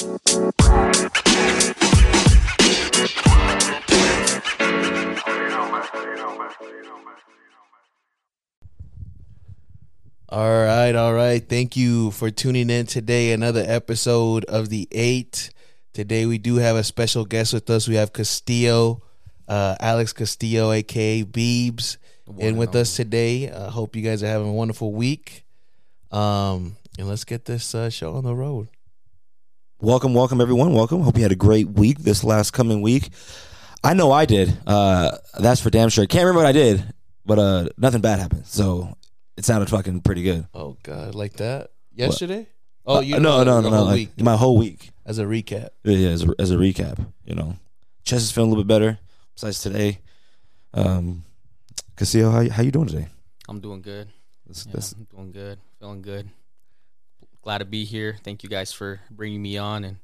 [0.00, 0.10] All
[10.30, 11.42] right, all right.
[11.48, 13.32] Thank you for tuning in today.
[13.32, 15.50] Another episode of the Eight.
[15.92, 17.88] Today we do have a special guest with us.
[17.88, 19.02] We have Castillo,
[19.48, 21.96] uh, Alex Castillo, aka Beebs,
[22.38, 23.50] in with us today.
[23.50, 25.44] I hope you guys are having a wonderful week.
[26.12, 28.68] Um, and let's get this uh, show on the road.
[29.80, 30.72] Welcome, welcome everyone.
[30.72, 31.02] Welcome.
[31.02, 33.10] Hope you had a great week this last coming week.
[33.84, 34.56] I know I did.
[34.66, 36.04] Uh, that's for damn sure.
[36.06, 36.92] Can't remember what I did,
[37.24, 38.46] but uh, nothing bad happened.
[38.46, 38.96] So
[39.36, 40.46] it sounded fucking pretty good.
[40.52, 42.48] Oh God, like that yesterday?
[42.84, 43.76] Oh, you Uh, no, no, no, no.
[43.76, 44.90] whole like, my whole week.
[45.06, 45.68] as a recap.
[45.84, 47.56] Yeah, yeah, as a, as a recap, you know,
[48.02, 48.98] chest is feeling a little bit better.
[49.34, 50.00] Besides today,
[50.74, 51.22] um,
[51.96, 53.06] Castillo, how how you doing today?
[53.48, 54.08] I'm doing good.
[54.44, 55.58] That's, Yeah, that's, I'm doing good.
[55.78, 56.28] Feeling good.
[57.42, 58.16] Glad to be here.
[58.24, 59.84] Thank you guys for bringing me on.
[59.84, 59.96] And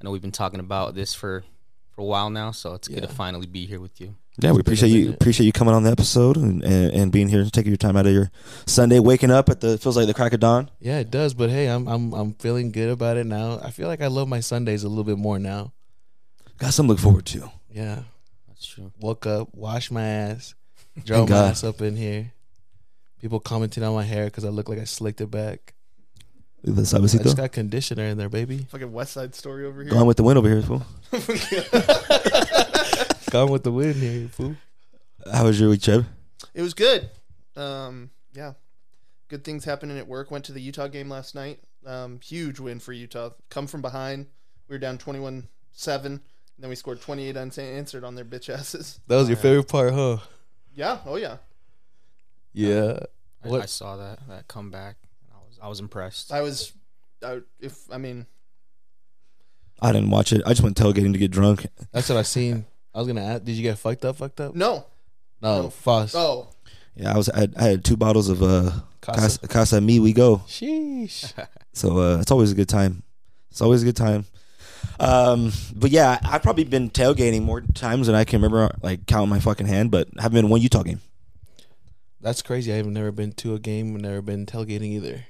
[0.00, 1.44] I know we've been talking about this for
[1.90, 4.14] for a while now, so it's good to finally be here with you.
[4.38, 6.92] yeah, we It's been a appreciate you appreciate you coming on the episode and, and,
[6.92, 8.30] and being here and taking your time out of your
[8.66, 10.70] Sunday, waking up at the feels like the crack of dawn.
[10.80, 11.34] Yeah, it does.
[11.34, 13.60] But hey, I'm I'm I'm feeling good about it now.
[13.62, 15.72] I feel like I love my Sundays a little bit more now.
[16.58, 17.50] Got something to look forward to.
[17.70, 18.02] Yeah,
[18.48, 18.90] That's true.
[19.00, 20.54] woke up, washed my ass,
[21.04, 22.32] drove Thank my ass up in here.
[23.20, 25.74] People commenting on my hair because I look like I slicked it back.
[26.64, 27.22] Look at the I suavecito.
[27.22, 28.66] just got conditioner in there, baby.
[28.70, 29.92] Fucking West Side Story over here.
[29.92, 30.82] Gone with the wind over here, fool.
[33.30, 34.56] Gone with the wind here, fool.
[35.30, 36.06] How was your week, Cheb?
[36.54, 37.10] It was good.
[37.56, 38.54] Um, yeah,
[39.28, 40.30] good things happening at work.
[40.30, 41.60] Went to the Utah game last night.
[41.86, 43.30] Um, huge win for Utah.
[43.50, 44.26] Come from behind.
[44.68, 45.44] We were down 21-7.
[46.04, 46.20] And
[46.58, 49.00] then we scored 28 unanswered on their bitch asses.
[49.06, 50.18] That was your favorite part, huh?
[50.74, 50.98] Yeah.
[51.06, 51.36] Oh yeah.
[52.52, 52.98] Yeah.
[53.44, 54.96] I, What- I saw that that comeback.
[55.60, 56.32] I was I was impressed.
[56.32, 56.72] I was.
[57.24, 58.26] I, if I mean,
[59.80, 60.42] I didn't watch it.
[60.46, 61.66] I just went tailgating to get drunk.
[61.92, 62.64] That's what I seen.
[62.94, 63.44] I was gonna ask.
[63.44, 64.16] Did you get fucked up?
[64.16, 64.54] Fucked up?
[64.54, 64.86] no.
[65.40, 65.70] No, No.
[65.70, 66.14] Foss.
[66.16, 66.48] Oh,
[66.96, 67.28] Yeah, I was.
[67.28, 69.38] I had, I had two bottles of uh, Casa.
[69.46, 70.40] Casa, Casamigos.
[70.48, 71.32] Sheesh.
[71.72, 73.04] So uh, it's always a good time.
[73.50, 74.24] It's always a good time.
[74.98, 79.30] Um, but yeah, I've probably been tailgating more times than I can remember, like counting
[79.30, 79.92] my fucking hand.
[79.92, 81.00] But I haven't been to one Utah game.
[82.20, 82.72] That's crazy.
[82.72, 83.94] I've never been to a game.
[83.94, 85.24] I've never been tailgating either.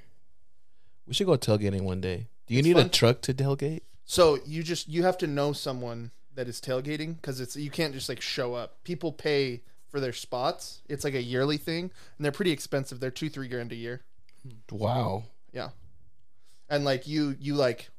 [1.09, 2.27] We should go tailgating one day.
[2.47, 2.89] Do you It's need a fun.
[2.91, 3.81] truck to tailgate?
[4.05, 7.93] so you just you have to know someone that is tailgating because it's you can't
[7.93, 8.83] just like show up.
[8.83, 10.81] People pay for their spots.
[10.87, 12.99] It's like a yearly thing, and they're pretty expensive.
[12.99, 14.01] They're two three grand a year.
[14.71, 15.23] Wow.
[15.51, 15.69] Yeah.
[16.69, 17.89] And like you you like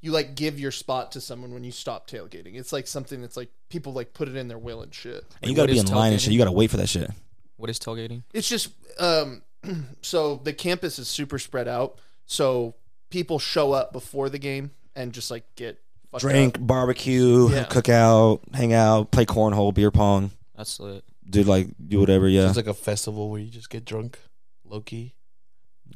[0.00, 2.56] you like give your spot to someone when you stop tailgating.
[2.56, 5.24] It's like something that's like people like put it in their will and shit.
[5.42, 6.24] And you Wait, got to what be is in line and tailgating?
[6.24, 6.32] shit.
[6.32, 7.10] You got to wait for that shit.
[7.56, 8.22] what is tailgating?
[8.32, 9.42] It's just um
[10.02, 11.98] so the campus is super spread out.
[12.26, 12.74] So
[13.10, 15.78] people show up before the game and just like get
[16.18, 16.66] Drink, up.
[16.66, 17.64] barbecue, Yeah.
[17.64, 21.04] cookout, hang out, play cornhole, beer pong, That's lit.
[21.28, 22.28] do like do whatever.
[22.28, 24.18] Yeah, It's like a festival where you just get drunk,
[24.64, 25.14] low key.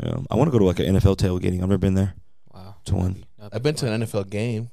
[0.02, 0.16] yeah.
[0.30, 1.54] I want to go to like an NFL tailgating.
[1.62, 2.14] I've never been there.
[2.54, 2.76] Wow.
[2.86, 3.24] To one.
[3.52, 4.70] I've been to an NFL game,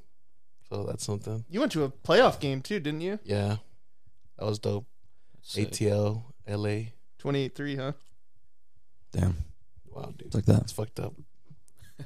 [0.69, 1.43] so that's something.
[1.49, 3.19] You went to a playoff game too, didn't you?
[3.25, 3.57] Yeah,
[4.39, 4.85] that was dope.
[5.41, 5.71] Sick.
[5.71, 6.91] ATL, LA.
[7.21, 7.91] 28-3, huh?
[9.13, 9.37] Damn,
[9.93, 10.61] Wow, dude, it's like that.
[10.63, 11.13] It's fucked up.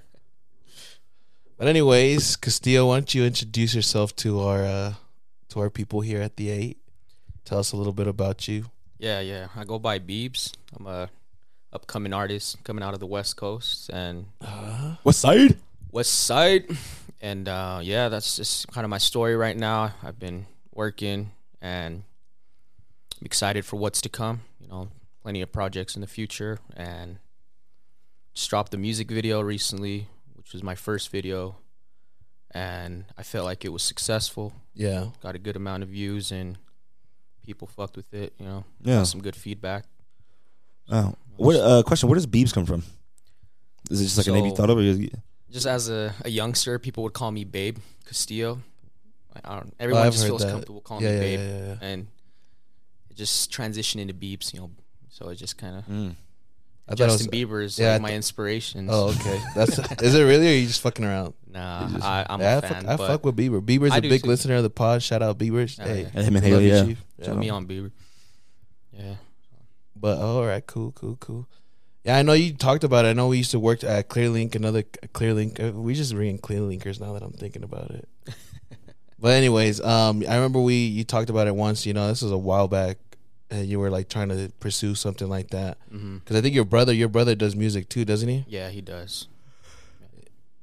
[1.57, 4.93] but anyways, Castillo, why don't you introduce yourself to our uh,
[5.49, 6.77] to our people here at the Eight?
[7.45, 8.65] Tell us a little bit about you.
[8.99, 9.47] Yeah, yeah.
[9.55, 10.51] I go by Beebs.
[10.77, 11.09] I'm a
[11.71, 15.57] upcoming artist coming out of the West Coast and Uh, What side?
[15.91, 16.65] West Side.
[17.21, 19.93] And uh, yeah, that's just kind of my story right now.
[20.03, 21.31] I've been working
[21.61, 22.03] and
[23.19, 24.41] I'm excited for what's to come.
[24.59, 24.87] You know,
[25.27, 26.57] plenty of projects in the future.
[26.77, 27.19] And
[28.33, 31.57] just dropped the music video recently, which was my first video.
[32.51, 34.53] And I felt like it was successful.
[34.73, 36.57] yeah, Got a good amount of views and
[37.45, 38.35] people fucked with it.
[38.39, 38.99] You know, Yeah.
[38.99, 39.83] got some good feedback.
[40.89, 41.57] Oh, what?
[41.57, 42.83] Uh, question: Where does Beebs come from?
[43.91, 44.77] Is it just like a name you thought of?
[44.77, 44.95] Or
[45.51, 48.61] Just as a, a youngster, people would call me Babe Castillo.
[49.43, 49.67] I, don't.
[49.67, 50.51] Oh, Everyone I've just feels that.
[50.51, 51.87] comfortable calling yeah, me yeah, Babe, yeah.
[51.89, 52.07] and
[53.09, 54.53] it just transitioned into Beebs.
[54.53, 54.71] You know,
[55.17, 56.15] so it just kind of Mm.
[56.89, 58.87] I Justin was- Bieber is yeah, like my th- inspiration.
[58.89, 59.41] Oh, okay.
[59.55, 60.47] That's is it really?
[60.47, 61.33] Or are you just fucking around?
[61.51, 62.83] Nah, just- I, I'm Yeah, a I fan.
[62.85, 63.59] fuck, I fuck with Bieber.
[63.61, 64.27] Bieber's I a big too.
[64.29, 65.03] listener of the pod.
[65.03, 65.67] Shout out Bieber.
[65.81, 66.09] Oh, hey, yeah.
[66.13, 66.85] And him and Hailey, yeah.
[66.85, 67.03] Chief.
[67.17, 67.33] put Yeah.
[67.33, 67.91] me on Bieber.
[68.93, 69.15] Yeah,
[69.95, 71.47] But all right, cool, cool, cool.
[72.05, 73.09] Yeah, I know you talked about it.
[73.09, 75.59] I know we used to work at Clearlink, another Clearlink.
[75.61, 78.07] uh, We just ring Clearlinkers now that I'm thinking about it.
[79.19, 81.85] but anyways, um, I remember we you talked about it once.
[81.85, 83.06] You know, this was a while back, and
[83.51, 85.77] you were like trying to pursue something like that.
[85.89, 88.45] Because I think your brother, your brother does music too, doesn't he?
[88.47, 89.27] yeah, he does.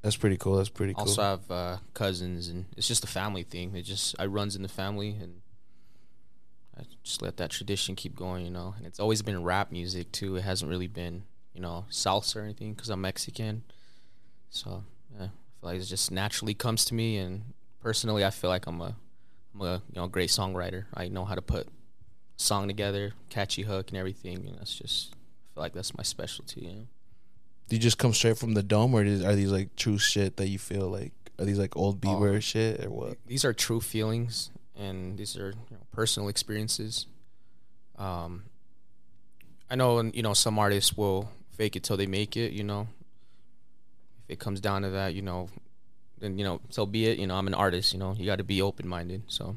[0.02, 0.56] That's pretty cool.
[0.56, 1.04] That's pretty cool.
[1.08, 3.75] Also have uh, cousins, and it's just a family thing.
[3.75, 5.40] It just I runs in the family, and
[6.78, 8.75] I just let that tradition keep going, you know.
[8.76, 10.36] And it's always been rap music too.
[10.36, 11.22] It hasn't really been,
[11.54, 13.62] you know, salsa or anything because I'm Mexican.
[14.50, 14.84] So
[15.19, 15.31] yeah, I feel
[15.62, 18.96] like it just naturally comes to me, and personally, I feel like I'm a,
[19.54, 20.84] I'm a you know great songwriter.
[20.92, 21.66] I know how to put
[22.36, 26.62] song together, catchy hook, and everything, and that's just I feel like that's my specialty.
[26.62, 26.86] You know.
[27.69, 30.36] Do you just come straight from the dome, or is, are these like true shit
[30.36, 31.12] that you feel like?
[31.38, 33.19] Are these like old Bieber shit or what?
[33.26, 37.06] these are true feelings and these are you know, personal experiences.
[37.98, 38.44] Um,
[39.70, 42.52] I know, you know, some artists will fake it till they make it.
[42.52, 42.88] You know,
[44.25, 45.48] if it comes down to that, you know,
[46.19, 47.19] then you know, so be it.
[47.19, 47.92] You know, I'm an artist.
[47.92, 49.22] You know, you got to be open minded.
[49.26, 49.56] So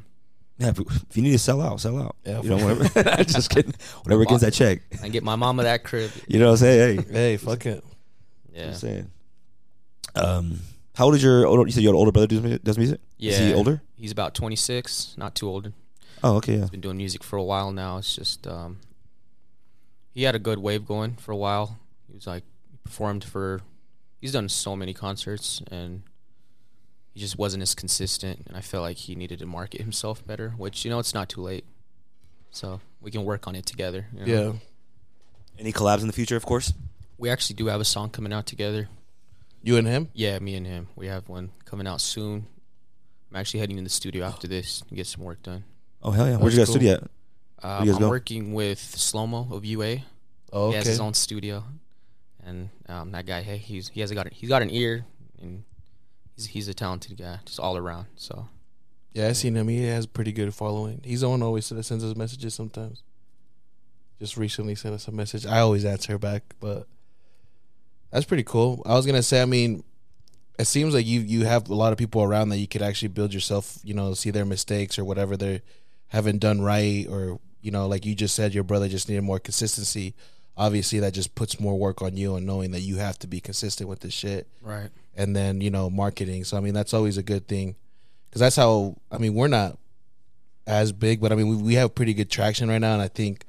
[0.60, 2.16] Yeah, if, if you need to sell out, sell out.
[2.26, 3.24] Yeah, you know, whatever.
[3.24, 3.74] just kidding.
[4.04, 4.82] Whatever gets that check.
[5.04, 6.10] And get my mama that crib.
[6.28, 6.98] You know what I'm saying?
[7.04, 7.84] Hey, Hey, fuck it.
[8.54, 9.12] Yeah, I'm saying.
[10.16, 10.60] Um,
[10.96, 11.64] how old is your older?
[11.66, 12.64] You said your older brother does music.
[12.64, 13.00] Does music?
[13.18, 13.32] yeah.
[13.34, 13.82] Is he older?
[13.96, 15.72] He's about 26, not too old.
[16.24, 16.62] Oh, okay, yeah.
[16.62, 17.98] He's been doing music for a while now.
[18.00, 18.80] It's just um,
[20.12, 21.78] he had a good wave going for a while.
[22.08, 23.62] He was like he performed for.
[24.20, 26.02] He's done so many concerts and
[27.18, 28.44] he just wasn't as consistent.
[28.48, 30.52] And I felt like he needed to market himself better.
[30.56, 31.66] Which you know it's not too late,
[32.52, 34.06] so we can work on it together.
[34.14, 34.52] you know?
[34.52, 34.52] Yeah.
[35.60, 36.74] Any collabs in the future, of course.
[37.18, 38.88] we actually do have a song coming out together.
[39.64, 40.10] You and him?
[40.14, 40.90] Yeah, me and him.
[40.96, 42.46] We have one coming out soon.
[43.32, 45.64] I'm actually heading in the studio after this to get some work done.
[46.04, 46.38] Oh hell yeah!
[46.38, 47.04] Where'd you guys That's studio at?
[47.66, 48.10] Um, you guys I'm go?
[48.10, 49.98] working with Slomo of UA.
[50.54, 51.64] Oh, He has his own studio,
[52.46, 55.06] and um, that guy, hey, he's he has got he's got an ear,
[55.42, 55.64] and
[56.38, 58.06] he's he's a talented guy, just all around.
[58.16, 58.48] So
[59.14, 59.68] Yeah, I seen him.
[59.68, 61.02] He has a pretty good following.
[61.04, 63.04] He's the one always that sends us messages sometimes.
[64.20, 65.46] Just recently sent us a message.
[65.46, 66.88] I always answer back, but
[68.12, 68.82] that's pretty cool.
[68.86, 69.84] I was gonna say, I mean,
[70.58, 73.10] it seems like you you have a lot of people around that you could actually
[73.10, 73.80] build yourself.
[73.84, 75.62] You know, see their mistakes or whatever they
[76.08, 79.40] haven't done right, or you know, like you just said, your brother just needed more
[79.40, 80.16] consistency.
[80.56, 83.40] Obviously, that just puts more work on you and knowing that you have to be
[83.40, 86.46] consistent with this shit right, and then you know marketing.
[86.46, 87.76] So I mean that's always a good thing
[88.30, 89.78] because that's how I mean we're not
[90.66, 93.10] as big, but I mean we, we have pretty good traction right now, and I
[93.10, 93.44] think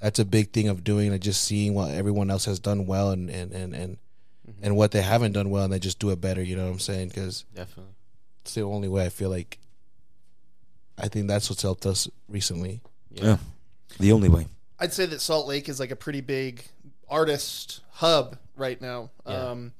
[0.00, 3.10] that's a big thing of doing and just seeing what everyone else has done well
[3.10, 3.96] and and and and,
[4.62, 6.42] and what they haven't done well, and they just do it better.
[6.42, 7.08] You know what I'm saying?
[7.08, 7.94] Because definitely.
[8.42, 9.58] it's the only way I feel like.
[11.00, 12.80] I think that's what's helped us recently.
[13.12, 13.24] Yeah.
[13.24, 13.36] Yeah.
[14.00, 14.48] The only way.
[14.80, 16.64] I'd say that Salt Lake is like a pretty big
[17.08, 19.10] artist hub right now.
[19.24, 19.50] Yeah.
[19.50, 19.72] Um,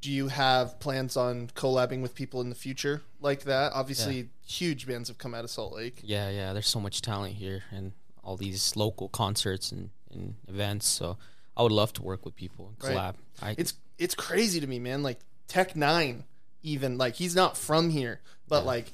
[0.00, 3.72] do you have plans on collabing with people in the future like that?
[3.72, 6.00] Obviously, huge bands have come out of Salt Lake.
[6.02, 6.52] yeah, yeah.
[6.52, 7.92] There's so much talent here, and
[8.22, 10.86] all these local concerts and, and events.
[10.86, 11.16] So
[11.56, 12.96] I would love to work with people and Right.
[12.96, 13.14] collab.
[13.42, 15.02] I, It's it's crazy to me, man.
[15.02, 15.18] Like
[15.48, 16.24] Tech Nine,
[16.62, 18.92] even like he's not from here, but like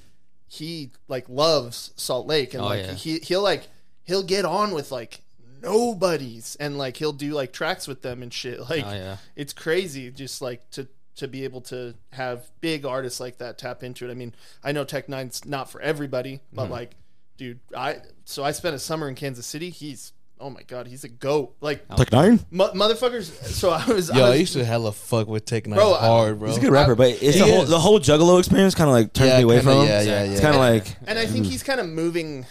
[0.48, 2.92] he like loves Salt Lake, and Oh, like yeah.
[2.94, 3.68] he he'll like
[4.04, 5.20] he'll get on with like
[5.64, 8.58] nobodies, and like he'll do like tracks with them and shit.
[8.70, 13.20] Like oh yeah, it's crazy just like to to be able to have big artists
[13.20, 14.10] like that tap into it.
[14.10, 14.34] I mean,
[14.64, 16.56] I know Tech Nine's not for everybody, Mm-hmm.
[16.56, 16.92] but like,
[17.36, 19.70] dude, I so I spent a summer in Kansas City.
[19.70, 21.54] He's oh my god, he's a goat.
[21.60, 22.40] Like Tech Nine.
[22.50, 23.30] mo- motherfuckers.
[23.46, 26.06] So I was, Yo, I I, used to hella fuck with Tech Nine Bro, I-
[26.06, 26.48] hard, bro.
[26.48, 29.12] He's a good rapper, but it's the whole the whole Juggalo experience kind of like
[29.12, 29.86] turned Yeah, me away kinda, from him.
[29.88, 30.40] yeah, yeah, It's yeah.
[30.40, 32.46] kind of like and I think he's kind of moving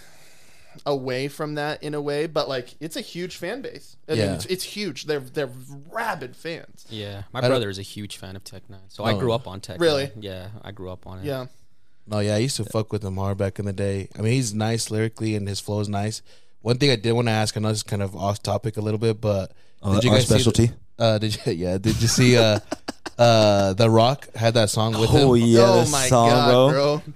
[0.86, 3.96] away from that in a way, but like it's a huge fan base.
[4.08, 4.34] I mean, Yeah.
[4.36, 5.06] it's, it's huge.
[5.06, 5.50] They're they're
[5.92, 6.86] rabid fans.
[6.89, 7.24] yeah.
[7.32, 9.20] My don't- brother is a huge fan of Tech Nine, so I Oh.
[9.20, 9.80] grew up on Tech.
[9.80, 10.03] Really?
[10.15, 10.22] Nine.
[10.22, 11.25] Yeah, I grew up on it.
[11.25, 11.46] Yeah.
[12.06, 14.10] No, yeah, I used to fuck with him hard back in the day.
[14.18, 16.22] I mean, he's nice lyrically and his flow is nice.
[16.62, 18.75] One thing I did want to ask, I know this is kind of off topic
[18.77, 19.51] a little bit, but
[19.82, 20.68] uh, our specialty.
[20.68, 21.53] See the, uh, did you?
[21.53, 22.38] Yeah, did you see?
[22.38, 22.60] Uh,
[23.18, 25.46] uh, The Rock had that song with Oh him.
[25.48, 26.70] yeah, oh the my song, god, bro.
[26.70, 27.13] bro.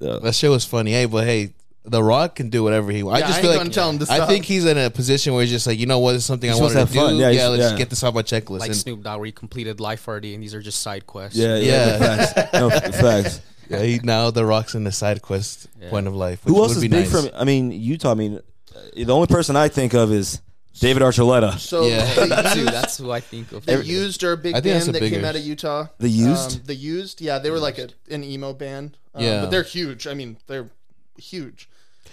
[0.00, 0.18] Yeah.
[0.22, 0.92] That shit was funny.
[0.92, 1.54] Hey, but hey,
[1.90, 3.20] The Rock can do whatever he wants.
[3.20, 4.28] Yeah, I just I feel like tell him to I stop.
[4.28, 6.58] think he's in a position where he's just like, you know what, it's something He's
[6.58, 7.12] I wanted supposed to to have do.
[7.14, 7.20] fun.
[7.20, 7.78] Yeah, Yeah, he's- let's yeah.
[7.78, 8.60] get this off my checklist.
[8.60, 11.38] Like And- Snoop Dogg, where he completed life already, and these are just side quests.
[11.38, 11.98] Yeah, yeah, Yeah.
[12.26, 12.52] facts.
[12.52, 13.40] No, facts.
[13.70, 15.90] yeah, he, now The Rock's in the side quest Yeah.
[15.90, 16.44] point of life.
[16.44, 17.10] Which Who else would is be big nice.
[17.10, 17.30] from?
[17.34, 18.12] I mean, Utah.
[18.12, 18.36] I mean,
[18.76, 20.40] uh, the only person I think of is
[20.80, 21.58] David Archuleta.
[21.58, 22.14] So Yeah.
[22.14, 22.64] the that's who.
[22.66, 23.64] That's who I think of.
[23.66, 25.42] the used are a big I think that's band a that came bigger- out of
[25.42, 25.86] Utah.
[25.98, 26.56] The Used?
[26.56, 28.96] Um, the used, yeah, they were like a, an emo band.
[29.14, 29.40] Um, Yeah.
[29.40, 30.06] but they're huge.
[30.06, 30.68] I mean, they're
[31.16, 31.68] huge.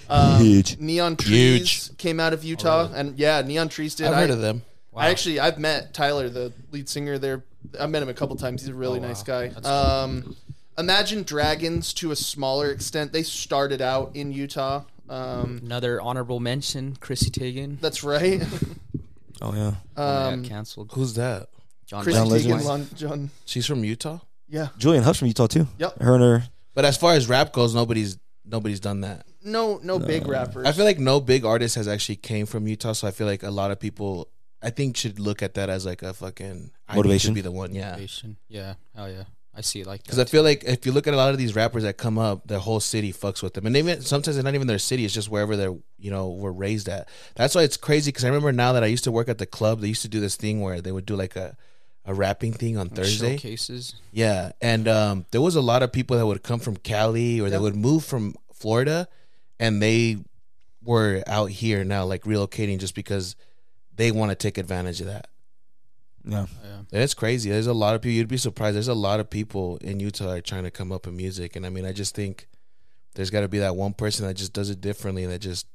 [0.09, 0.77] Um, Huge.
[0.79, 1.97] Neon Trees Huge.
[1.97, 4.07] came out of Utah, and yeah, Neon Trees did.
[4.07, 4.63] I've I, heard of them.
[4.95, 7.43] I actually I've met Tyler, the lead singer there.
[7.79, 8.61] I met him a couple times.
[8.61, 9.07] He's a really Oh, wow.
[9.09, 9.47] nice guy.
[9.49, 10.35] That's Um,
[10.77, 13.11] Imagine Dragons to a smaller extent.
[13.13, 14.83] They started out in Utah.
[15.09, 17.79] Um, Another honorable mention, Chrissy Teigen.
[17.79, 18.41] that's right.
[19.41, 19.73] Oh yeah.
[19.97, 20.91] Oh, Um, canceled.
[20.93, 21.49] Who's that?
[21.85, 22.51] John Chrissy John Legend.
[22.53, 22.65] Teigen, wife.
[22.65, 23.29] Lon- John.
[23.45, 24.19] She's from Utah.
[24.47, 24.69] Yeah.
[24.79, 25.67] Julianne Hough's from Utah too.
[25.77, 26.01] Yep.
[26.01, 26.43] Her and her.
[26.73, 29.25] But as far as rap goes, nobody's nobody's done that.
[29.45, 30.65] No, no big rappers.
[30.67, 33.43] I feel like no big artist has actually came from Utah, so I feel like
[33.43, 34.27] a lot of people
[34.61, 37.29] I think should look at that as like a fucking I need Motivation?
[37.31, 37.91] to be the one, yeah.
[37.91, 38.37] Motivation.
[38.49, 39.23] Yeah, hell yeah.
[39.57, 40.19] I see it like Because.
[40.19, 42.45] I feel like if you look at a lot of these rappers that come up,
[42.47, 45.13] the whole city fucks with them, and even sometimes it's not even their city; it's
[45.13, 47.07] just wherever they're you know were raised at.
[47.35, 48.09] That's why it's crazy.
[48.09, 50.09] Because I remember now that I used to work at the club, they used to
[50.09, 51.55] do this thing where they would do like a
[52.03, 53.37] a rapping thing on Like Thursday.
[53.37, 53.95] showcases.
[54.11, 57.49] Yeah, and um, there was a lot of people that would come from Cali or
[57.49, 57.61] they Yep.
[57.61, 59.07] would move from Florida,
[59.59, 60.17] and they
[60.83, 63.35] were out here now, like relocating, just because
[63.95, 65.27] they want to take advantage of that.
[66.23, 66.47] Yeah.
[66.91, 67.01] Yeah.
[67.03, 67.49] It's crazy.
[67.49, 68.13] There's a lot of people.
[68.15, 68.75] You'd be surprised.
[68.75, 71.55] There's a lot of people in Utah that are trying to come up in music,
[71.55, 72.47] and I mean, I just think
[73.13, 75.67] there's got to be that one person that just does it differently, and that just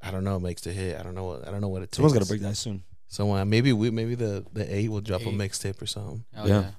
[0.00, 0.98] I don't know makes the hit.
[0.98, 1.24] I don't know.
[1.24, 1.96] What, I don't know what it takes.
[1.96, 2.82] Someone's got to break that soon.
[3.08, 5.34] Someone maybe we maybe the the eight will drop a Eight.
[5.34, 6.24] mixtape or something.
[6.34, 6.60] Hell Yeah.
[6.60, 6.70] yeah.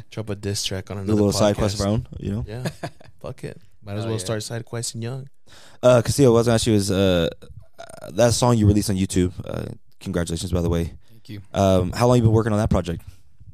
[0.10, 2.44] Drop a diss track on another a little side quest of our own, you know.
[2.46, 2.68] Yeah,
[3.20, 3.60] fuck it.
[3.84, 4.24] Might as Oh, well yeah.
[4.24, 5.28] start side questing young.
[5.82, 7.28] Uh, Castillo, what I was gonna ask you is uh,
[7.78, 9.32] uh, that song you released on YouTube.
[9.44, 10.94] Uh, congratulations, by the way.
[11.10, 11.40] Thank you.
[11.52, 13.02] Um, how long you been working on that project?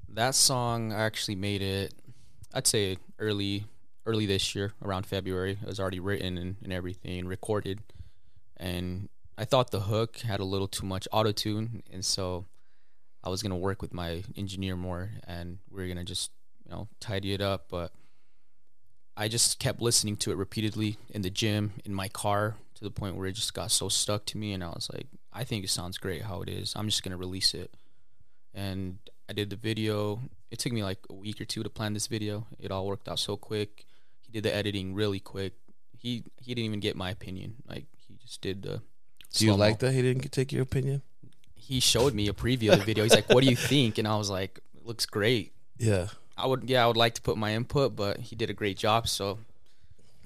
[0.08, 1.94] That song I actually made it
[2.52, 3.64] I'd say early
[4.06, 5.58] early this year, around February.
[5.62, 7.80] It was already written and, and everything, recorded.
[8.56, 12.46] And I thought the hook had a little too much auto tune and so
[13.22, 16.30] I was gonna work with my engineer more and we are gonna just,
[16.64, 17.66] you know, tidy it up.
[17.68, 17.92] But
[19.18, 22.90] I just kept listening to it repeatedly in the gym, in my car, to the
[22.90, 25.64] point where it just got so stuck to me and I was like, I think
[25.64, 26.72] it sounds great how it is.
[26.76, 27.74] I'm just gonna release it.
[28.54, 28.98] And
[29.28, 30.20] I did the video.
[30.52, 32.46] It took me like a week or two to plan this video.
[32.60, 33.86] It all worked out so quick.
[34.20, 35.54] He did the editing really quick.
[35.96, 37.56] He he didn't even get my opinion.
[37.68, 38.82] Like he just did the.
[39.32, 39.92] Do you like that?
[39.92, 41.02] He didn't take your opinion.
[41.56, 43.02] He showed me a preview of the video.
[43.02, 46.06] He's like, "What do you think?" And I was like, "It looks great." Yeah,
[46.38, 48.76] I would yeah, I would like to put my input, but he did a great
[48.78, 49.08] job.
[49.08, 49.38] So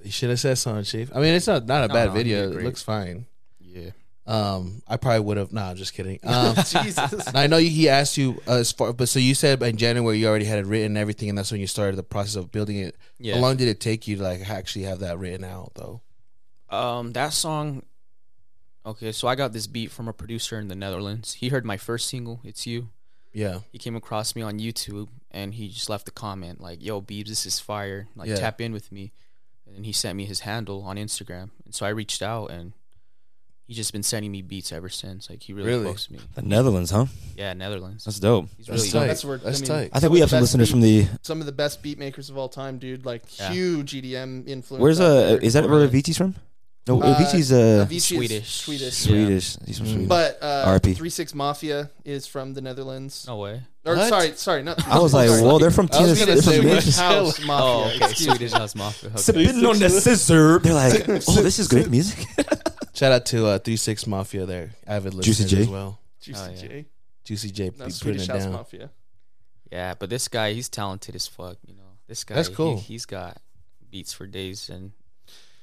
[0.02, 1.10] you should have said something, Chief.
[1.14, 2.50] I mean, it's not not a No, bad no, video.
[2.50, 3.26] It looks fine.
[3.60, 3.90] yeah,
[4.26, 5.52] Um, I probably would have.
[5.52, 6.18] Nah, just kidding.
[6.24, 7.34] Um, Jesus.
[7.34, 10.26] I know he asked you uh, as far, but so you said in January you
[10.28, 12.76] already had it written and everything, and that's when you started the process of building
[12.78, 12.96] it.
[13.18, 13.34] yeah.
[13.34, 16.00] How long did it take you to like actually have that written out, though?
[16.68, 17.82] Um, that song.
[18.84, 21.34] Okay, so I got this beat from a producer in the Netherlands.
[21.34, 22.88] He heard my first single, "It's You."
[23.32, 27.00] Yeah, he came across me on YouTube and he just left a comment like, "Yo,
[27.00, 28.08] Beebs, this is fire.
[28.14, 28.36] Like, Yeah.
[28.36, 29.12] tap in with me."
[29.74, 32.74] And he sent me his handle on Instagram, and so I reached out, and
[33.66, 35.30] he's just been sending me beats ever since.
[35.30, 35.86] Like, he really, Really?
[35.86, 36.18] fucks me.
[36.34, 37.06] The Netherlands, huh?
[37.38, 38.04] Yeah, Netherlands.
[38.04, 38.48] That's dope.
[38.58, 38.98] He's that's really tight.
[38.98, 39.06] dope.
[39.08, 39.90] That's where- I mean- tight.
[39.94, 41.06] I think we have some best listeners from the.
[41.22, 43.06] Some of the best beat makers of all time, dude.
[43.06, 43.50] Like Yeah.
[43.50, 44.82] huge EDM influence.
[44.82, 45.14] Where's out uh?
[45.14, 45.38] there.
[45.38, 46.34] Is that where Avicii's from?
[46.88, 48.50] No, Uh, Avicii's uh Avicii is Swedish.
[48.64, 49.06] Swedish.
[49.06, 49.12] Yeah.
[49.12, 49.56] Swedish.
[49.66, 49.90] He's from Mm.
[49.90, 50.08] Sweden.
[50.08, 50.96] But uh, RIP.
[50.96, 53.24] Three Six Mafia is from the Netherlands.
[53.28, 53.62] No way.
[53.84, 54.08] Or What?
[54.08, 54.84] sorry, sorry, not.
[54.88, 55.42] I was like, sorry.
[55.42, 56.26] well, they're from I was Tina.
[56.26, 56.62] gonna They're say, from?
[56.62, 56.98] Swedish Memphis.
[56.98, 57.64] House Mafia.
[57.64, 58.10] Oh, okay.
[58.10, 58.34] excuse me.
[58.34, 59.08] Swedish House Mafia.
[59.10, 59.18] Okay.
[59.18, 60.58] Spitting on the scissor.
[60.58, 62.26] They're like, oh, this is great music.
[62.94, 65.60] Shout out to uh, Three Six Mafia there, avid Juicy listeners J.
[65.62, 66.00] as well.
[66.20, 66.56] Juicy Oh, yeah.
[66.68, 66.86] J.
[67.24, 68.52] Juicy J, No, be putting Swedish it House down.
[68.52, 68.90] Mafia.
[69.70, 71.56] Yeah, but this guy, he's talented as fuck.
[71.66, 72.34] You know, this guy.
[72.34, 72.78] That's cool.
[72.78, 73.38] He, has got
[73.90, 74.92] beats for days, and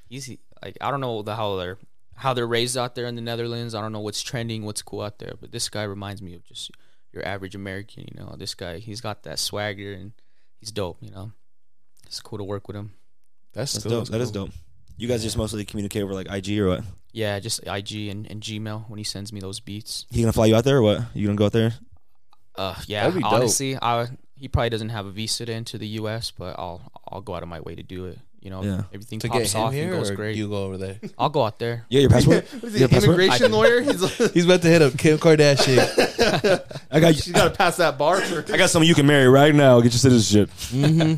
[0.08, 1.78] he's he- like, I don't know the how they're
[2.16, 3.74] how they're raised out there in the Netherlands.
[3.74, 5.32] I don't know what's trending, what's cool out there.
[5.40, 6.70] But this guy reminds me of just
[7.12, 8.04] your average American.
[8.12, 10.12] You know, this guy, he's got that swagger, and
[10.58, 10.98] he's dope.
[11.00, 11.32] You know,
[12.06, 12.92] it's cool to work with him.
[13.52, 14.00] That's, That's cool.
[14.00, 14.08] dope.
[14.08, 14.50] That is dope.
[14.96, 16.84] You guys just mostly communicate over like IG or what?
[17.12, 20.04] Yeah, just IG and, and Gmail when he sends me those beats.
[20.10, 21.02] He gonna fly you out there or what?
[21.14, 21.72] You gonna go out there?
[22.54, 23.04] Uh, yeah.
[23.04, 23.32] That'd be dope.
[23.32, 27.22] honestly, I he probably doesn't have a visa to enter the U.S., but I'll I'll
[27.22, 28.18] go out of my way to do it.
[28.40, 28.82] You know, Yeah.
[28.94, 30.34] everything To get pops him off here, and goes or great.
[30.36, 30.96] you go over there?
[31.18, 31.84] I'll go out there.
[31.90, 32.46] Yeah, your passport.
[32.54, 33.14] What is You he, have passport?
[33.20, 33.80] immigration lawyer?
[33.82, 35.80] He's He's about to hit up Kim Kardashian.
[36.90, 37.14] I got.
[37.16, 38.40] she's got to pass that bar for.
[38.52, 39.78] I got someone you can marry right now.
[39.80, 40.50] Get your citizenship.
[40.70, 41.14] hmm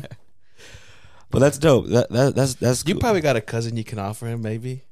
[1.31, 1.87] But that's dope.
[1.87, 2.83] That, that that's that's.
[2.85, 3.01] You cool.
[3.01, 4.83] probably got a cousin you can offer him, maybe.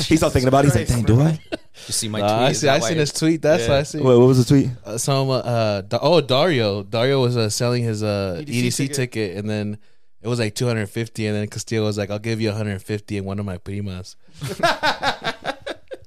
[0.00, 0.66] He's not thinking about.
[0.66, 0.68] it.
[0.68, 1.20] He's like, dang, do.
[1.22, 1.38] I?
[1.86, 2.46] You see my Uh, tweet?
[2.46, 2.66] I Is see.
[2.66, 3.40] that I why seen his tweet.
[3.42, 3.68] That's Yeah.
[3.70, 3.98] what I see.
[3.98, 4.70] Wait, what was the tweet?
[4.84, 6.82] Uh, some uh, Da- oh Dario.
[6.82, 8.94] Dario was uh, selling his uh, EDC EDC, ticket.
[8.96, 9.36] ticket.
[9.38, 9.78] and then
[10.22, 13.38] it was like 250, and then Castillo was like, "I'll give you 150 and one
[13.38, 14.16] of my primas."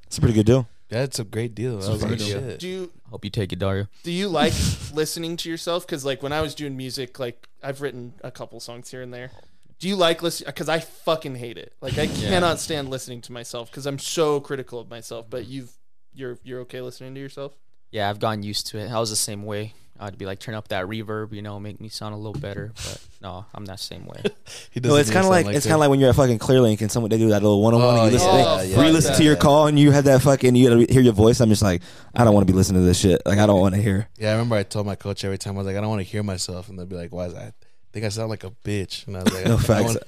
[0.08, 0.68] It's a pretty good deal.
[0.90, 1.78] That's a great deal.
[1.80, 2.40] It's I a was like, great deal.
[2.40, 2.60] shit.
[2.60, 3.88] Do you Hope you take it, Dario.
[4.04, 4.54] do you like
[4.94, 5.86] listening to yourself?
[5.88, 9.14] Because like when I was doing music, like I've written a couple songs here and
[9.14, 9.32] there.
[9.80, 10.48] Do you like listening?
[10.48, 11.74] Because I fucking hate it.
[11.82, 15.26] Like I cannot stand listening to myself because I'm so critical of myself.
[15.30, 15.72] But you've
[16.14, 17.54] you're you're okay listening to yourself.
[17.92, 18.92] Yeah, I've gotten used to it.
[18.92, 19.74] I was the same way.
[20.04, 22.72] I'd be like, turn up that reverb, you know, make me sound a little better.
[22.76, 24.22] But no, I'm that same way.
[24.72, 26.40] He No, it's kind of sound like, it's kind of like when you're at fucking
[26.40, 28.00] ClearLink and someone they do that little one on one.
[28.00, 29.40] Oh, You listen, yeah, they yeah, re-listen yeah, to your yeah.
[29.40, 31.40] call and you had that fucking you gotta hear your voice.
[31.40, 31.82] I'm just like,
[32.16, 33.22] I don't want to be listening to this shit.
[33.26, 34.08] Like I don't want to hear.
[34.18, 36.02] Yeah, I remember I told my coach every time I was like, I don't want
[36.02, 37.54] to hear myself, and they'd be like, Why is that?
[37.54, 39.84] I think I sound like a bitch, and I was like, No I, facts.
[39.86, 40.04] want-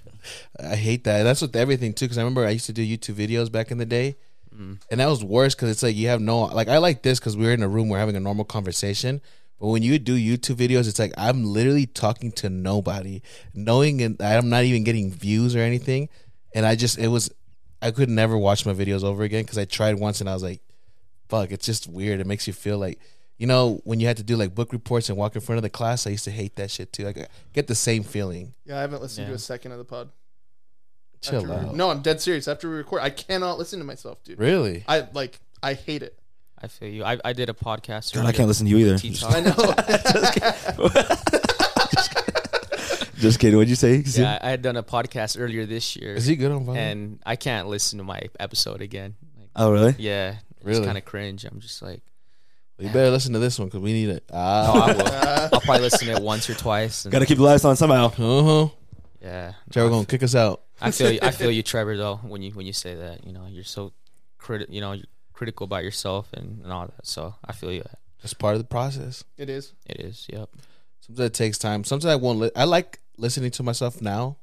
[0.59, 1.23] I hate that.
[1.23, 3.77] That's with everything too, because I remember I used to do YouTube videos back in
[3.77, 4.15] the day,
[4.55, 4.79] Mm.
[4.89, 7.35] and that was worse because it's like you have no like I like this because
[7.35, 9.19] we're in a room, we're having a normal conversation.
[9.59, 13.21] But when you do YouTube videos, it's like I'm literally talking to nobody,
[13.53, 16.09] knowing and I'm not even getting views or anything.
[16.53, 17.31] And I just it was
[17.81, 20.43] I could never watch my videos over again because I tried once and I was
[20.43, 20.61] like,
[21.29, 22.19] fuck, it's just weird.
[22.19, 22.99] It makes you feel like
[23.37, 25.63] you know when you had to do like book reports and walk in front of
[25.63, 26.05] the class.
[26.05, 27.07] I used to hate that shit too.
[27.07, 27.13] I
[27.53, 28.53] get the same feeling.
[28.65, 30.09] Yeah, I haven't listened to a second of the pod.
[31.21, 31.75] Chill After we- out.
[31.75, 32.47] No, I'm dead serious.
[32.47, 34.37] After we record, I cannot listen to myself, dude.
[34.37, 34.83] Really?
[34.87, 35.39] I like.
[35.63, 36.19] I hate it.
[36.65, 37.03] I feel you.
[37.03, 38.13] I, I did a podcast.
[38.15, 38.97] God, I can't listen to you either.
[39.29, 39.53] I know.
[43.17, 43.55] Just kidding.
[43.55, 43.97] What'd you say?
[44.05, 46.83] Yeah, I had done a podcast earlier this year, Is he good on volume?
[46.83, 49.13] and I can't listen to my episode again.
[49.39, 49.93] Like, Oh really?
[49.99, 50.79] yeah, Really?
[50.79, 51.45] it's kind of cringe.
[51.45, 52.01] I'm just like,
[52.79, 54.23] you better listen to this one because we need it.
[54.31, 54.85] no, Ah.
[54.87, 55.07] I will.
[55.53, 57.05] I'll probably listen to it once or twice.
[57.05, 58.07] Got to keep the lights on somehow.
[58.17, 58.67] Uh huh.
[59.21, 60.63] yeah, Trevor gonna kick us out.
[60.81, 61.95] I feel you, I feel you, Trevor.
[61.95, 63.93] Though when you when you say that, you know, you're so
[64.39, 64.73] critical.
[64.75, 65.05] you know, you're
[65.35, 67.05] critical about yourself and, and all that.
[67.05, 67.83] So I feel you.
[67.83, 69.23] That That's part of the process.
[69.37, 69.73] it is.
[69.85, 70.25] it is.
[70.31, 70.49] Yep.
[71.01, 71.83] Sometimes it takes time.
[71.83, 72.39] Sometimes I won't.
[72.39, 74.37] Li- I like listening to myself now,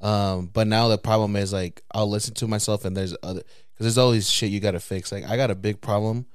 [0.00, 3.84] um, but now the problem is like I'll listen to myself and there's other because
[3.84, 5.10] there's always shit you got to fix.
[5.12, 6.26] Like I got a big problem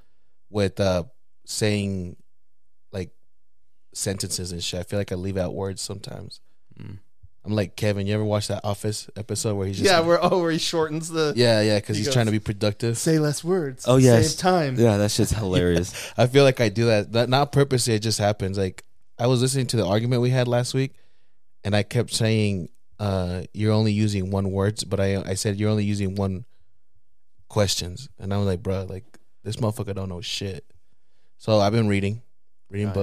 [0.49, 1.03] with uh
[1.45, 2.15] saying
[2.91, 3.11] like
[3.93, 4.79] sentences and shit.
[4.79, 6.39] I feel like I leave out words sometimes.
[6.79, 6.97] Mm.
[7.45, 8.07] I'm like Kevin.
[8.07, 11.09] You ever watch that Office episode where he's just yeah, where oh, where he shortens
[11.09, 11.33] the.
[11.35, 12.97] yeah yeah because He he's goes- trying to be productive.
[12.97, 13.85] Say less words.
[13.87, 14.75] Oh, yeah, Save time.
[14.79, 16.11] Yeah, that shit's hilarious.
[16.17, 17.11] I feel like I do that.
[17.11, 18.57] Not, not purposely, it just happens.
[18.57, 18.83] Like
[19.19, 20.93] I was listening to the argument we had last week,
[21.63, 25.69] and I kept saying, uh, "You're only using one words," but I I said you're
[25.69, 26.45] only using one
[27.47, 29.05] questions, and I was like, "Bro, like
[29.43, 30.65] this motherfucker don't know shit."
[31.37, 32.21] So I've been reading,
[32.69, 32.93] reading Oh, yeah.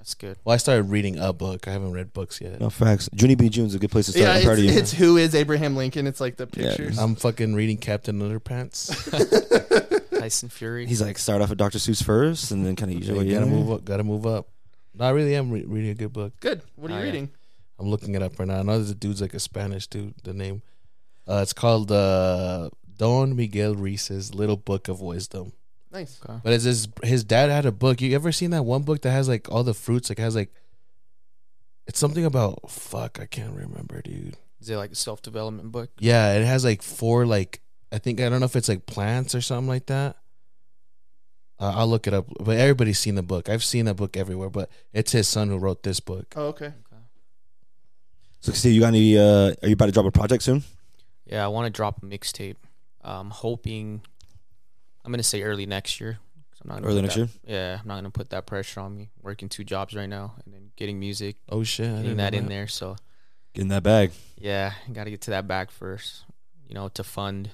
[0.00, 0.10] Books.
[0.10, 0.36] That's good.
[0.44, 1.68] Well, I started reading a book.
[1.68, 2.60] I haven't read books yet.
[2.60, 3.08] No facts.
[3.14, 3.48] Junie B.
[3.48, 4.24] Jones a good place to start.
[4.24, 4.70] Yeah, I'm it's, proud of you.
[4.72, 6.06] it's who is Abraham Lincoln.
[6.06, 6.68] It's like the Yeah.
[6.68, 6.98] pictures.
[6.98, 8.88] I'm fucking reading Captain Underpants.
[10.20, 10.86] Tyson Fury.
[10.86, 11.78] He's like start off with Dr.
[11.78, 13.30] Seuss first, and then kind of use your way.
[13.30, 13.84] gotta move up.
[13.84, 14.48] Gotta move up.
[14.94, 16.32] No, I really am re- reading a good book.
[16.40, 16.62] Good.
[16.76, 17.06] What are you Oh, yeah.
[17.06, 17.30] reading?
[17.78, 18.58] I'm looking it up right now.
[18.58, 20.14] I know there's a dude's like a Spanish dude.
[20.24, 20.62] The name,
[21.26, 25.52] uh, it's called uh, Don Miguel Ruiz's Little Book of Wisdom.
[25.92, 26.20] Nice.
[26.24, 26.38] Okay.
[26.42, 28.00] But it's his his dad had a book.
[28.00, 30.08] You ever seen that one book that has like all the fruits?
[30.08, 30.52] Like has like,
[31.86, 33.18] it's something about fuck.
[33.20, 34.36] I can't remember, dude.
[34.60, 35.90] Is it like a self development book?
[35.98, 39.34] Yeah, it has like four like I think I don't know if it's like plants
[39.34, 40.16] or something like that.
[41.58, 42.26] Uh, I'll look it up.
[42.40, 43.48] But everybody's seen the book.
[43.48, 44.48] I've seen that book everywhere.
[44.48, 46.32] But it's his son who wrote this book.
[46.36, 46.72] Oh, okay.
[48.40, 49.18] So, Steve, you got any?
[49.18, 50.64] Uh, are you about to drop a project soon?
[51.26, 52.56] Yeah, I want to drop a mixtape.
[53.02, 54.00] I'm hoping.
[55.04, 56.18] I'm gonna say early next year.
[56.62, 58.94] I'm not gonna Early put next that- Yeah, I'm not gonna put that pressure on
[58.96, 59.08] me.
[59.22, 61.86] Working two jobs right now and then getting music, Oh shit!
[61.86, 62.66] I getting didn't that know in there.
[62.68, 62.96] So
[63.54, 64.12] getting that bag.
[64.36, 66.24] yeah, you got to get to that bag first.
[66.68, 67.50] You know, to fund.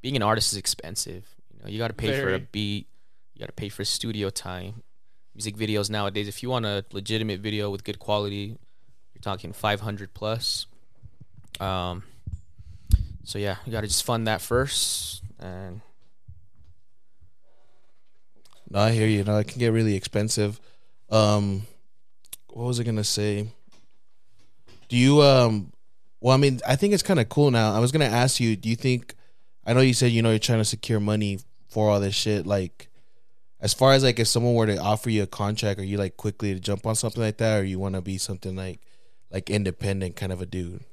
[0.00, 1.24] Being an artist is expensive.
[1.52, 2.86] You know, you got to pay for a beat.
[3.34, 4.82] You got to pay for studio time.
[5.34, 8.56] Music videos nowadays, if you want a legitimate video with good quality,
[9.12, 10.66] you're talking 500 plus.
[11.60, 12.04] Um.
[13.24, 15.80] So yeah, you got to just fund that first, and
[18.70, 19.24] No, I hear you.
[19.24, 20.60] No, it can get really expensive.
[21.10, 21.66] Um,
[22.48, 23.48] what was I gonna say?
[24.88, 25.72] Do you um?
[26.20, 27.74] Well, I mean, I think it's kind of cool now.
[27.74, 28.56] I was gonna ask you.
[28.56, 29.14] Do you think?
[29.64, 32.46] I know you said you know you're trying to secure money for all this shit.
[32.46, 32.88] Like,
[33.60, 36.16] as far as like if someone were to offer you a contract, are you like
[36.16, 38.80] quickly to jump on something like that, or you want to be something like
[39.30, 40.84] like independent kind of a dude,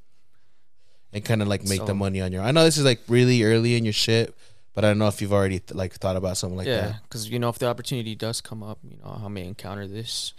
[1.11, 2.41] and kind of like make the money on your?
[2.41, 4.35] I know this is like really early in your shit,
[4.73, 7.03] but I don't know if you've already like thought about something like yeah, that.
[7.03, 10.33] because you know if the opportunity does come up, you know I may encounter this.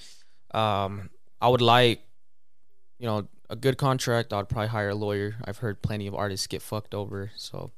[0.52, 2.00] Um, I would like,
[2.98, 4.32] you know, a good contract.
[4.32, 5.36] I'd probably hire a lawyer.
[5.44, 7.70] I've heard plenty of artists get fucked over, so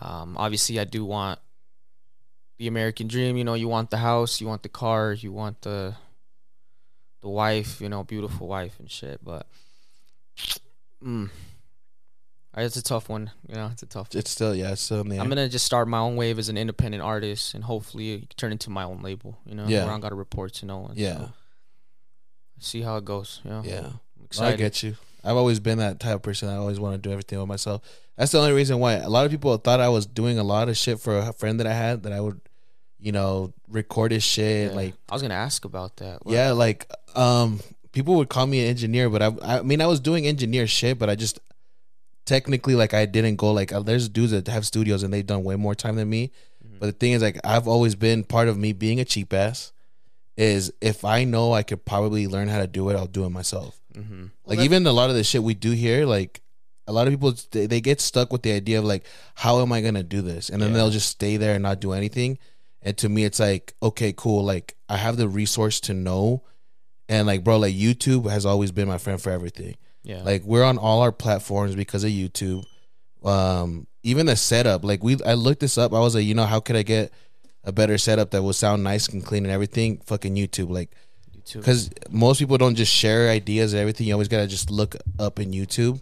[0.00, 1.38] um, obviously I do want
[2.58, 3.36] the American dream.
[3.36, 5.94] You know, you want the house, you want the car, you want the
[7.22, 9.20] the wife, you know, beautiful wife and shit.
[9.24, 9.46] But
[11.04, 11.30] mm,
[12.56, 13.30] it's a tough one.
[13.48, 14.08] You know, it's a tough.
[14.14, 15.20] It's still yeah, it's still in.
[15.20, 18.70] I'm gonna just start my own wave as an independent artist, and hopefully turn into
[18.70, 19.38] my own label.
[19.46, 19.80] You know, Yeah.
[19.84, 20.92] where I don't got to report to no one.
[20.96, 21.18] Yeah.
[21.18, 21.32] so
[22.60, 23.40] see how it goes.
[23.44, 23.62] You know?
[23.64, 23.90] yeah.
[24.38, 24.96] No, I get you.
[25.24, 26.48] I've always been that type of person.
[26.48, 27.82] I always want to do everything with myself.
[28.16, 30.68] That's the only reason why a lot of people thought I was doing a lot
[30.68, 32.40] of shit for a friend that I had that I would,
[32.98, 34.70] you know, record his shit.
[34.70, 34.76] Yeah.
[34.76, 36.24] Like, I was gonna ask about that.
[36.24, 37.60] What- yeah, like, um,
[37.92, 40.98] people would call me an engineer, but I, I mean, I was doing engineer shit,
[40.98, 41.40] but I just
[42.34, 45.42] technically like I didn't go like uh, there's dudes that have studios and they've done
[45.44, 46.30] way more time than me.
[46.78, 49.72] But the thing is, like, I've always been part of me being a cheap ass.
[50.36, 53.30] Is if I know I could probably learn how to do it, I'll do it
[53.30, 53.78] myself.
[53.94, 54.26] Mm-hmm.
[54.46, 56.40] Like that- even a lot of the shit we do here, like
[56.86, 59.72] a lot of people they, they get stuck with the idea of like, how am
[59.72, 60.48] I gonna do this?
[60.48, 60.76] And then Yeah.
[60.78, 62.38] they'll just stay there and not do anything.
[62.82, 64.42] And to me, it's like, okay, cool.
[64.44, 66.44] Like I have the resource to know,
[67.08, 69.74] and like, bro, like YouTube has always been my friend for everything.
[70.02, 70.22] Yeah.
[70.22, 72.64] Like we're on all our platforms because of YouTube.
[73.24, 75.92] Um, even the setup, like we, I looked this up.
[75.92, 77.12] I was like, you know, how could I get
[77.64, 80.00] a better setup that will sound nice and clean and everything?
[80.06, 80.90] Fucking YouTube, like
[81.36, 81.58] YouTube.
[81.58, 84.06] because most people don't just share ideas and everything.
[84.06, 86.00] You always gotta just look up in YouTube.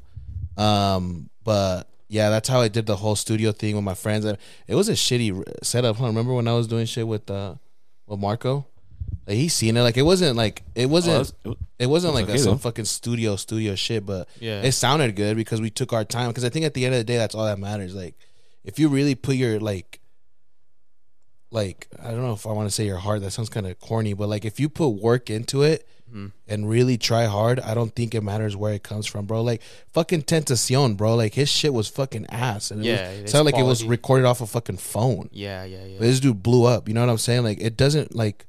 [0.57, 4.25] Um, but yeah, that's how I did the whole studio thing with my friends.
[4.25, 5.97] It was a shitty setup.
[5.97, 6.07] Huh?
[6.07, 7.57] Remember when I was doing shit with uh
[8.07, 8.67] with Marco?
[9.29, 9.83] Like he seen it.
[9.83, 12.87] Like it wasn't like it wasn't Oh, it wasn't It's like okay, a, some fucking
[12.87, 14.05] studio studio shit.
[14.07, 14.63] But yeah.
[14.63, 16.29] it sounded good because we took our time.
[16.29, 17.95] Because I think at the end of the day, that's all that matters.
[17.95, 18.15] Like
[18.65, 20.01] if you really put your like
[21.51, 23.23] like I don't know if I want to say your heart.
[23.23, 26.33] That sounds kind of corny, but like if you put work into it Mhm.
[26.47, 29.43] and really try hard, I don't think it matters where it comes from, bro.
[29.43, 29.61] Like
[29.93, 31.17] fucking Tentacion, bro.
[31.17, 33.85] Like his shit was fucking ass, and it Yeah, was, it's sounded like it was
[33.85, 35.29] recorded off a fucking phone.
[35.33, 35.65] yeah.
[35.65, 35.85] Yeah.
[35.85, 35.97] Yeah.
[35.99, 36.89] But this dude blew up.
[36.89, 37.45] You know what I'm saying?
[37.45, 38.47] Like it doesn't like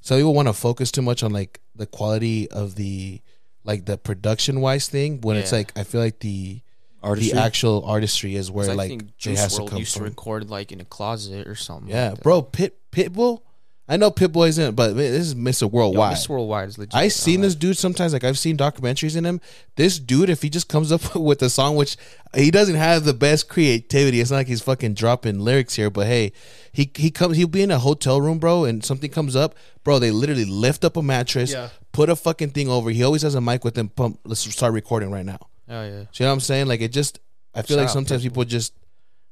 [0.00, 3.20] some people want to focus too much on like the quality of the
[3.64, 5.58] like the production wise thing when it's Yeah.
[5.58, 6.60] like I feel like the
[7.02, 7.32] artistry.
[7.34, 9.96] the actual artistry is where I like think it Juice has to WRLD come used
[9.96, 11.90] to record like in a closet or something.
[11.90, 12.22] Yeah, like that.
[12.22, 13.42] bro, Pit Pitbull.
[13.90, 15.62] I know Pitbull isn't, but this is Mr.
[15.62, 16.16] Yo, Worldwide.
[16.16, 16.28] Mr.
[16.28, 16.94] Worldwide is legit.
[16.94, 18.12] I've seen this dude sometimes.
[18.12, 19.40] Like I've seen documentaries in him.
[19.76, 21.96] This dude, if he just comes up with a song, which
[22.34, 24.20] he doesn't have the best creativity.
[24.20, 26.32] It's not like he's fucking dropping lyrics here, but hey,
[26.72, 27.38] he he comes.
[27.38, 29.98] He'll be in a hotel room, bro, and something comes up, bro.
[29.98, 31.70] They literally lift up a mattress, Yeah.
[31.92, 32.90] put a fucking thing over.
[32.90, 33.88] He always has a mic with him.
[33.88, 34.20] Pump.
[34.24, 35.38] Let's start recording right now.
[35.68, 35.90] Oh yeah.
[35.90, 36.66] Know what I'm saying?
[36.66, 37.20] Like it just.
[37.54, 38.74] I feel Shout like sometimes people just.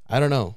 [0.09, 0.57] I don't know.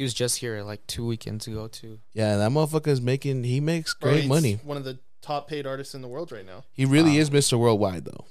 [0.00, 1.98] He was just here like two weekends ago too.
[2.14, 3.44] Yeah, that motherfucker's making.
[3.44, 4.58] He makes Bro, great he's money.
[4.64, 6.64] One of the top paid artists in the world right now.
[6.72, 7.16] He really Wow.
[7.18, 7.58] is Mr.
[7.58, 8.24] Worldwide, though.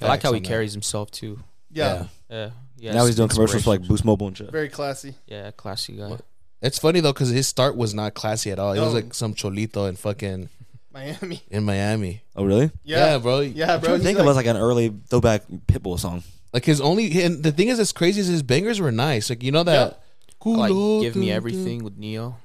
[0.00, 0.48] I like Facts how he on that.
[0.48, 1.40] carries himself too.
[1.70, 2.50] Yeah, Yeah.
[2.78, 2.92] Yeah.
[2.94, 3.86] now he's doing commercials for like.
[3.86, 4.50] Boost Mobile and shit.
[4.50, 5.16] very classy.
[5.26, 6.16] Yeah, classy guy.
[6.62, 8.72] It's funny though because his start was not classy at all.
[8.72, 9.00] It was No.
[9.00, 10.48] like some cholito in fucking
[10.94, 11.42] Miami.
[11.50, 12.22] in Miami.
[12.34, 12.70] Oh really?
[12.84, 13.40] Yeah, bro.
[13.40, 13.80] yeah, bro.
[13.80, 16.22] trying to he's think like- of us like an early throwback Pitbull song.
[16.54, 19.28] Like his only and the thing is, as crazy as his bangers were nice.
[19.28, 20.00] Like you know that.
[20.44, 20.70] I like
[21.02, 21.36] Give Me dun, dun.
[21.36, 22.36] Everything with Ne-Yo.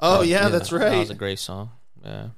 [0.00, 0.48] oh Uh, yeah, yeah.
[0.48, 0.98] that's That right.
[0.98, 1.70] was a great song.
[2.04, 2.28] Yeah.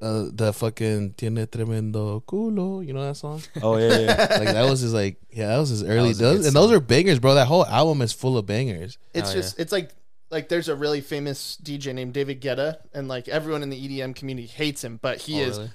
[0.00, 2.84] Uh, the fucking tiene tremendo culo.
[2.84, 3.40] You know that song?
[3.62, 4.16] Oh yeah, yeah.
[4.38, 6.08] Like that was his like yeah, that was his early.
[6.08, 7.34] was a those, and those are bangers, bro.
[7.34, 8.98] That whole album is full of bangers.
[9.14, 9.90] It's Oh, just it's like
[10.30, 14.16] like there's a really famous DJ named David Guetta, and like everyone in the EDM
[14.16, 15.70] community hates him, but he Oh, is really?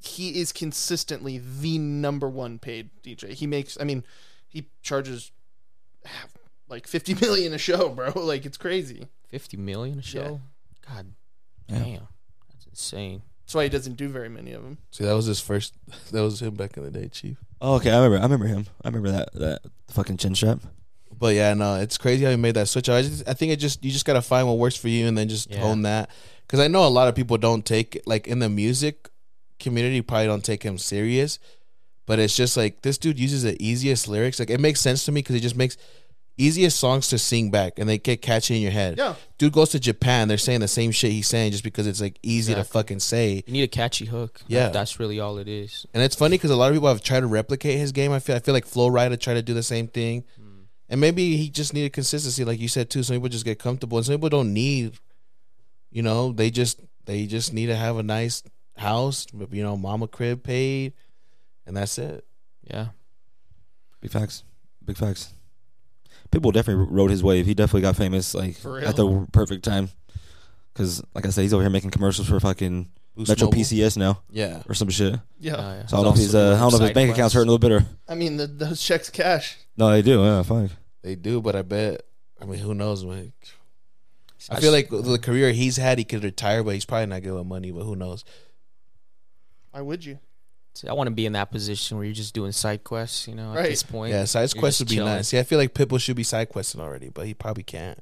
[0.00, 3.32] he is consistently the number one paid DJ.
[3.32, 4.04] He makes, I mean,
[4.48, 5.32] he charges
[6.74, 8.12] like fifty million a show, bro.
[8.16, 9.08] Like it's crazy.
[9.28, 10.40] fifty million a show.
[10.88, 11.06] God
[11.68, 11.78] Yeah.
[11.78, 12.08] damn.
[12.50, 13.22] That's insane.
[13.44, 14.78] That's why he doesn't do very many of them.
[14.90, 15.74] See, that was his first.
[16.12, 17.36] That was him back in the day, Chief.
[17.60, 18.18] Oh, okay, I remember.
[18.18, 18.66] I remember him.
[18.84, 20.60] I remember that that fucking chin strap.
[21.16, 22.88] But yeah, no, it's crazy how he made that switch.
[22.88, 25.16] I just, I think it just you just gotta find what works for you and
[25.16, 25.60] then just Yeah.
[25.60, 26.10] hone that.
[26.46, 29.08] Because I know a lot of people don't take like in the music
[29.60, 31.38] community probably don't take him serious,
[32.06, 34.38] but it's just like this dude uses the easiest lyrics.
[34.38, 35.76] Like it makes sense to me because he just makes
[36.36, 38.98] easiest songs to sing back and they get catchy in your head.
[38.98, 42.00] Yeah, Dude goes to Japan, they're saying the same shit he's saying just because it's
[42.00, 43.42] like easy to fucking say.
[43.46, 44.40] You need a catchy hook.
[44.42, 44.68] Like, Yeah.
[44.68, 45.86] that's really all it is.
[45.94, 48.12] And it's funny because a lot of people have tried to replicate his game.
[48.12, 50.62] I feel I feel like Flo Rida tried to do the same thing, hmm.
[50.88, 53.02] and maybe he just needed consistency, like you said too.
[53.02, 54.98] Some people just get comfortable, and some people don't need.
[55.90, 58.42] You know, they just they just need to have a nice
[58.76, 60.94] house, you know, mama crib paid,
[61.66, 62.24] and that's it.
[62.62, 62.88] Yeah.
[64.00, 64.42] Big facts.
[64.84, 65.33] Big facts.
[66.34, 67.46] Pitbull definitely rode his wave.
[67.46, 69.88] He definitely got famous like at the perfect time.
[70.72, 73.58] Because, like I said, he's over here making commercials for fucking Boost Metro Mobile.
[73.60, 75.20] PCS now Yeah, or some shit.
[75.38, 75.54] yeah.
[75.56, 75.86] Oh, yeah.
[75.86, 77.48] So I don't know if he's uh, I don't know if his bank account's hurting
[77.48, 79.56] a little bit or I mean, the, those checks cash.
[79.76, 80.20] no, they do.
[80.20, 80.70] Yeah, fine.
[81.02, 82.02] they do, but I bet.
[82.42, 83.04] I mean, who knows?
[83.04, 83.30] Like,
[84.50, 87.34] I feel like the career he's had, he could retire, but he's probably not good
[87.34, 87.70] with money.
[87.70, 88.24] But who knows?
[89.70, 90.18] Why would you?
[90.88, 93.52] I want to be in that position where you're just doing side quests, you know,
[93.52, 93.68] at Right.
[93.70, 94.12] this point.
[94.12, 95.12] Yeah, side You're would be chilling.
[95.14, 95.28] nice.
[95.28, 97.98] See, I feel like Pitbull should be side questing already, but he probably can't.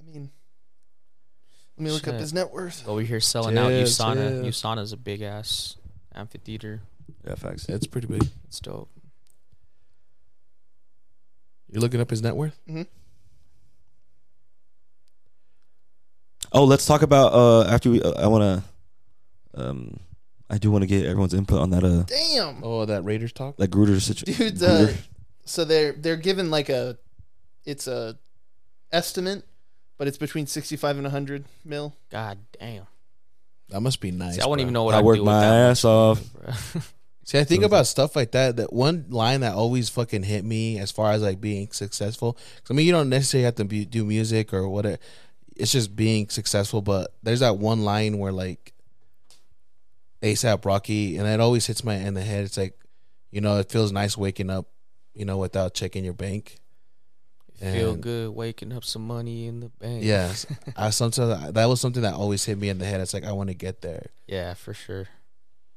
[0.00, 0.30] I mean,
[1.76, 2.88] let me look up his net worth.
[2.88, 4.14] Over here selling out Chill, USANA.
[4.42, 4.44] chill.
[4.44, 5.76] USANA's a big ass
[6.14, 6.80] amphitheater.
[7.26, 7.68] Yeah, facts.
[7.68, 8.26] It's pretty big.
[8.48, 8.88] It's dope.
[11.70, 12.56] You're looking up his net worth?
[12.68, 12.82] Mm-hmm.
[16.52, 18.00] Oh, let's talk about uh after we.
[18.00, 18.42] Uh, I want
[19.54, 19.60] to.
[19.60, 20.00] Um,
[20.54, 21.82] I do want to get everyone's input on that.
[21.84, 23.56] Uh, Damn, Oh, that Raiders talk.
[23.56, 24.54] that Gruden situation.
[24.56, 24.62] dude.
[24.62, 24.92] Uh,
[25.44, 26.96] so they're they're given like a,
[27.64, 28.16] it's a,
[28.92, 29.44] estimate,
[29.98, 31.94] but it's between sixty five and hundred mil.
[32.10, 32.86] God damn.
[33.70, 34.36] That must be nice.
[34.36, 36.22] See, I wouldn't even know what I I'd worked do with my that ass off.
[36.32, 36.80] bro.
[37.26, 38.56] See, I think about stuff like that.
[38.56, 42.34] That one line that always fucking hit me as far as like being successful.
[42.34, 44.98] 'Cause, I mean, you don't necessarily have to be, do music or whatever.
[45.56, 46.82] It's just being successful.
[46.82, 48.73] But there's that one line where like
[50.24, 52.44] ASAP Rocky, and it always hits my in the head.
[52.44, 52.78] It's like,
[53.30, 54.66] you know, it feels nice waking up,
[55.14, 56.56] you know, without checking your bank.
[57.60, 60.02] Feel good waking up some money in the bank.
[60.04, 60.44] Yes,
[60.76, 63.00] I sometimes that was something that always hit me in the head.
[63.00, 65.06] It's like I want to get there Yeah, for sure.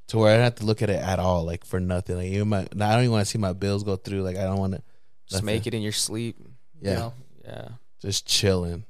[0.08, 2.18] to where I don't have to look at it at all, like for nothing.
[2.18, 2.64] Like even my, I
[2.96, 4.24] don't even want to see my bills go through.
[4.24, 4.82] Like I don't want to.
[5.30, 6.38] Just make it in your sleep.
[6.82, 7.12] Yeah,
[7.46, 7.68] Yeah.
[8.02, 8.84] just chilling.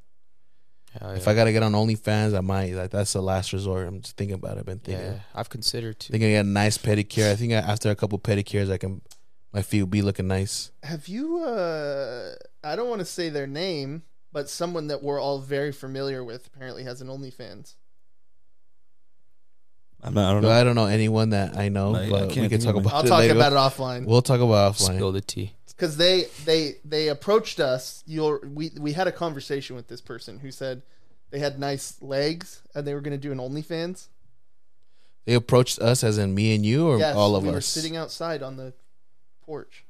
[1.00, 1.30] Hell If yeah.
[1.32, 2.74] I gotta get on OnlyFans, I might.
[2.74, 3.88] Like that's the last resort.
[3.88, 4.60] I'm just thinking about it.
[4.62, 5.06] I've been thinking.
[5.06, 6.12] yeah, I've considered too.
[6.12, 7.32] Thinking I get a nice pedicure.
[7.32, 9.02] I think I, after a couple pedicures, I can.
[9.54, 10.72] My feet will be looking nice.
[10.84, 11.40] Have you?
[11.44, 12.34] uh
[12.64, 16.48] I don't want to say their name, but someone that we're all very familiar with
[16.48, 17.76] apparently has an OnlyFans.
[20.02, 20.30] I'm not.
[20.30, 20.52] I don't know.
[20.52, 22.64] I don't know anyone that I know, No, yeah, I but we can't can think
[22.64, 22.94] talk of about.
[22.94, 23.34] I'll it talk later.
[23.36, 24.06] about it offline.
[24.06, 24.96] We'll talk about it offline.
[24.96, 25.54] Spill the tea.
[25.78, 28.04] Because they they they approached us.
[28.08, 30.82] You'll we we had a conversation with this person who said
[31.30, 34.08] they had nice legs and they were going to do an OnlyFans.
[35.26, 37.56] They approached us, as in me and you, or yes, all of we us.
[37.56, 38.74] were sitting outside on the
[39.46, 39.84] porch.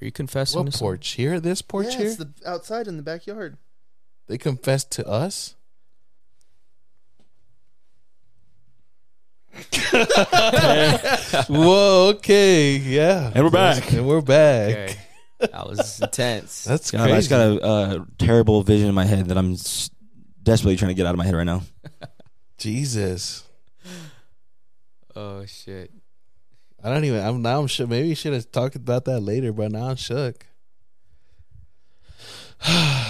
[0.00, 0.86] Are you confessing What to something?
[0.86, 1.38] porch here?
[1.40, 2.14] This porch yes, here?
[2.14, 3.58] the outside in the backyard.
[4.26, 5.54] They confessed to us.
[11.48, 12.12] Whoa.
[12.16, 12.76] Okay.
[12.76, 13.30] Yeah.
[13.34, 13.92] And we're back.
[13.92, 14.70] And we're back.
[14.70, 14.96] Okay.
[15.40, 16.64] That was intense.
[16.68, 17.18] That's God, I crazy.
[17.18, 19.90] just got a uh, terrible vision in my head that I'm s-
[20.42, 21.62] desperately trying to get out of my head right now.
[22.58, 23.44] Jesus.
[25.14, 25.90] oh shit.
[26.82, 27.24] I don't even.
[27.24, 27.60] I'm now.
[27.60, 27.86] I'm sure.
[27.86, 30.46] Maybe you should have talked about that later, but now I'm shook.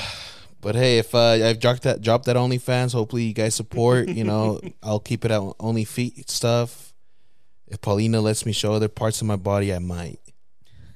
[0.64, 4.08] but hey, if uh, I've dropped that, dropped that OnlyFans, hopefully you guys support.
[4.08, 6.92] You know, I'll keep it at only feet stuff.
[7.68, 10.18] If Paulina lets me show other parts of my body, I might.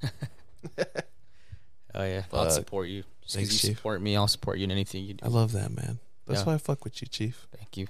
[1.94, 2.22] Oh yeah.
[2.32, 2.52] I'll Fuck.
[2.52, 3.02] support you.
[3.02, 3.76] Just 'cause Thanks, you Chief.
[3.78, 5.24] support me, I'll support you in anything you do.
[5.24, 5.98] I love that, man.
[6.26, 6.46] That's Yeah.
[6.46, 7.46] why I fuck with you, Chief.
[7.56, 7.88] Thank you.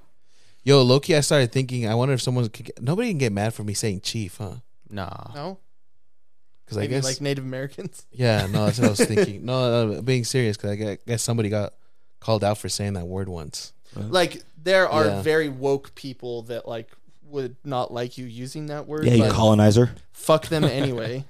[0.62, 1.87] Yo, Loki, I started thinking.
[1.87, 2.67] I wonder if someone could.
[2.67, 4.57] Get, nobody can get mad for me saying Chief, huh?
[4.88, 5.33] Nah.
[5.35, 5.59] No,
[6.68, 8.04] Because I guess like Native Americans.
[8.12, 9.44] Yeah, no, that's what I was thinking.
[9.46, 11.72] No, no being serious, because I guess somebody got
[12.20, 13.72] called out for saying that word once.
[13.96, 15.22] Like there are Yeah.
[15.22, 16.90] very woke people that like
[17.24, 19.04] would not like you using that word.
[19.07, 19.90] Yeah, you colonizer.
[20.12, 21.24] fuck them anyway.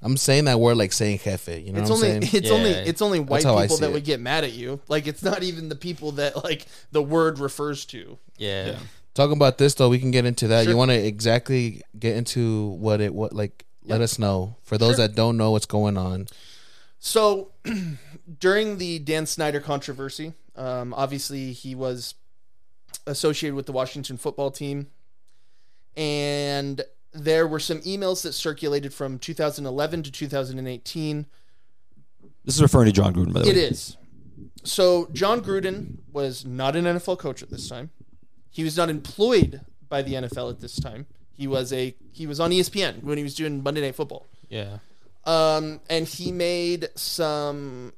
[0.00, 1.48] I'm saying that word like saying jefe.
[1.48, 2.42] You know it's what I'm only saying?
[2.44, 3.92] it's only it's only white people that it.
[3.92, 4.80] would get mad at you.
[4.88, 8.16] Like it's not even the people that like the word refers to.
[8.38, 8.78] Yeah.
[9.14, 10.62] Talking about this though, we can get into that.
[10.64, 10.72] Sure.
[10.72, 13.64] You want to exactly get into what it what like?
[13.88, 15.08] Let us know for those Sure.
[15.08, 16.26] that don't know what's going on.
[16.98, 17.52] So
[18.40, 22.14] during the Dan Snyder controversy, um, obviously he was
[23.06, 24.88] associated with the Washington football team,
[25.96, 31.26] and there were some emails that circulated from 2011 to 2018
[32.44, 33.62] This is referring to John Gruden, by the It way.
[33.62, 33.96] It is.
[34.64, 37.90] So John Gruden was not an NFL coach at this time.
[38.50, 41.06] He was not employed by the NFL at this time.
[41.38, 44.26] He was a he was on ESPN when he was doing Monday Night Football.
[44.48, 44.78] Yeah.
[45.24, 47.92] Um, and he made some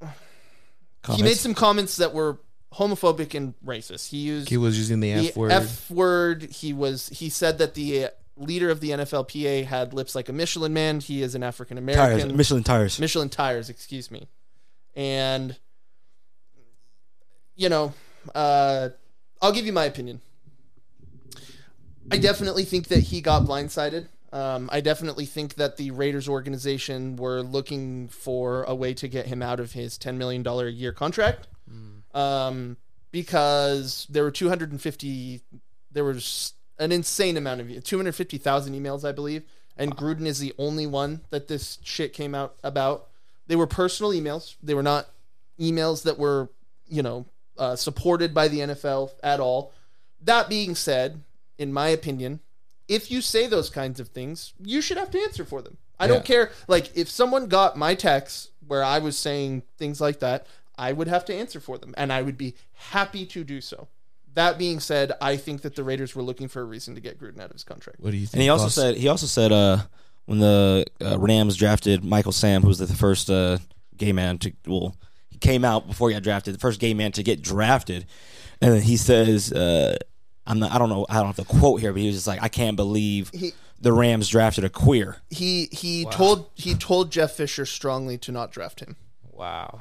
[0.00, 1.22] Comments?
[1.22, 2.40] he made some comments that were
[2.72, 4.08] homophobic and racist.
[4.08, 5.52] He used He was using the the F word.
[5.52, 6.42] F word.
[6.50, 10.72] He was he said that the leader of the NFLPA had lips like a Michelin
[10.72, 10.98] man.
[11.00, 11.96] He is an African tires.
[11.96, 12.36] American.
[12.36, 12.98] Michelin tires.
[12.98, 14.26] Michelin tires, excuse me.
[14.96, 15.56] And
[17.54, 17.92] you know,
[18.34, 18.88] uh,
[19.40, 20.22] I'll give you my opinion.
[22.10, 24.08] I definitely think that he got blindsided.
[24.32, 29.26] Um, I definitely think that the Raiders organization were looking for a way to get
[29.26, 31.46] him out of his $10 million a year contract.
[32.18, 32.76] Um,
[33.12, 35.40] because there were 250,
[35.92, 39.44] there was an insane amount of 250,000 emails, I believe.
[39.76, 43.08] And Gruden is the only one that this shit came out about.
[43.46, 44.56] They were personal emails.
[44.62, 45.08] They were not
[45.60, 46.50] emails that were,
[46.88, 49.72] you know, uh, supported by the NFL at all.
[50.22, 51.22] That being said,
[51.58, 52.40] in my opinion,
[52.88, 55.78] if you say those kinds of things, you should have to answer for them.
[55.98, 56.08] I Yeah.
[56.14, 56.50] don't care.
[56.68, 61.08] Like, if someone got my text where I was saying things like that, I would
[61.08, 63.88] have to answer for them, and I would be happy to do so.
[64.34, 67.20] That being said, I think that the Raiders were looking for a reason to get
[67.20, 68.00] Gruden out of his contract.
[68.00, 68.34] what do you think?
[68.34, 68.74] And he also boss?
[68.74, 69.78] said he also said uh,
[70.26, 73.58] when the uh, Rams drafted Michael Sam, who was the first uh,
[73.96, 74.96] gay man to well,
[75.30, 78.06] he came out before he got drafted, the first gay man to get drafted,
[78.60, 79.96] and then he says, uh,
[80.46, 80.72] "I'm not.
[80.72, 81.06] I don't know.
[81.08, 83.52] I don't have the quote here, but he was just like, I can't believe He-
[83.80, 88.50] the Rams drafted a queer." He he told he told Jeff Fisher strongly to not
[88.52, 88.96] draft him.
[89.32, 89.80] Wow.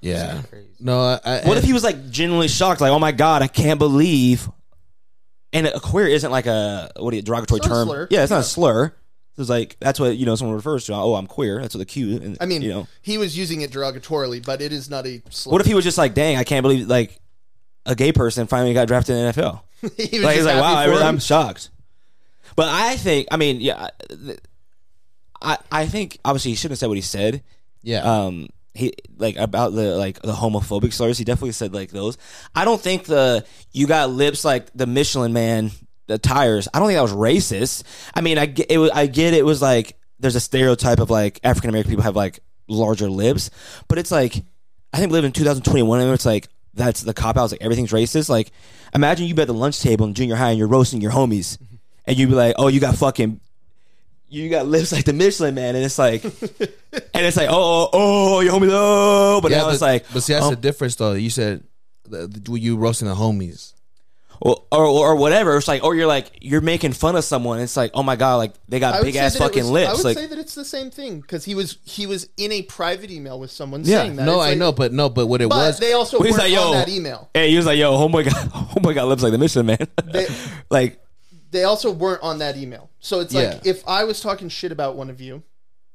[0.00, 0.42] Yeah.
[0.50, 0.66] Crazy.
[0.80, 3.46] No, I, I, What if he was like genuinely shocked, like, "Oh my god, I
[3.48, 4.48] can't believe."
[5.52, 7.88] And a queer isn't like a what do you derogatory It's not a term?
[7.88, 8.08] slur.
[8.10, 8.94] Yeah, it's not a slur.
[9.38, 10.94] It's like that's what you know someone refers to.
[10.94, 11.60] Oh, I'm queer.
[11.60, 12.16] That's what the Q.
[12.16, 15.22] And, I mean, you know, he was using it derogatorily, but it is not a.
[15.30, 15.52] Slur.
[15.52, 17.18] what if he was just like, "Dang, I can't believe like
[17.86, 19.60] a gay person finally got drafted in the NFL."
[19.96, 21.70] he was like he's like, "Wow, I really, I'm shocked."
[22.54, 23.88] But I think, I mean, yeah,
[25.40, 27.42] I I think obviously he shouldn't have said what he said.
[27.82, 28.00] yeah.
[28.02, 31.18] Um, he like about the like the homophobic slurs.
[31.18, 32.16] He definitely said like those.
[32.54, 35.70] I don't think the you got lips like the Michelin Man,
[36.06, 36.68] the tires.
[36.72, 37.82] I don't think that was racist.
[38.14, 38.78] I mean, I get it.
[38.78, 42.16] Was, I get it was like there's a stereotype of like African American people have
[42.16, 43.50] like larger lips,
[43.88, 44.36] but it's like
[44.92, 47.44] I think we live in 2021 and it's like that's the cop out.
[47.44, 48.28] It's like everything's racist.
[48.30, 48.52] Like
[48.94, 51.58] imagine you be at the lunch table in junior high and you're roasting your homies,
[52.06, 53.40] and you'd be like, oh, you got fucking.
[54.28, 56.32] You got lips like the Michelin man, and it's like, and
[57.26, 60.22] it's like, oh, oh, oh, your homie, oh, but yeah, now but, it's like, but
[60.22, 61.12] see, that's um, the difference, though.
[61.12, 61.64] You said
[62.08, 63.74] the, the, you roasting the homies.
[64.44, 65.56] Or, or or whatever.
[65.56, 67.60] It's like, or you're like, you're making fun of someone.
[67.60, 69.42] It's like, oh my god, like they I got would big say ass that it
[69.44, 69.88] fucking was- lips.
[69.90, 72.50] I would like, say that it's the same thing because he was he was in
[72.50, 74.02] a private email with someone Yeah.
[74.02, 74.24] saying that.
[74.24, 76.26] No, It's I like- know, but no, but what it But was, they also Well,
[76.26, 77.30] he's weren't like, yo, on that email.
[77.34, 79.86] hey, he was like, yo, homeboy got, homeboy got lips like the Michelin man.
[80.04, 80.26] They-
[80.70, 81.00] like,
[81.52, 82.90] They also weren't on that email.
[82.98, 83.70] So it's like Yeah.
[83.70, 85.42] if I was talking shit about one of you,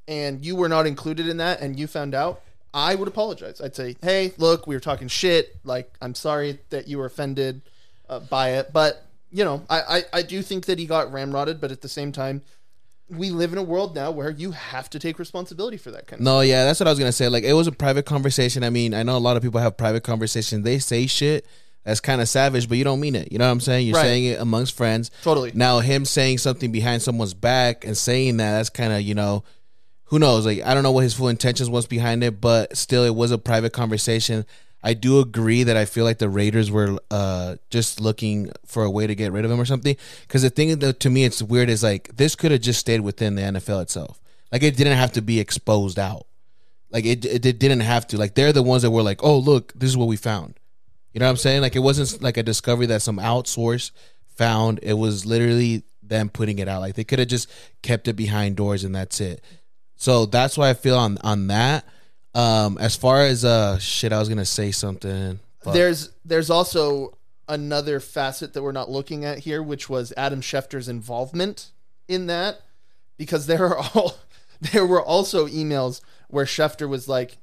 [0.07, 2.41] and you were not included in that, and you found out,
[2.73, 3.59] I would apologize.
[3.59, 5.57] I'd say, hey, look, we were talking shit.
[5.65, 7.61] Like, I'm sorry that you were offended
[8.09, 11.59] uh, by it, but you know, I, I I do think that he got ramrodded,
[11.59, 12.41] but at the same time.
[13.09, 16.19] We live in a world now where you have to take responsibility for that kind
[16.19, 17.29] of No, yeah, that's what I was gonna say.
[17.29, 18.65] Like, it was a private conversation.
[18.65, 20.65] I mean, I know a lot of people have private conversations.
[20.65, 21.45] They say shit
[21.85, 23.31] that's kind of savage, but you don't mean it.
[23.31, 23.87] You know what I'm saying?
[23.87, 24.01] You're Right.
[24.03, 25.09] saying it amongst friends.
[25.23, 25.53] Totally.
[25.53, 29.45] Now, him saying something behind someone's back and saying that, that's kind of you know,
[30.07, 30.45] who knows?
[30.45, 33.31] Like, I don't know what his full intentions was behind it, but still, it was
[33.31, 34.45] a private conversation.
[34.87, 38.89] I do agree that I feel like the Raiders were uh, just looking for a
[38.89, 39.97] way to get rid of him or something.
[40.21, 43.01] Because the thing that to me it's weird is like this could have just stayed
[43.01, 44.21] within the NFL itself.
[44.49, 46.25] Like it didn't have to be exposed out.
[46.89, 48.17] Like it, it, didn't have to.
[48.17, 50.57] Like they're the ones that were like, oh look, this is what we found.
[51.11, 51.63] You know what I'm saying?
[51.63, 53.91] Like it wasn't like a discovery that some outsource
[54.37, 54.79] found.
[54.83, 56.79] It was literally them putting it out.
[56.79, 59.43] Like they could have just kept it behind doors and that's it.
[59.97, 61.83] So that's why I feel on on that.
[62.35, 65.39] Um, as far as uh shit, I was gonna say something.
[65.73, 70.89] There's there's also another facet that we're not looking at here, which was Adam Schefter's
[70.89, 71.71] involvement
[72.07, 72.61] in that,
[73.17, 74.17] because there are all
[74.61, 77.37] there were also emails where Schefter was like,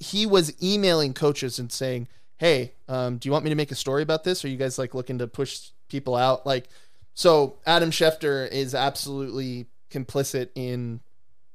[0.00, 3.76] he was emailing coaches and saying, "Hey, um, do you want me to make a
[3.76, 4.44] story about this?
[4.44, 6.68] Are you guys like looking to push people out?" Like,
[7.14, 11.00] so Adam Schefter is absolutely complicit in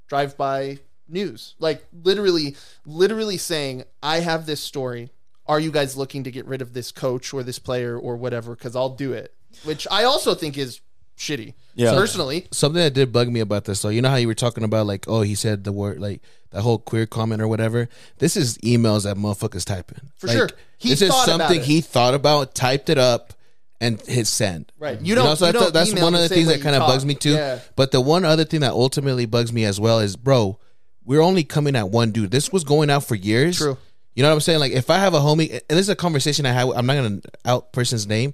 [0.08, 0.80] drive-by
[1.13, 1.56] news.
[1.60, 5.12] Like literally literally saying i have this story.
[5.45, 8.56] Are you guys looking to get rid of this coach or this player or whatever?
[8.56, 9.34] Because i'll do it.
[9.63, 10.82] Which i also think is
[11.17, 11.91] shitty Yeah.
[11.93, 12.47] personally.
[12.52, 14.88] Something that did bug me about this though you know how you were talking about
[14.88, 17.88] like oh he said the word like that whole queer comment or whatever?
[18.17, 20.49] This is emails that motherfuckers typing For Like, sure.
[20.78, 23.34] He this is something he thought about typed it up
[23.82, 24.71] and hit send.
[24.80, 24.99] Right.
[25.02, 27.06] You don't- so you don't that's one of the the things that kind of bugs
[27.06, 27.34] me too.
[27.34, 27.60] Yeah.
[27.76, 30.58] but the one other thing that ultimately bugs me as well is bro
[31.06, 33.78] we're only coming at one dude this was going out for years True.
[34.16, 35.96] you know what i'm saying like if i have a homie and this is a
[35.96, 38.34] conversation i had i'm not gonna out person's name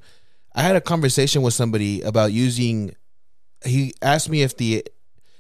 [0.54, 2.96] i had a conversation with somebody about using
[3.66, 4.84] he asked me if the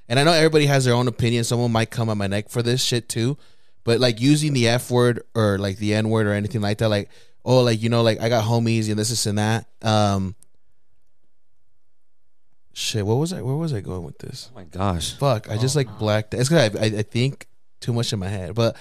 [0.09, 1.43] and I know everybody has their own opinion.
[1.43, 3.37] Someone might come on my neck for this shit too.
[3.83, 6.89] But like using the F word or like the N word or anything like that,
[6.89, 7.09] like
[7.45, 9.67] oh, like you know, like I got homies and this, this and that.
[9.81, 10.35] Um
[12.73, 14.49] Shit, what was I where was I going with this?
[14.51, 17.47] oh my gosh, Fuck, I just like blacked it's cause I, I I think
[17.81, 18.55] too much in my head.
[18.55, 18.75] But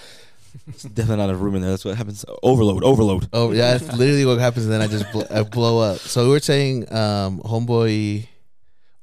[0.67, 1.71] it's definitely not a room in there.
[1.71, 2.23] That's what happens.
[2.43, 3.27] Overload, overload.
[3.33, 5.97] Oh yeah, that's literally what happens, and then I just bl- I blow up.
[5.99, 8.27] So we were saying, um, homeboy.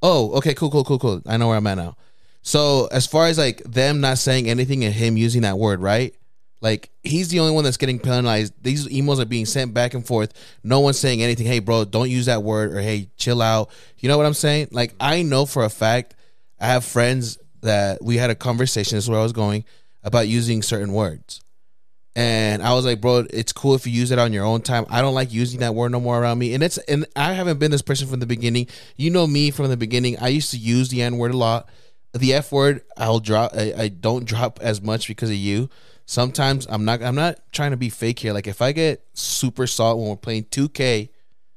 [0.03, 1.23] Oh, okay, cool, cool, cool, cool.
[1.27, 1.97] I know where I'm at now.
[2.43, 6.15] So as far as like them not saying anything and him using that word, right?
[6.61, 8.55] Like he's the only one that's getting penalized.
[8.63, 10.33] These emails are being sent back and forth.
[10.65, 11.47] No one's saying anything.
[11.47, 13.71] Hey, bro, don't use that word, or hey, chill out.
[13.99, 14.69] You know what I'm saying?
[14.71, 16.15] Like I know for a fact,
[16.59, 18.97] I have friends that we had a conversation.
[18.97, 19.65] This is where I was going
[20.03, 21.43] about using certain words.
[22.15, 24.87] And I was like, bro, it's cool if you use it on your own time.
[24.89, 26.55] I don't like using that word no more around me.
[26.55, 28.69] And it's and I haven't been this person from the beginning.
[28.97, 30.19] You know me from the beginning.
[30.19, 31.69] I used to use the N word a lot.
[32.15, 33.53] The F word, I'll drop.
[33.55, 35.69] I, I don't drop as much because of you.
[36.07, 38.33] Sometimes I'm not I'm not trying to be fake here.
[38.33, 41.11] Like if I get super salt when we're playing 2K,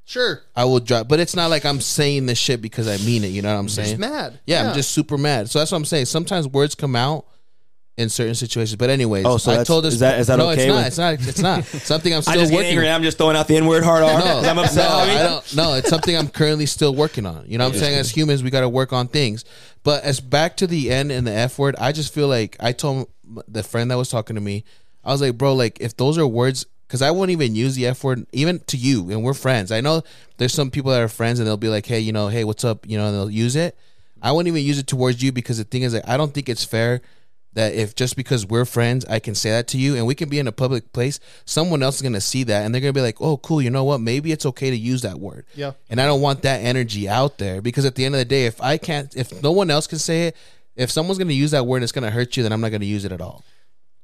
[0.05, 0.41] Sure.
[0.55, 1.07] I will drop.
[1.07, 3.27] But it's not like I'm saying this shit because I mean it.
[3.27, 3.89] You know what I'm saying?
[3.89, 4.39] Just mad.
[4.47, 5.51] Yeah, I'm just super mad.
[5.51, 6.05] So that's what I'm saying.
[6.05, 7.27] Sometimes words come out
[7.95, 8.75] in certain situations.
[8.77, 9.93] But anyways, Oh, so I told this.
[9.93, 11.11] is that- is that no, okay It's not.
[11.11, 11.59] with- It's not.
[11.59, 11.81] It's not.
[11.85, 12.71] Something I'm I still just get working.
[12.71, 12.89] angry.
[12.89, 14.13] I'm just throwing out the N word hard R.
[14.17, 14.89] No, 'cause I'm upset.
[14.89, 15.55] no, I don't.
[15.55, 17.43] No, it's something I'm currently still working on.
[17.47, 19.45] You know, what I'm saying as humans, we got to work on things.
[19.83, 22.71] But as back to the end and the F word, I just feel like I
[22.71, 23.09] told
[23.47, 24.63] the friend that was talking to me,
[25.03, 27.87] I was like, bro, like if those are words, because I won't even use the
[27.87, 29.71] F word even to you, and we're friends.
[29.71, 30.01] I know
[30.37, 32.65] there's some people that are friends and they'll be like, hey, you know, hey, what's
[32.65, 32.87] up?
[32.87, 33.77] You know, and they'll use it.
[34.21, 36.49] I won't even use it towards you because the thing is, like, I don't think
[36.49, 37.01] it's fair
[37.53, 40.29] that if just because we're friends, I can say that to you and we can
[40.29, 43.01] be in a public place, someone else is gonna see that and they're gonna be
[43.01, 44.01] like, oh, cool, you know what?
[44.01, 45.45] Maybe it's okay to use that word.
[45.55, 45.73] Yeah.
[45.89, 48.45] And I don't want that energy out there because at the end of the day,
[48.45, 50.37] if I can't, if no one else can say it,
[50.79, 52.85] if someone's gonna use that word and it's gonna hurt you, then I'm not gonna
[52.85, 53.43] use it at all.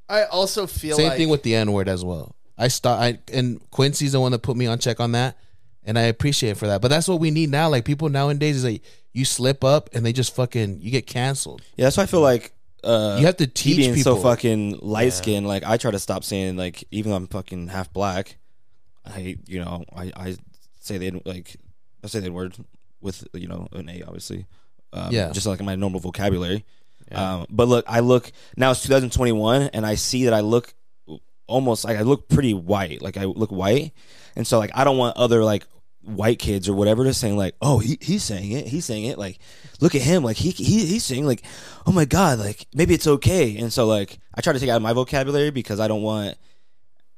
[0.08, 2.36] I also feel Same like thing with the N word as well.
[2.58, 5.38] I start, I and Quincy's the one that put me on check on that,
[5.84, 6.82] and I appreciate it for that.
[6.82, 7.70] But that's what we need now.
[7.70, 11.62] Like people nowadays is like you slip up and they just fucking you get canceled.
[11.76, 12.54] Yeah, that's why I feel like
[12.84, 14.30] uh, You have to teach being so people.
[14.30, 15.48] fucking light skinned.
[15.48, 18.38] Like I try to stop saying like even though I'm fucking half black,
[19.06, 20.38] I you know I I
[20.80, 21.56] say the N- like
[22.04, 22.56] I say the word
[23.02, 24.46] with you know an A obviously.
[24.96, 25.32] Um, Yeah.
[25.32, 26.64] just like in my normal vocabulary.
[27.12, 27.36] Yeah.
[27.36, 30.74] Um, but look, I look now it's 2021, and I see that I look
[31.48, 33.02] almost like I look pretty white.
[33.02, 33.92] Like I look white,
[34.36, 35.66] and so like I don't want other like
[36.02, 39.18] white kids or whatever to saying like, oh, he, he's saying it, he's saying it.
[39.18, 39.40] Like,
[39.82, 41.44] look at him, like he, he he's saying like,
[41.86, 43.58] oh my god, like maybe it's okay.
[43.58, 46.38] And so like I try to take out of my vocabulary because I don't want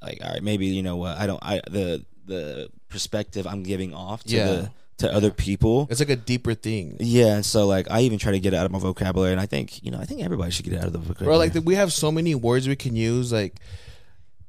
[0.02, 3.94] like all right, maybe you know what I don't I the the perspective I'm giving
[3.94, 4.46] off to Yeah.
[4.46, 5.88] the to other people.
[5.90, 6.98] It's like a deeper thing.
[7.00, 9.42] Yeah, and so like I even try to get it out of my vocabulary, and
[9.42, 11.50] I think you know I think everybody should get it out of the vocabulary.
[11.50, 11.60] bro.
[11.60, 13.32] Like we have so many words we can use.
[13.32, 13.56] Like,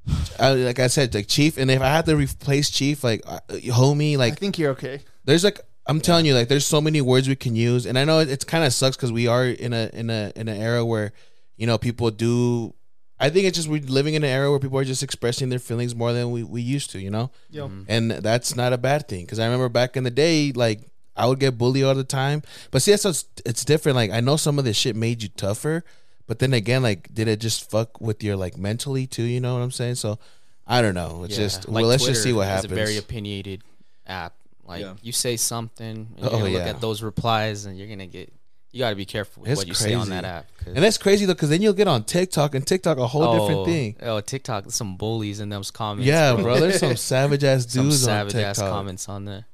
[0.39, 1.59] I, like I said, like chief.
[1.59, 5.01] And if I had to replace chief, like uh, homie, like I think you're okay.
[5.25, 7.87] there's like I'm telling you, like there's so many words we can use.
[7.87, 10.33] And I know it, it's kind of sucks because we are in a in a
[10.35, 11.13] in an era where
[11.57, 12.75] you know people do.
[13.21, 15.59] I think it's just we're living in an era where people are just expressing their
[15.59, 17.01] feelings more than we, we used to.
[17.01, 17.31] You know.
[17.51, 17.69] Yo.
[17.69, 17.83] Mm-hmm.
[17.89, 20.83] and that's not a bad thing because I remember back in the day, like
[21.17, 22.43] I would get bullied all the time.
[22.71, 23.97] But see, that's what's, it's different.
[23.97, 25.83] Like I know some of this shit made you tougher,
[26.29, 29.25] but then again, like did it just fuck with your like mentally too?
[29.25, 29.97] You know what I'm saying?
[29.97, 30.19] So
[30.67, 31.25] I don't know.
[31.25, 32.71] It's Yeah, just like well, let's just see what happens.
[32.73, 33.63] a very opinionated
[34.07, 34.35] app.
[34.65, 34.95] Like Yeah.
[35.03, 36.69] you say something, and oh, you're Oh, gonna look yeah.
[36.69, 38.33] at those replies, and you're gonna get.
[38.71, 40.47] You got to be careful with It's what you say on that app.
[40.67, 43.33] and that's crazy though, because then you'll get on TikTok and TikTok a whole oh,
[43.39, 43.97] different Oh, thing.
[44.03, 46.07] Oh, TikTok, some bullies in those comments.
[46.07, 46.61] Yeah, bro.
[46.61, 48.73] There's some savage ass dudes some dudes savage on ass TikTok.
[48.73, 49.47] comments on there.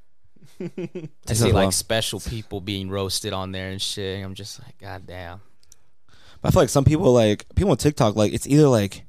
[1.29, 1.71] I see like wrong.
[1.73, 4.25] special people being roasted on there and shit.
[4.25, 5.41] I'm just like, god damn.
[6.41, 9.05] But I feel like some people like people on TikTok like it's either like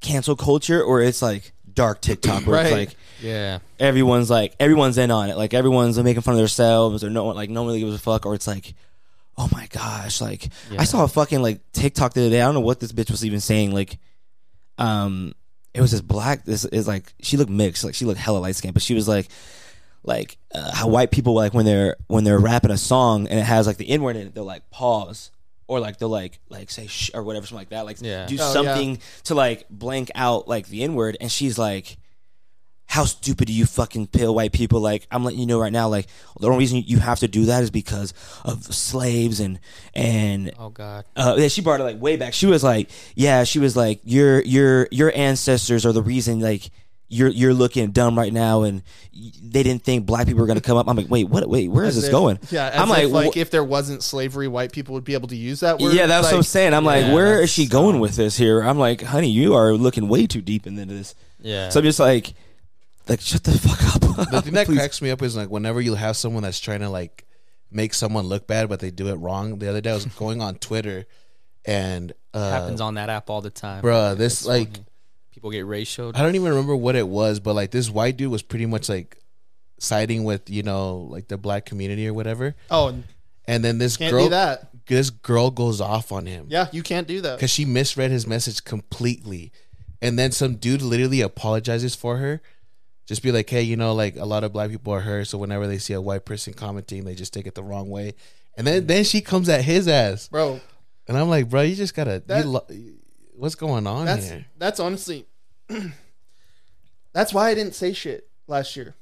[0.00, 2.88] cancel culture or it's like dark TikTok where it's Right.
[2.88, 5.36] like Yeah, everyone's like everyone's in on it.
[5.36, 7.98] Like everyone's making fun of themselves or no one like no one really gives a
[7.98, 8.74] fuck or it's like
[9.36, 10.48] oh my gosh, like.
[10.78, 12.40] I saw a fucking like TikTok the other day.
[12.40, 13.72] I don't know what this bitch was even saying.
[13.74, 13.98] Like,
[14.78, 15.34] um,
[15.72, 16.44] it was this black.
[16.44, 17.82] This is like she looked mixed.
[17.82, 19.26] Like she looked hella light skinned, but she was like,
[20.04, 23.44] like uh, how white people like when they're when they're rapping a song and it
[23.44, 25.32] has like the N word in it, they're like pause
[25.66, 27.84] or like they'll like like say shh or whatever something like that.
[27.86, 28.26] Like Yeah.
[28.26, 28.52] do Oh, yeah.
[28.52, 31.16] something to like blank out like the N word.
[31.20, 31.96] And she's like.
[32.86, 34.78] How stupid are you fucking pale white people?
[34.78, 36.06] Like, I'm letting you know right now, like,
[36.38, 38.12] the only reason you have to do that is because
[38.44, 39.58] of slaves and,
[39.94, 41.04] and, Oh god.
[41.16, 42.34] uh, yeah, she brought it like way back.
[42.34, 46.70] She was like, yeah, she was like, your your your ancestors are the reason like
[47.08, 48.82] you're you're looking dumb right now, and
[49.12, 50.88] they didn't think black people were gonna come up.
[50.88, 51.48] I'm like, wait, what?
[51.48, 52.38] Wait, where is As this if- going?
[52.50, 55.14] Yeah, as I'm if, like, like wh- if there wasn't slavery, white people would be
[55.14, 55.92] able to use that word.
[55.94, 56.74] yeah, that's what I'm saying.
[56.74, 58.60] I'm like, where is she going with this here?
[58.62, 61.14] I'm like, honey, you are looking way too deep into this.
[61.40, 61.68] Yeah.
[61.68, 62.32] So I'm just like,
[63.08, 64.30] like, shut the fuck up.
[64.30, 66.88] The thing that cracks me up is like whenever you have someone that's trying to
[66.88, 67.26] like
[67.70, 69.58] make someone look bad, but they do it wrong.
[69.58, 71.04] The other day I was going on Twitter,
[71.66, 73.82] and uh, happens on that app all the time.
[73.82, 74.86] bruh, this It's like funny.
[75.44, 76.16] People get ratioed.
[76.16, 78.88] I don't even remember what it was, but like this white dude was pretty much
[78.88, 79.18] like
[79.78, 83.04] siding with you know like the black community or whatever, Oh, and
[83.46, 84.70] and then this can't girl, do that.
[84.86, 87.36] this girl goes off on him Yeah, you can't do that.
[87.36, 89.52] because she misread his message completely,
[90.00, 92.40] and then some dude literally apologizes for her.
[93.06, 95.36] Just be like, hey, you know, like a lot of black people are hurt, so
[95.36, 98.14] whenever they see a white person commenting, they just take it the wrong way.
[98.56, 100.60] And then then she comes at his ass, Bro,
[101.06, 102.66] and I'm like, bro, you just gotta, That- you lo-
[103.36, 104.46] what's going on that's here?
[104.56, 105.26] that's honestly
[107.12, 108.94] that's why I didn't say shit last year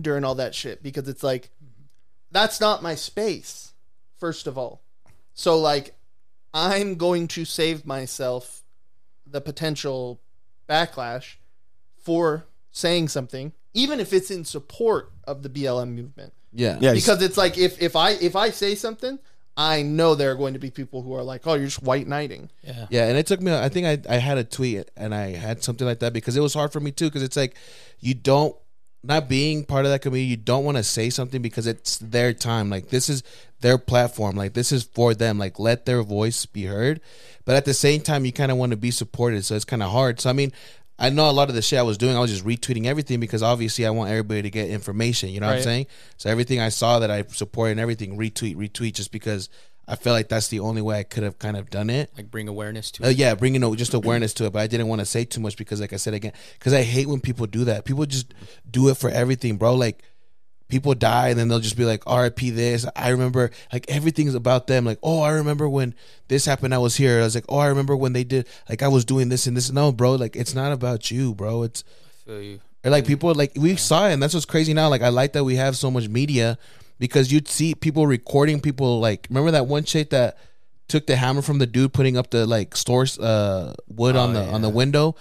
[0.00, 1.50] during all that shit because it's like
[2.30, 3.72] that's not my space
[4.16, 4.80] first of all
[5.34, 5.94] so like
[6.54, 8.62] i'm going to save myself
[9.26, 10.20] the potential
[10.68, 11.36] backlash
[11.98, 16.32] for saying something, even if it's in support of the BLM movement.
[16.52, 16.78] Yeah.
[16.80, 19.18] Yeah, Because it's like if if I if I say something,
[19.56, 22.06] I know there are going to be people who are like, "Oh, you're just white
[22.06, 22.86] knighting." Yeah.
[22.90, 23.54] Yeah, and it took me.
[23.54, 26.40] I think I I had a tweet and I had something like that because it
[26.40, 27.06] was hard for me too.
[27.06, 27.56] Because it's like
[28.00, 28.56] you don't
[29.04, 32.32] not being part of that community, you don't want to say something because it's their
[32.32, 32.70] time.
[32.70, 33.22] Like this is
[33.60, 34.36] their platform.
[34.36, 35.38] Like this is for them.
[35.38, 37.00] Like let their voice be heard.
[37.44, 39.44] But at the same time, you kind of want to be supported.
[39.44, 40.20] So it's kind of hard.
[40.20, 40.52] So I mean.
[40.98, 43.18] I know a lot of the shit I was doing, I was just retweeting everything
[43.18, 45.30] because obviously I want everybody to get information.
[45.30, 45.86] You know what I'm saying?
[46.16, 49.48] So everything I saw that I supported and everything, retweet, retweet, just because
[49.88, 52.10] I felt like that's the only way I could have kind of done it.
[52.16, 55.00] Like bring awareness to Uh, yeah, bringing just awareness to it, but I didn't want
[55.00, 57.64] to say too much because, like I said again, because I hate when people do
[57.64, 57.84] that.
[57.84, 58.32] People just
[58.70, 59.74] do it for everything, bro.
[59.74, 60.04] Like
[60.72, 62.50] people die and then they'll just be like, "R.I.P.
[62.50, 64.84] This." I remember, like everything's about them.
[64.84, 65.94] Like, oh, I remember when
[66.26, 66.74] this happened.
[66.74, 67.20] I was here.
[67.20, 68.48] I was like, oh, I remember when they did.
[68.68, 69.70] Like, I was doing this and this.
[69.70, 70.16] No, bro.
[70.16, 71.62] Like, it's not about you, bro.
[71.62, 71.84] It's
[72.26, 72.60] I feel you.
[72.84, 74.88] or like people like we saw it, and that's what's crazy now.
[74.88, 76.58] Like I like that we have so much media
[76.98, 78.98] because you'd see people recording people.
[78.98, 80.36] Like remember that one chick that
[80.88, 84.32] took the hammer from the dude putting up the like stores uh wood on Oh,
[84.34, 85.14] the on the window.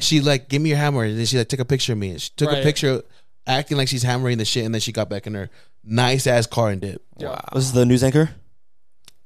[0.00, 2.16] She like give me your hammer, and then she like took a picture of me.
[2.18, 3.02] She took a picture
[3.48, 5.50] acting like she's hammering the shit, and then she got back in her
[5.84, 6.98] nice ass car and did.
[7.16, 7.42] Wow.
[7.52, 8.30] Was this the news anchor?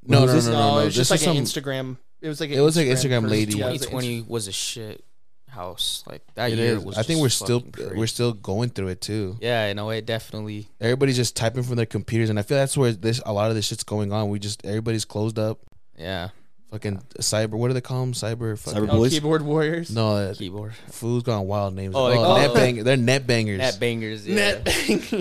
[0.07, 1.97] No, What no, no, no, no, it was just This like is an Instagram.
[2.20, 3.29] It was like an It was like Instagram person.
[3.31, 3.59] lady.
[3.59, 5.05] Yeah, it was 2020 was a shit
[5.49, 6.03] house.
[6.07, 6.85] Like that It year is.
[6.85, 6.97] was.
[6.99, 7.95] I think just we're still crazy.
[7.97, 9.37] we're still going through it too.
[9.41, 10.68] Yeah, in a way, definitely.
[10.81, 13.57] Everybody's just typing from their computers, and I feel that's where this a lot of
[13.57, 14.29] this shit's going on.
[14.29, 15.59] We just everybody's closed up.
[15.99, 16.31] Yeah,
[16.73, 17.51] Fucking cyber.
[17.51, 18.12] What do they call them?
[18.14, 18.59] Cyber.
[18.59, 19.12] Fucking, Cyber Oh, Boys?
[19.12, 19.91] keyboard warriors.
[19.91, 20.73] No, uh, keyboard.
[20.89, 21.95] food's gone wild names.
[21.95, 22.55] Oh, Oh, they call- net oh.
[22.55, 22.83] bang.
[22.85, 23.59] They're net bangers.
[23.59, 24.27] Net bangers.
[24.27, 24.35] Yeah.
[24.37, 24.64] Net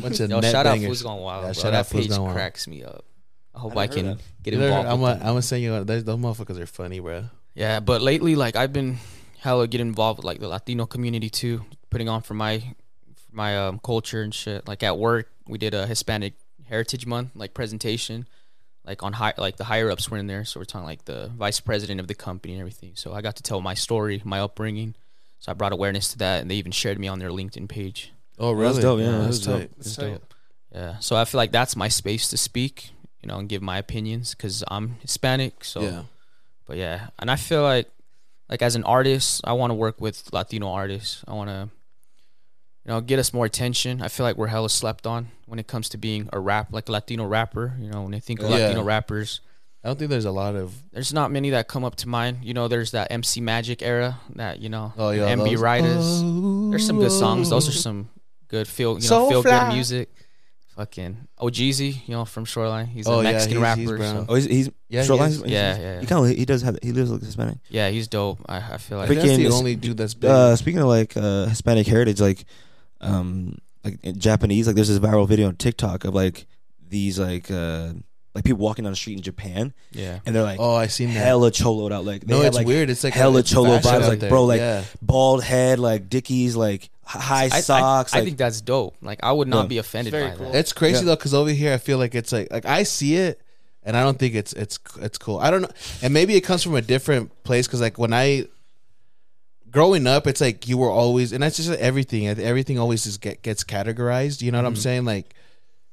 [0.02, 0.88] Bunch of Yo, net shout out bangers.
[0.88, 1.42] Fools Gone Wild.
[1.42, 1.54] Yeah, bro.
[1.54, 2.36] shout that out Fools page Gone Wild.
[2.36, 3.04] cracks me up.
[3.54, 4.88] I hope I I never heard can get They're- involved.
[4.88, 5.28] I'm with gonna, them.
[5.28, 5.84] I'm gonna send you.
[5.84, 7.26] Those those motherfuckers are funny, bro.
[7.54, 8.98] Yeah, but lately, like I've been
[9.40, 13.58] hella get involved with like the Latino community too, putting on for my for my
[13.68, 14.70] um, culture and shit.
[14.70, 16.36] Like at work, we did a Hispanic
[16.70, 18.26] Heritage Month like presentation,
[18.86, 21.32] like on high like the higher ups were in there, so we're talking like the
[21.36, 22.92] vice president of the company and everything.
[22.96, 24.96] So I got to tell my story, my upbringing.
[25.40, 28.12] So I brought awareness to that, and they even shared me on their LinkedIn page.
[28.38, 29.60] Oh, That's dope, yeah, that's that's dope.
[29.60, 29.72] tight.
[29.78, 30.12] That's tight.
[30.14, 30.34] dope.
[30.74, 33.78] Yeah, so I feel like that's my space to speak, you know, and give my
[33.78, 35.64] opinions because I'm Hispanic.
[35.66, 36.04] So Yeah.
[36.66, 37.88] but yeah, and I feel like
[38.50, 41.24] like as an artist, I want to work with Latino artists.
[41.28, 41.70] I want to
[42.86, 44.02] you know get us more attention.
[44.02, 46.90] I feel like we're hella slept on when it comes to being a rap like
[46.90, 47.74] a Latino rapper.
[47.80, 48.58] You know, when they think of Yeah.
[48.58, 49.42] Latino rappers,
[49.84, 50.74] I don't think there's a lot of.
[50.92, 52.40] there's not many that come up to mind.
[52.44, 56.22] You know, there's that MC Magic era that you know Oh yeah, MB those- Riders.
[56.72, 57.50] There's some good songs.
[57.50, 58.10] Those are some
[58.48, 59.68] good feel you know So feel fly.
[59.68, 60.10] good music.
[60.76, 62.88] Fucking Ohgeesy, you know from Shoreline.
[62.88, 63.98] He's Oh, a yeah, Mexican he's- rapper.
[63.98, 65.32] he's so- Oh, he's, he's Yeah, he Shoreline?
[65.32, 65.42] is.
[65.46, 67.58] yeah, yeah, He kind of he does have he lives like Hispanic.
[67.70, 67.90] yeah.
[67.90, 68.40] He's dope.
[68.48, 70.30] I, I feel I like think that's the only dude that's big.
[70.32, 72.46] Uh, speaking of like uh, Hispanic heritage, like
[73.02, 76.46] um, like in Japanese, like there's this viral video on TikTok of like
[76.88, 77.90] these like uh,
[78.36, 80.20] like people walking down the street in Japan, yeah.
[80.26, 81.26] and they're like oh, I seen that.
[81.26, 82.90] hella choloed out, like they no, have, it's like, weird.
[82.90, 84.30] It's like hella it's cholo fashion vibes, like, there.
[84.30, 84.84] bro, like, yeah.
[85.02, 88.14] bald head, like Dickies, like high I- I- socks.
[88.14, 88.96] I, like, think that's dope.
[89.02, 89.68] Like I would not Yeah.
[89.68, 90.52] be offended It's by cool.
[90.52, 90.60] that.
[90.60, 91.06] It's crazy Yeah.
[91.08, 93.42] though, because over here I feel like it's like like I see it,
[93.84, 95.40] and I don't think it's it's it's cool.
[95.40, 95.72] I don't know,
[96.02, 98.46] and maybe it comes from a different place because like when I
[99.72, 102.28] growing up, it's like you were always, and that's just everything.
[102.28, 104.42] Everything always just get gets categorized.
[104.42, 105.06] You know what I'm saying?
[105.06, 105.34] Like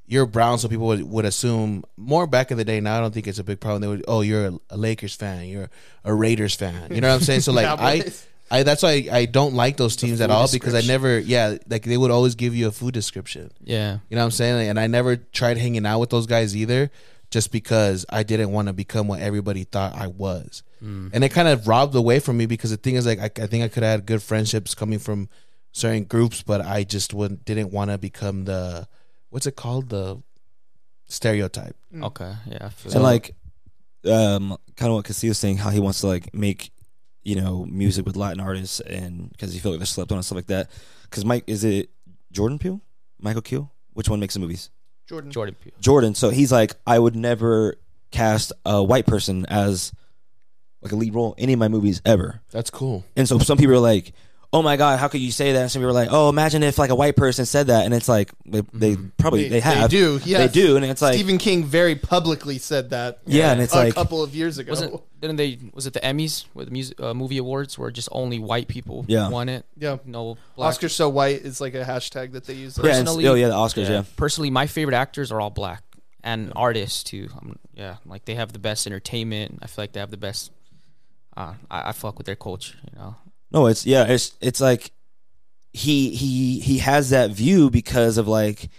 [0.05, 2.79] you're brown, so people would, would assume more back in the day.
[2.79, 3.81] Now I don't think it's a big problem.
[3.81, 5.69] They would, oh, you're a, a Lakers fan, you're
[6.03, 6.93] a Raiders fan.
[6.93, 7.41] You know what I'm saying?
[7.41, 8.03] So like I.
[8.51, 11.83] I that's why I don't like those teams at all because I never yeah like
[11.83, 13.51] they would always give you a food description.
[13.63, 13.99] yeah.
[14.09, 14.69] You know what I'm saying?
[14.69, 16.89] And I never tried hanging out with those guys either,
[17.31, 20.63] just because I didn't want to become what everybody thought I was.
[20.83, 21.11] Mm.
[21.13, 23.47] And it kind of robbed away from me because the thing is, like, I, I
[23.47, 25.29] think I could have had good friendships coming from
[25.71, 28.87] certain groups, but I just wouldn't, didn't want to become the
[29.29, 30.21] what's it called the
[31.05, 31.75] stereotype.
[32.01, 32.33] Okay.
[32.47, 32.65] Yeah.
[32.65, 33.07] I feel and that.
[33.07, 33.35] like
[34.05, 36.71] um kind of what Castillo's saying how he wants to like make
[37.23, 40.25] you know music with Latin artists and because he feel like they're slept on and
[40.25, 40.69] stuff like that
[41.03, 41.89] because Mike is it
[42.31, 42.81] Jordan Peele
[43.19, 44.69] Michael Keel which one makes the movies
[45.09, 45.31] Jordan.
[45.31, 45.73] Jordan Peele.
[45.81, 47.75] Jordan so he's like I would never
[48.11, 49.91] cast a white person as
[50.83, 53.03] like a lead role in any of my movies ever That's cool.
[53.15, 54.13] and so some people are like
[54.51, 56.63] oh my god how could you say that and some people are like oh imagine
[56.63, 59.89] if like a white person said that and it's like they, they probably they, have
[59.91, 60.19] they do.
[60.25, 63.19] yeah, they do and it's like Stephen King very publicly said that.
[63.27, 64.71] Yeah, and it's a like- a couple of years ago.
[64.71, 65.59] Wasn't didn't they?
[65.73, 69.03] Was it the Emmys with the music uh, movie awards where just only white people
[69.07, 69.29] Yeah.
[69.29, 69.65] won it?
[69.77, 69.97] Yeah.
[70.05, 70.69] No black.
[70.69, 72.77] Oscar so white is like a hashtag that they use.
[72.77, 74.03] yeah, and, personally- oh yeah the Oscars yeah.
[74.15, 75.83] Personally, my favorite actors are all black
[76.23, 77.27] and artists too.
[77.39, 79.59] Um, yeah, like they have the best entertainment.
[79.61, 80.51] I feel like they have the best
[81.37, 82.77] uh, I, I fuck with their culture.
[82.91, 83.15] You know,
[83.51, 84.91] No, it's yeah, it's it's like
[85.73, 88.69] he he he has that view because of like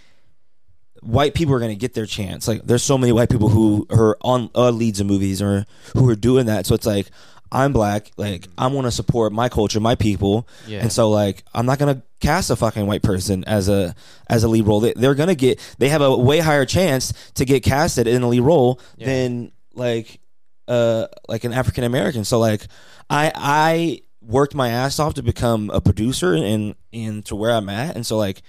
[1.01, 2.47] white people are going to get their chance.
[2.47, 6.07] Like there's so many white people who are on uh, leads in movies or who
[6.09, 6.65] are doing that.
[6.65, 7.07] So it's like
[7.51, 10.81] I'm black, like I want to support my culture, my people, Yeah.
[10.81, 13.95] and so like I'm not gonna cast a fucking white person as a
[14.29, 14.79] as a lead role.
[14.79, 18.27] They, they're gonna get they have a way higher chance to get casted in a
[18.27, 19.07] lead role Yeah.
[19.07, 20.19] than like
[20.67, 22.23] uh like an African American.
[22.25, 22.67] So like
[23.09, 24.01] I I
[24.31, 28.05] worked my ass off to become a producer and and to where I'm at, and
[28.05, 28.41] so like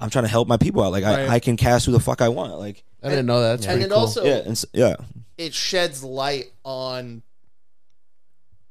[0.00, 0.92] I'm trying to help my people out.
[0.92, 1.28] Like Right.
[1.28, 2.54] I, I can cast who the fuck I want.
[2.58, 3.48] Like I didn't know that.
[3.60, 3.98] That's and pretty it cool.
[3.98, 4.96] also yeah, and s yeah.
[5.38, 7.22] it sheds light on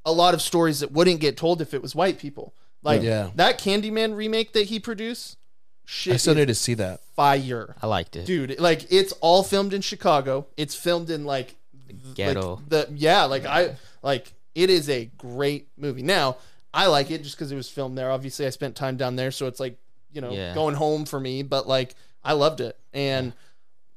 [0.05, 2.53] a lot of stories that wouldn't get told if it was white people.
[2.83, 3.29] Like Yeah.
[3.35, 5.37] that Candyman remake that he produced,
[5.85, 7.01] shit, I still is need to see that.
[7.15, 8.25] fire, I liked it.
[8.25, 8.59] dude.
[8.59, 10.47] Like it's all filmed in Chicago.
[10.57, 11.55] It's filmed in like
[11.87, 12.55] th- ghetto.
[12.55, 16.01] Like, the yeah, like I like it is a great movie.
[16.03, 16.37] Now
[16.73, 18.11] I like it just because it was filmed there.
[18.11, 19.77] Obviously, I spent time down there, so it's like
[20.13, 20.53] you know Yeah.
[20.53, 21.43] going home for me.
[21.43, 23.33] But like I loved it, and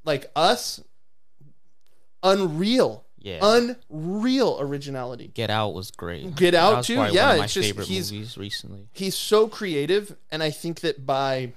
[0.05, 0.81] like us,
[2.23, 3.39] unreal, Yeah.
[3.43, 5.29] unreal originality.
[5.35, 6.35] Get Out was great.
[6.37, 6.95] Get Out was too?
[6.95, 8.89] Yeah, one of my it's just- favorite he's- movies recently.
[8.93, 11.53] He's so creative, and I think that by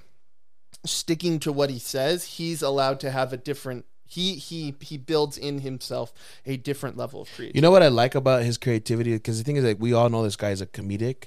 [0.84, 3.84] sticking to what he says, he's allowed to have a different.
[4.10, 6.12] He he he builds in himself
[6.46, 7.58] a different level of creativity.
[7.58, 9.12] You know what I like about his creativity?
[9.12, 11.24] Because the thing is, like, we all know this guy is a comedic.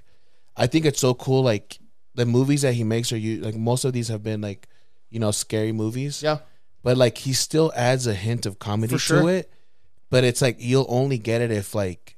[0.57, 1.43] I think it's so cool.
[1.43, 1.77] Like
[2.15, 4.67] the movies that he makes are you like most of these have been like,
[5.11, 6.23] you know, scary movies.
[6.23, 6.39] Yeah.
[6.83, 9.21] But like he still adds a hint of comedy sure.
[9.21, 9.51] to it.
[10.09, 12.17] But it's like you'll only get it if like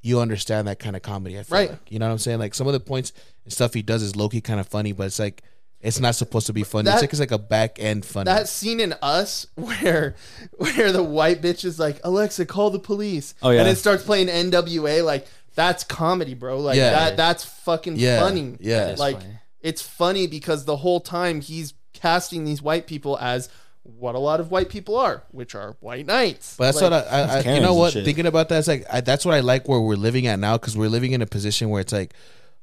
[0.00, 1.38] you understand that kind of comedy.
[1.38, 1.70] I feel Right.
[1.70, 1.90] like.
[1.90, 2.38] You know what I'm saying?
[2.38, 3.12] Like some of the points
[3.44, 5.42] and stuff he does is low key kind of funny, but it's like
[5.86, 6.86] it's not supposed to be funny.
[6.86, 8.24] That- it's like it's like a back end funny.
[8.24, 10.14] that scene in Us where
[10.58, 13.34] where the white bitch is like Alexa, call the police.
[13.42, 13.60] Oh, yeah.
[13.60, 15.04] and it starts playing NWA.
[15.04, 16.58] Like that's comedy, bro.
[16.58, 16.90] Like Yeah.
[16.90, 18.20] that that's fucking yeah.
[18.20, 18.56] funny.
[18.60, 18.88] Yeah.
[18.90, 19.34] is like funny.
[19.60, 23.48] it's funny because the whole time he's casting these white people as
[23.82, 26.56] what a lot of white people are, which are white knights.
[26.58, 28.04] But that's Like, what I, I, I you know what shit.
[28.04, 30.58] thinking about that it's like I, that's what I like where we're living at now
[30.58, 32.12] because we're living in a position where it's like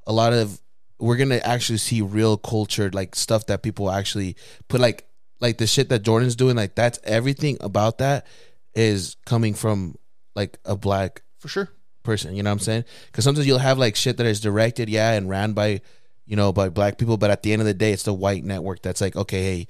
[0.05, 0.59] a lot of
[1.03, 4.37] we're gonna actually see real culture like stuff that people actually
[4.69, 5.05] put like
[5.41, 8.25] like the shit that Jordan's doing like that's everything about that
[8.73, 9.95] is coming from
[10.33, 11.69] like a black for sure.
[12.03, 14.87] person you know what I'm saying because sometimes you'll have like shit that is directed
[14.87, 15.81] yeah and ran by
[16.25, 18.45] you know by black people but at the end of the day it's the white
[18.45, 19.67] network that's like okay hey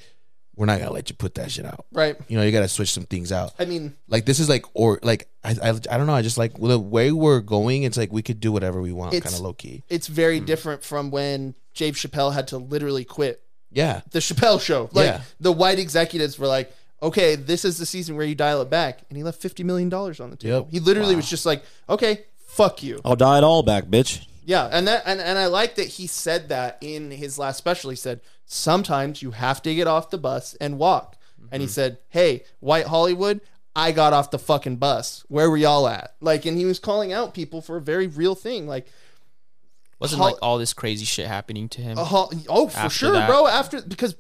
[0.56, 2.16] we're not gonna let you put that shit out Right.
[2.28, 5.00] you know you gotta switch some things out I mean, like this is like or
[5.04, 8.12] like I I, I don't know I just like the way we're going it's like
[8.12, 10.46] we could do whatever we want It's- kind of low key it's very Hmm.
[10.46, 13.42] different from when Dave Chappelle had to literally quit
[13.72, 14.90] yeah the Chappelle show.
[14.94, 15.22] Like Yeah.
[15.40, 19.00] the white executives were like, "Okay, this is the season where you dial it back,"
[19.10, 20.58] and he left fifty million dollars on the table.
[20.58, 20.68] Yep.
[20.70, 24.28] He literally was just like, "Okay, fuck you." I'll die it all back, bitch.
[24.46, 27.90] Yeah, and that and, and I like that he said that in his last special.
[27.90, 31.18] He said, "Sometimes you have to get off the bus and walk."
[31.52, 31.74] And he mm-hmm.
[31.74, 33.42] said, "Hey, White Hollywood."
[33.76, 35.26] I got off the fucking bus.
[35.30, 36.14] Where were y'all at?
[36.22, 38.68] Like, and he was calling out people for a very real thing.
[38.68, 38.86] Like,
[39.98, 43.28] Wasn't Hol- like all this crazy shit happening to him, hol- oh, for sure, that.
[43.28, 43.48] bro.
[43.48, 44.16] After because,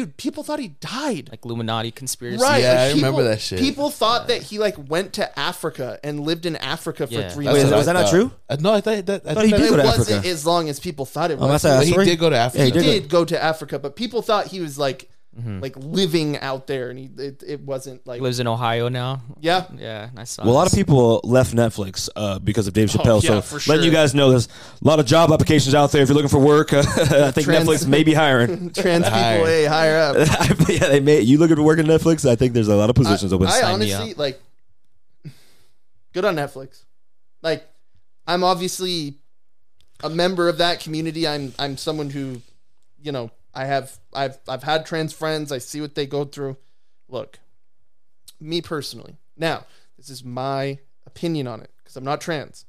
[0.00, 1.28] dude, people thought he died.
[1.30, 2.42] like Illuminati conspiracy.
[2.42, 2.62] Right.
[2.62, 3.58] Yeah, like, I remember that shit.
[3.58, 7.28] People thought that he like went to Africa and lived in Africa for Yeah.
[7.30, 7.76] three That's Wait, what months.
[7.78, 8.30] was that not true?
[8.48, 9.98] Uh, no I thought that I thought he did it go to Africa.
[9.98, 11.62] wasn't as long as people thought it Oh, was.
[11.62, 12.04] that's a- he story?
[12.04, 13.00] did go to Africa Yeah, he he did.
[13.02, 15.60] did go to Africa, but people thought he was like Mm-hmm.
[15.60, 19.20] like living out there, and he it, it wasn't like lives in Ohio now.
[19.38, 19.66] yeah.
[19.76, 20.44] Yeah, I saw.
[20.44, 23.16] Well, a lot of people left Netflix uh, because of Dave Chappelle.
[23.18, 25.92] Oh, yeah, so for letting you guys know, there's a lot of job applications out
[25.92, 26.00] there.
[26.02, 26.82] If you're looking for work, I
[27.32, 28.70] think Trans- Netflix may be hiring.
[28.72, 29.44] Trans people, Higher.
[29.44, 30.16] hey, higher up.
[30.68, 31.20] yeah, they may.
[31.20, 32.26] You looking for work at Netflix?
[32.26, 33.48] I think there's a lot of positions open.
[33.48, 34.40] I Sign honestly like
[36.12, 36.84] good on Netflix.
[37.42, 37.66] Like
[38.26, 39.16] I'm obviously
[40.02, 41.28] a member of that community.
[41.28, 42.40] I'm I'm someone who,
[43.02, 45.50] you know, I have I've I've had trans friends.
[45.50, 46.56] I see what they go through.
[47.08, 47.38] Look,
[48.38, 49.16] me personally.
[49.36, 49.64] Now,
[49.96, 52.66] this is my opinion on it because I'm not trans.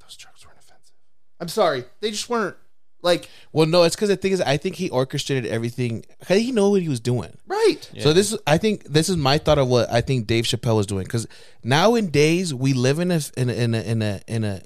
[0.00, 0.94] Those jokes weren't offensive.
[1.40, 1.84] I'm sorry.
[2.00, 2.56] They just weren't
[3.04, 6.42] like well no it's because the thing is I think he orchestrated everything how did
[6.42, 7.90] he know what he was doing right.
[8.00, 10.76] So this is, I think, this is my thought of what I think Dave Chappelle
[10.76, 11.04] was doing.
[11.04, 11.26] Because
[11.62, 14.60] nowadays we live in a in a in a in a in a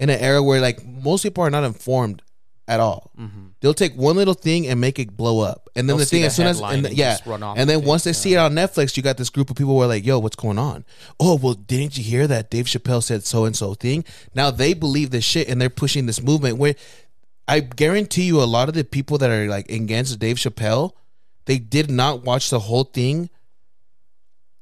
[0.00, 2.22] in an era where like most people are not informed
[2.66, 3.10] at all.
[3.18, 3.46] Mm-hmm.
[3.60, 6.20] They'll take one little thing and make it blow up, and then They'll the thing
[6.22, 8.04] the as soon as and and yeah, just run off and then with it, once
[8.04, 10.18] they see it on Netflix, you got this group of people who are like, "Yo,
[10.18, 10.84] what's going on?
[11.20, 14.04] Oh, well, didn't you hear that Dave Chappelle said so and so thing?"
[14.34, 16.74] Now they believe this shit, and they're pushing this movement where.
[17.46, 20.92] I guarantee you, a lot of the people that are like against Dave Chappelle,
[21.44, 23.28] they did not watch the whole thing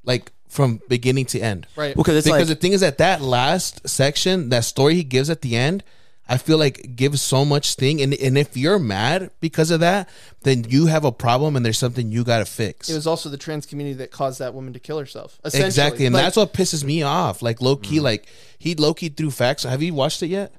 [0.03, 1.67] like from beginning to end.
[1.75, 1.95] Right.
[1.95, 5.29] because it's because like the thing is that that last section, that story he gives
[5.29, 5.83] at the end,
[6.27, 8.01] I feel like gives so much thing.
[8.01, 10.07] And and if you're mad because of that,
[10.43, 12.89] then you have a problem and there's something you got to fix.
[12.89, 15.37] It was also the trans community that caused that woman to kill herself.
[15.43, 15.67] Essentially.
[15.67, 17.41] exactly, and Like, that's what pisses me off.
[17.41, 18.25] Like low key, like
[18.57, 19.63] he low key threw facts.
[19.63, 20.53] Have you watched it yet?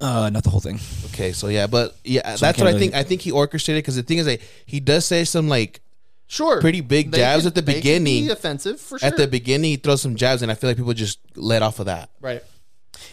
[0.00, 0.80] uh, not the whole thing.
[1.12, 2.94] Okay, so yeah, but yeah, that's can't what I think.
[2.94, 5.82] I think he orchestrated because the thing is that he does say some like
[6.26, 8.24] sure pretty big They jabs could- at the beginning.
[8.26, 9.06] be offensive for sure.
[9.06, 11.78] at the beginning he throws some jabs, and I feel like people just let off
[11.80, 12.10] of that.
[12.20, 12.42] right.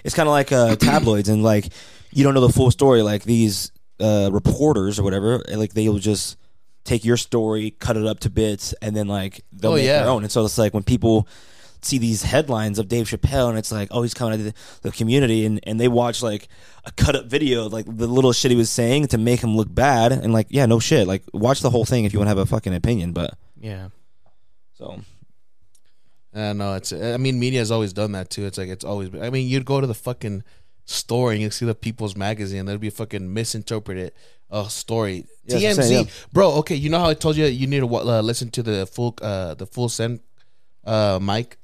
[0.03, 1.69] It's kind of like uh, tabloids, and like
[2.11, 3.01] you don't know the full story.
[3.01, 6.37] Like these uh, reporters or whatever, like they'll just
[6.83, 9.99] take your story, cut it up to bits, and then like they'll Oh, make yeah.
[10.01, 10.23] their own.
[10.23, 11.27] And so it's like when people
[11.81, 14.91] see these headlines of Dave Chappelle, and it's like, oh, he's coming to the, the
[14.91, 16.47] community, and, and they watch like
[16.85, 19.55] a cut up video of like the little shit he was saying to make him
[19.57, 22.27] look bad, and like, yeah, no shit, like watch the whole thing if you want
[22.27, 23.11] to have a fucking opinion.
[23.13, 23.89] But Yeah.
[24.77, 25.01] so
[26.37, 26.93] I know it's.
[26.93, 28.45] I mean, media has always done that too.
[28.45, 29.09] It's like it's always.
[29.09, 30.43] Been, I mean, you'd go to the fucking
[30.85, 32.65] store and you see the People's Magazine.
[32.65, 34.13] There'd be a fucking misinterpreted
[34.49, 35.25] uh, story.
[35.45, 36.11] Yeah, that's what I'm TMZ, saying, yeah.
[36.31, 36.51] bro.
[36.59, 39.17] Okay, you know how I told you you need to uh, listen to the full
[39.21, 40.19] uh, the full send
[40.85, 41.57] uh, Mike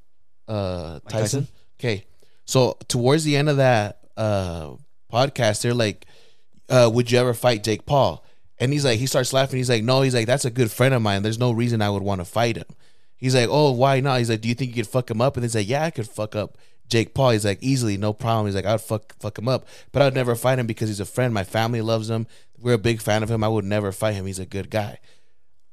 [0.47, 1.41] uh, Tyson.
[1.41, 1.47] Tyson?
[1.79, 2.05] Okay,
[2.45, 4.71] so towards the end of that uh,
[5.11, 6.05] podcast, they're like,
[6.69, 8.25] uh, "Would you ever fight Jake Paul?"
[8.59, 9.57] And he's like, he starts laughing.
[9.57, 11.23] He's like, "No," he's like, "That's a good friend of mine.
[11.23, 12.65] There's no reason I would want to fight him."
[13.23, 15.35] He's like, "Oh, why not?" He's like, "Do you think you could fuck him up?"
[15.37, 16.57] And he's like, "Yeah, I could fuck up
[16.89, 20.01] Jake Paul." He's like, "Easily, no problem." He's like, "I'd fuck fuck him up, but
[20.01, 21.33] I'd never fight him because he's a friend.
[21.33, 22.27] My family loves him.
[22.59, 23.43] We're a big fan of him.
[23.43, 24.25] I would never fight him.
[24.25, 24.99] He's a good guy."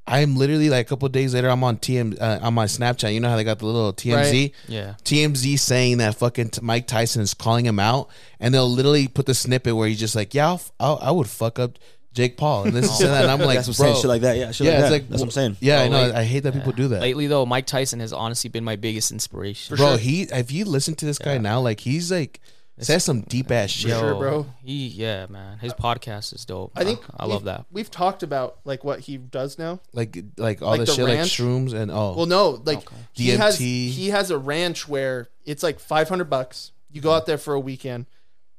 [0.06, 1.48] I'm literally like a couple days later.
[1.48, 3.14] I'm on TM uh, on my Snapchat.
[3.14, 4.14] You know how they got the little TMZ.
[4.16, 4.54] Right.
[4.66, 4.94] Yeah.
[5.04, 8.08] TMZ saying that fucking t- Mike Tyson is calling him out,
[8.40, 11.10] and they'll literally put the snippet where he's just like, "Yeah, I'll, f- I'll, I
[11.12, 11.78] would fuck up
[12.12, 13.22] Jake Paul," and this and that.
[13.22, 13.92] And I'm like, that's what saying.
[13.92, 14.36] bro, Shit like that.
[14.36, 14.92] Yeah, shit yeah, like it's that.
[14.92, 15.56] like that's what I'm saying.
[15.60, 16.02] Yeah, I oh, know.
[16.06, 17.00] like- I hate that people do that.
[17.00, 19.76] Lately though, Mike Tyson has honestly been my biggest inspiration.
[19.76, 22.40] bro, he if you listen to this guy now, like he's like
[22.78, 23.90] says some deep ass shit.
[23.90, 24.46] sure, bro.
[24.62, 25.58] He yeah, man.
[25.58, 26.72] His podcast is dope.
[26.74, 27.66] I think I, love that.
[27.70, 29.80] We've talked about like what he does now.
[29.92, 31.38] Like like all Like the, the shit ranch?
[31.38, 32.96] like shrooms and oh Well, no, like Okay.
[33.12, 36.72] he has he has a ranch where it's like five hundred bucks.
[36.90, 38.06] You go out there for a weekend,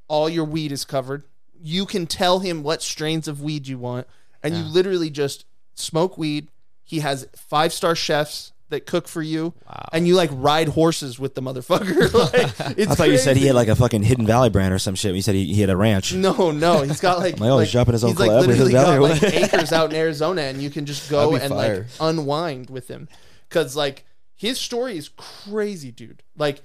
[0.07, 1.23] all your weed is covered.
[1.61, 4.07] You can tell him what strains of weed you want,
[4.43, 5.45] and you literally just
[5.75, 6.49] smoke weed.
[6.83, 9.53] He has five star chefs that cook for you,
[9.93, 12.11] and you like ride horses with the motherfucker.
[12.33, 14.79] like, it's I thought you said he had like a fucking Hidden Valley brand or
[14.79, 15.13] some shit.
[15.13, 16.13] You said he, he had a ranch.
[16.13, 18.71] No, no, he's got like, Like, oh, he's dropping his own he's like collab literally
[18.71, 22.69] got like acres out in Arizona, and you can just go and be like unwind
[22.69, 23.07] with him,
[23.47, 24.05] because like
[24.35, 26.23] his story is crazy, dude.
[26.35, 26.61] Like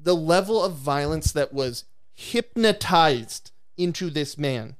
[0.00, 4.76] the level of violence that was hypnotized into this man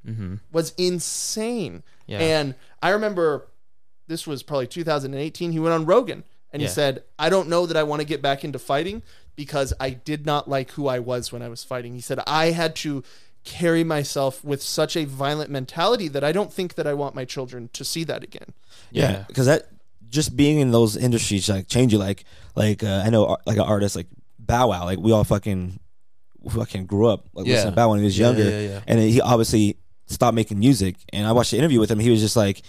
[0.52, 1.82] was insane.
[2.06, 2.18] Yeah.
[2.18, 3.48] And I remember
[4.06, 5.52] this was probably 2018.
[5.52, 8.22] He went on Rogan and he said, I don't know that I want to get
[8.22, 9.02] back into fighting
[9.34, 11.94] because I did not like who I was when I was fighting.
[11.94, 13.04] He said, I had to
[13.44, 17.24] carry myself with such a violent mentality that I don't think that I want my
[17.24, 18.54] children to see that again.
[18.90, 19.68] Yeah, because that
[20.08, 21.98] just being in those industries like change you.
[21.98, 22.24] Like,
[22.54, 24.84] like uh, I know uh, like an artist like Bow Wow.
[24.84, 25.78] Like we all fucking
[26.50, 27.54] fucking grew up like Yeah.
[27.54, 28.80] listening to Bow Wow when he was younger, yeah, yeah.
[28.86, 29.76] and he obviously
[30.06, 30.96] stopped making music.
[31.12, 31.98] And I watched the interview with him.
[31.98, 32.62] He was just like,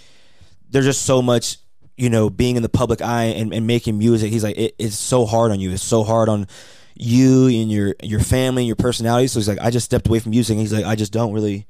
[0.70, 1.58] there's just so much.
[2.00, 4.96] You know, being in the public eye and, and making music, he's like, it, it's
[4.96, 5.72] so hard on you.
[5.72, 6.46] It's so hard on
[6.94, 9.26] you and your your family and your personality.
[9.26, 10.54] So he's like, I just stepped away from music.
[10.54, 11.66] And he's like, I just don't really,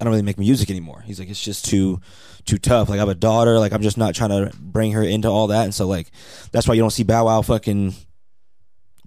[0.00, 1.02] I don't really make music anymore.
[1.04, 2.00] He's like, it's just too
[2.44, 2.88] too tough.
[2.88, 3.58] Like I have a daughter.
[3.58, 5.64] Like I'm just not trying to bring her into all that.
[5.64, 6.12] And so like
[6.52, 7.94] that's why you don't see Bow Wow fucking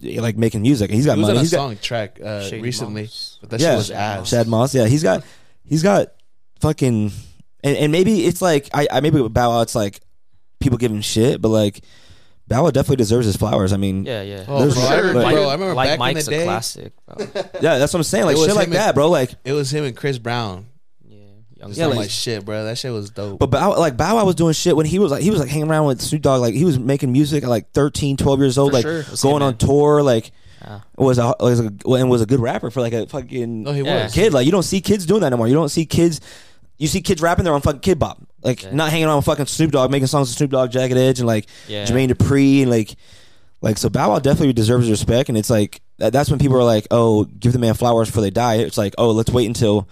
[0.02, 0.92] like making music.
[0.92, 1.32] He's got He was money.
[1.32, 3.38] on a He's got song track uh, recently, Moss.
[3.42, 4.30] but that yeah, shit was ass.
[4.30, 4.74] Shad Moss.
[4.76, 5.24] Yeah, he's got
[5.64, 6.10] he's got
[6.60, 7.12] fucking
[7.64, 10.00] and, and maybe it's like I, I maybe with Bow Wow it's like
[10.60, 11.84] people give him shit, but like
[12.48, 13.74] Bow Wow definitely deserves his flowers.
[13.74, 14.46] I mean, Yeah, yeah.
[14.48, 16.32] Oh, There's bro, I sure, remember, but- bro, I remember like back in Mike's the
[16.32, 17.26] day, a classic, bro.
[17.62, 18.26] yeah, that's what I'm saying.
[18.26, 19.10] Like shit like and- that, bro.
[19.10, 20.68] Like it was him and Chris Brown.
[21.76, 22.64] Yeah, young Yeah, like- like shit, bro.
[22.66, 23.40] That shit was dope.
[23.40, 25.50] But Bow, like Bow Wow was doing shit when he was like he was like
[25.50, 28.58] hanging around with Snoop Dogg like he was making music at like 13, 12 years
[28.58, 29.04] old For like sure.
[29.24, 30.80] Going on tour like Yeah.
[30.98, 33.82] was a was a and was a good rapper for like a fucking no, he
[33.82, 34.04] Yeah.
[34.06, 34.14] was.
[34.14, 35.48] kid like you don't see kids doing that anymore.
[35.48, 36.22] You don't see kids
[36.78, 38.20] you see kids rapping their own fucking Kidz Bop.
[38.44, 38.72] Like Yeah.
[38.72, 41.28] not hanging around with fucking Snoop Dogg making songs with Snoop Dogg, Jagged Edge and
[41.28, 41.86] like Yeah.
[41.86, 42.96] Jermaine Dupri and like
[43.62, 46.64] like so Bow Wow definitely deserves respect and it's like that, that's when people are
[46.64, 49.88] like, "Oh, give the man flowers before they die." It's like, "Oh, let's wait until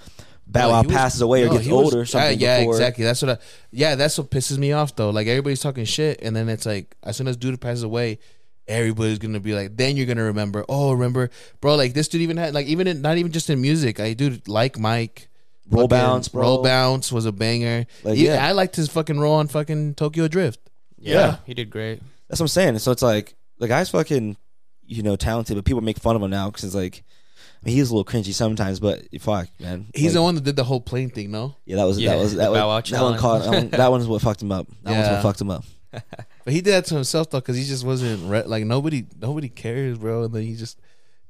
[0.48, 2.56] Bow No, Wow passes away or no, gets he was- older or uh, something." Yeah,
[2.56, 3.04] yeah, before- exactly.
[3.04, 3.32] That's what.
[3.32, 3.38] I,
[3.72, 5.10] yeah, that's what pisses me off though.
[5.10, 8.20] Like everybody's talking shit, and then it's like as soon as dude passes away,
[8.68, 10.66] everybody's gonna be like, then you're gonna remember.
[10.70, 11.30] Oh, remember,
[11.62, 11.76] bro?
[11.76, 14.00] Like this dude even had like even in, not even just in music.
[14.00, 15.30] I dude like Mike.
[15.68, 16.41] Roll fucking Bounce, bro.
[16.43, 17.88] roll bounce was a banger.
[18.04, 18.46] Like, yeah, yeah.
[18.48, 20.60] I liked his fucking roll on fucking Tokyo Drift.
[21.00, 21.36] yeah, Yeah.
[21.48, 22.04] he did great.
[22.28, 22.78] That's what I'm saying.
[22.78, 24.38] So it's like the guy's fucking,
[24.86, 27.04] you know, talented, but people make fun of him now because it's like,
[27.66, 30.43] I mean, he's a little cringy sometimes, but fuck, man, He's Like, the one that
[30.43, 31.55] did the whole plane thing, no?
[31.66, 33.18] Yeah, that was Yeah, that was that Bow Wow was that one.
[33.18, 33.20] challenge.
[33.22, 34.68] Caught, that, one that one is what fucked him up.
[34.84, 35.63] That one's what fucked him up.
[36.45, 39.07] But he did that to himself though, because he just wasn't re- like nobody.
[39.20, 40.26] Nobody cares, bro.
[40.26, 40.80] And then he just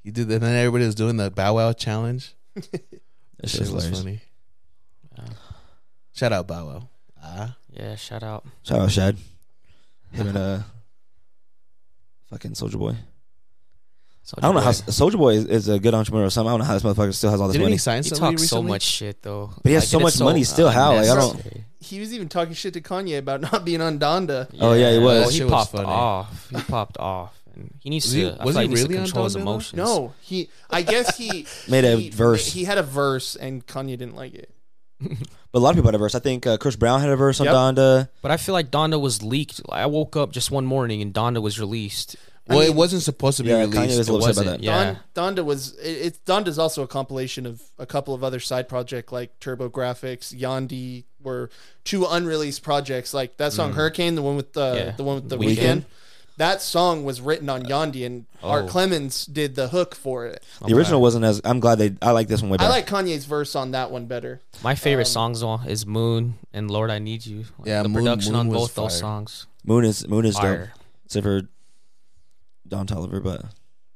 [0.03, 2.33] he did, that, and then everybody was doing the Bow Wow challenge.
[2.55, 2.71] That
[3.39, 3.99] That shit shit was hilarious.
[3.99, 4.21] funny.
[5.17, 5.23] Yeah.
[6.13, 6.89] Shout out Bow Wow.
[7.23, 8.45] Ah, Yeah, shout out.
[8.63, 9.17] Shout out Shad.
[10.11, 10.59] Him and uh,
[12.29, 12.95] fucking Soldier Boy.
[14.25, 16.49] So I don't know how Soldier Boy is, is a good entrepreneur or something.
[16.49, 17.75] I don't know how this motherfucker still has all this didn't money.
[17.75, 19.51] he sign he somebody talks so much shit though.
[19.61, 20.69] But he has Like, so and it's much money still.
[20.69, 20.95] How?
[20.95, 21.41] Like, I don't-
[21.79, 24.49] He was even talking shit to Kanye about not being on Donda.
[24.59, 25.05] Oh, yeah, he was.
[25.05, 25.85] well, That he shit was popped funny.
[25.85, 26.49] off.
[26.49, 28.19] He popped off, and he needs Was to.
[28.19, 29.41] he- I was he he really to on control his Donda, though?
[29.41, 29.77] emotions.
[29.77, 30.49] No, he.
[30.71, 32.51] I guess he Made a he- verse.
[32.51, 34.49] He had a verse, and Kanye didn't like it.
[35.51, 36.15] But a lot of people had a verse.
[36.15, 38.09] I think uh, Chris Brown had a verse on Donda.
[38.21, 39.61] but I feel like Donda was leaked.
[39.69, 42.17] I woke up just one morning and Donda was released.
[42.47, 43.97] Well, I it wasn't supposed to be Yeah, Kanye released.
[43.97, 44.63] was a It little upset about wasn't, that.
[44.63, 44.95] Yeah.
[45.15, 45.73] Don, Donda was.
[45.79, 49.67] It, it's Donda's also a compilation of a couple of other side projects like Turbo
[49.69, 51.49] Grafx, Yandhi, were
[51.83, 53.13] two unreleased projects.
[53.13, 54.91] Like that song Hurricane, the one with the Yeah.
[54.91, 55.45] the one with the Weeknd.
[55.47, 55.85] weekend.
[56.37, 58.67] That song was written on Yandhi, and Art Oh.
[58.67, 60.43] Clemens did the hook for it.
[60.67, 61.39] The original wasn't as.
[61.45, 61.93] I'm glad they.
[62.01, 64.41] I like this one way I like Kanye's verse on that one better.
[64.61, 67.45] My favorite Um, songs though is Moon and Lord I Need You.
[67.57, 69.47] Like, Yeah, the Moon- production Moon on was both those songs.
[69.65, 70.43] Moon is Moon is dope.
[70.43, 70.73] Fire.
[71.05, 71.41] Except for
[72.67, 73.41] Don Toliver, but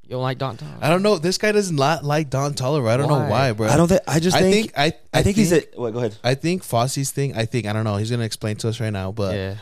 [0.04, 0.58] You don't like Don?
[0.58, 0.78] Toliver.
[0.82, 1.18] I don't know.
[1.18, 2.90] This guy doesn't li- like Don Toliver.
[2.90, 3.30] I don't know Why?
[3.30, 3.68] why, bro.
[3.68, 4.02] I don't think.
[4.08, 4.74] I just I think.
[4.74, 4.94] think I.
[5.14, 5.64] I, think, he's a.
[5.78, 6.18] Wait, go ahead.
[6.24, 7.36] I think Fosse's thing.
[7.36, 7.98] I think I don't know.
[7.98, 9.56] He's gonna explain to us right now, but yeah.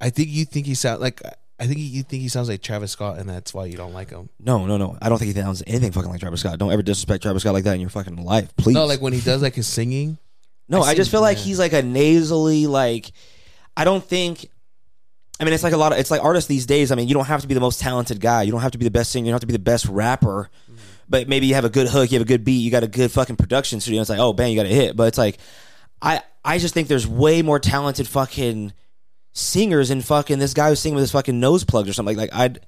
[0.00, 1.20] I think you think he sounds like.
[1.58, 4.08] I think you think he sounds like Travis Scott, and that's why you don't like
[4.08, 4.30] him.
[4.38, 4.96] No, no, no.
[5.02, 6.58] I don't think he sounds anything fucking like Travis Scott.
[6.58, 8.72] Don't ever disrespect Travis Scott like that in your fucking life, please.
[8.74, 10.16] No, like when he does like his singing.
[10.70, 11.42] No, I I, just see- feel like yeah.
[11.44, 13.12] he's like a nasally like.
[13.76, 14.46] I don't think.
[15.40, 15.98] I mean, it's like a lot of.
[15.98, 16.92] It's like artists these days.
[16.92, 18.42] I mean, you don't have to be the most talented guy.
[18.42, 19.24] You don't have to be the best singer.
[19.24, 20.50] You don't have to be the best rapper.
[21.08, 22.12] But maybe you have a good hook.
[22.12, 22.58] You have a good beat.
[22.58, 24.00] You got a good fucking production studio.
[24.00, 24.96] It's like, oh, bang, you got a hit.
[24.96, 25.38] But it's like,
[26.02, 28.72] I I just think there's way more talented fucking
[29.32, 32.16] singers than fucking this guy who's singing with his fucking nose plugged or something.
[32.16, 32.60] Like, like I'd,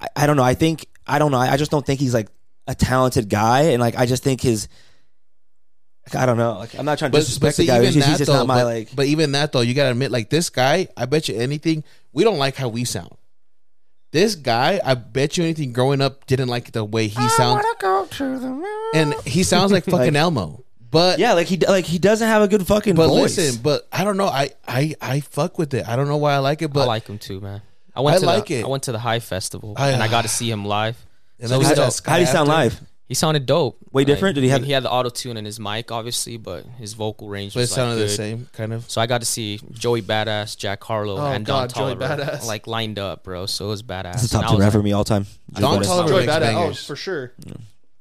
[0.00, 0.42] I I don't know.
[0.42, 1.38] I think I don't know.
[1.38, 2.28] I, I just don't think he's like
[2.66, 3.60] a talented guy.
[3.72, 4.68] And like, I just think his.
[6.06, 6.58] Like, I don't know.
[6.58, 7.76] Like, I'm not trying to But, disrespect but see, the guy.
[7.82, 8.88] even He's that he's just though, not my but, like.
[8.96, 12.24] but even that though, you gotta admit, like this guy, I bet you anything, we
[12.24, 13.14] don't like how we sound.
[14.12, 17.64] This guy, I bet you anything, growing up, didn't like the way he sounds,
[18.94, 20.64] and he sounds like fucking Like- Elmo.
[20.90, 23.36] But Yeah, like he like he doesn't have a good fucking but voice.
[23.36, 24.28] listen, but I don't know.
[24.28, 25.88] I I I fuck with it.
[25.88, 27.62] I don't know why I like it, but I like him too, man.
[27.96, 28.64] I went I to like the, it.
[28.64, 30.96] I went to the High Festival I- and I got to see him live.
[31.40, 31.92] and so then we he's saw dope.
[31.94, 32.80] Sky How do you sound live?
[33.06, 33.76] He sounded dope.
[33.92, 34.34] Way different?
[34.34, 36.94] Did he have- mean, he had the auto tune in his mic, obviously, but his
[36.94, 38.16] vocal range But it was sounded like the good.
[38.16, 38.90] same, kind of.
[38.90, 42.46] So I got to see Joey Badass, Jack Harlow, Oh, and Don Joey Toliver Badass.
[42.46, 43.44] like lined up, bro.
[43.46, 44.02] So it was badass.
[44.14, 45.26] That's the And top two was rapper like, for me all time.
[45.52, 45.86] Don Joey Badass.
[45.86, 47.32] Toliver Joey makes Badass, oh for sure.
[47.44, 47.52] bro,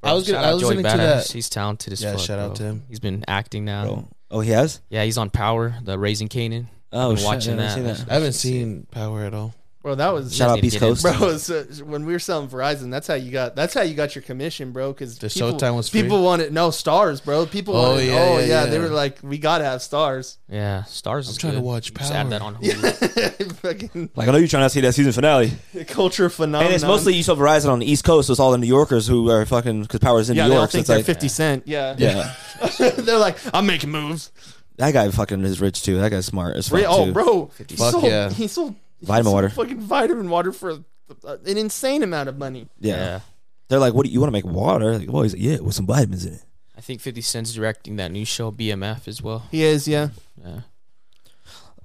[0.03, 1.27] I was gonna- shout I was Joey listening to Badass.
[1.27, 2.21] that- He's talented as Yeah, fuck.
[2.21, 2.83] shout out to him.
[2.87, 3.83] He's been acting now.
[3.85, 4.07] Bro.
[4.31, 4.79] Oh, he has.
[4.89, 6.67] Yeah, he's on Power, the Raising Kanan.
[6.93, 8.05] Oh, been shit, watching I haven't that.
[8.09, 9.53] I haven't seen Power at all.
[9.83, 10.95] Bro, that was Shout out need to Beast get in.
[10.95, 11.03] Coast.
[11.19, 11.49] Bro, it's,
[11.81, 13.53] uh, when we were selling Verizon, that's how you got.
[13.55, 14.93] That's how you got your commission, bro.
[14.93, 16.03] Because The people, Showtime was free?
[16.03, 17.45] people wanted no stars, bro.
[17.45, 18.05] People Oh, wanted.
[18.07, 18.65] yeah, oh yeah, yeah, yeah.
[18.67, 20.37] they were like, we gotta have stars.
[20.49, 21.27] Yeah, Stars.
[21.27, 21.65] I'm is trying to good.
[21.65, 24.09] watch Just add that on Hulu.
[24.15, 25.51] Like I know you're trying to see that season finale,
[25.87, 26.67] culture phenomenon.
[26.67, 28.67] and it's mostly you saw Verizon on the East Coast, so it's all the New
[28.67, 30.43] Yorkers who are fucking because Power's in yeah.
[30.43, 30.71] New They all York.
[30.71, 31.63] So think it's they're like, Fifty Cent.
[31.67, 32.33] Yeah, yeah,
[32.97, 34.31] they're like, I'm making moves.
[34.77, 35.97] that guy fucking is rich too.
[35.97, 37.11] That guy's smart as fuck Re- oh, too.
[37.13, 38.29] bro, he Fuck sold, yeah.
[38.29, 39.49] he sold he Vitamin water.
[39.49, 40.83] fucking vitamin water for
[41.23, 42.67] an insane amount of money.
[42.79, 42.95] Yeah.
[42.95, 43.19] yeah.
[43.67, 45.75] they're like, "What do you want to make water?" Like, well, he's like, "Yeah, with
[45.75, 46.43] some vitamins in it."
[46.75, 49.43] I think 50 Cent's directing that new show, BMF, as well.
[49.51, 50.09] He is, yeah.
[50.43, 50.61] Yeah.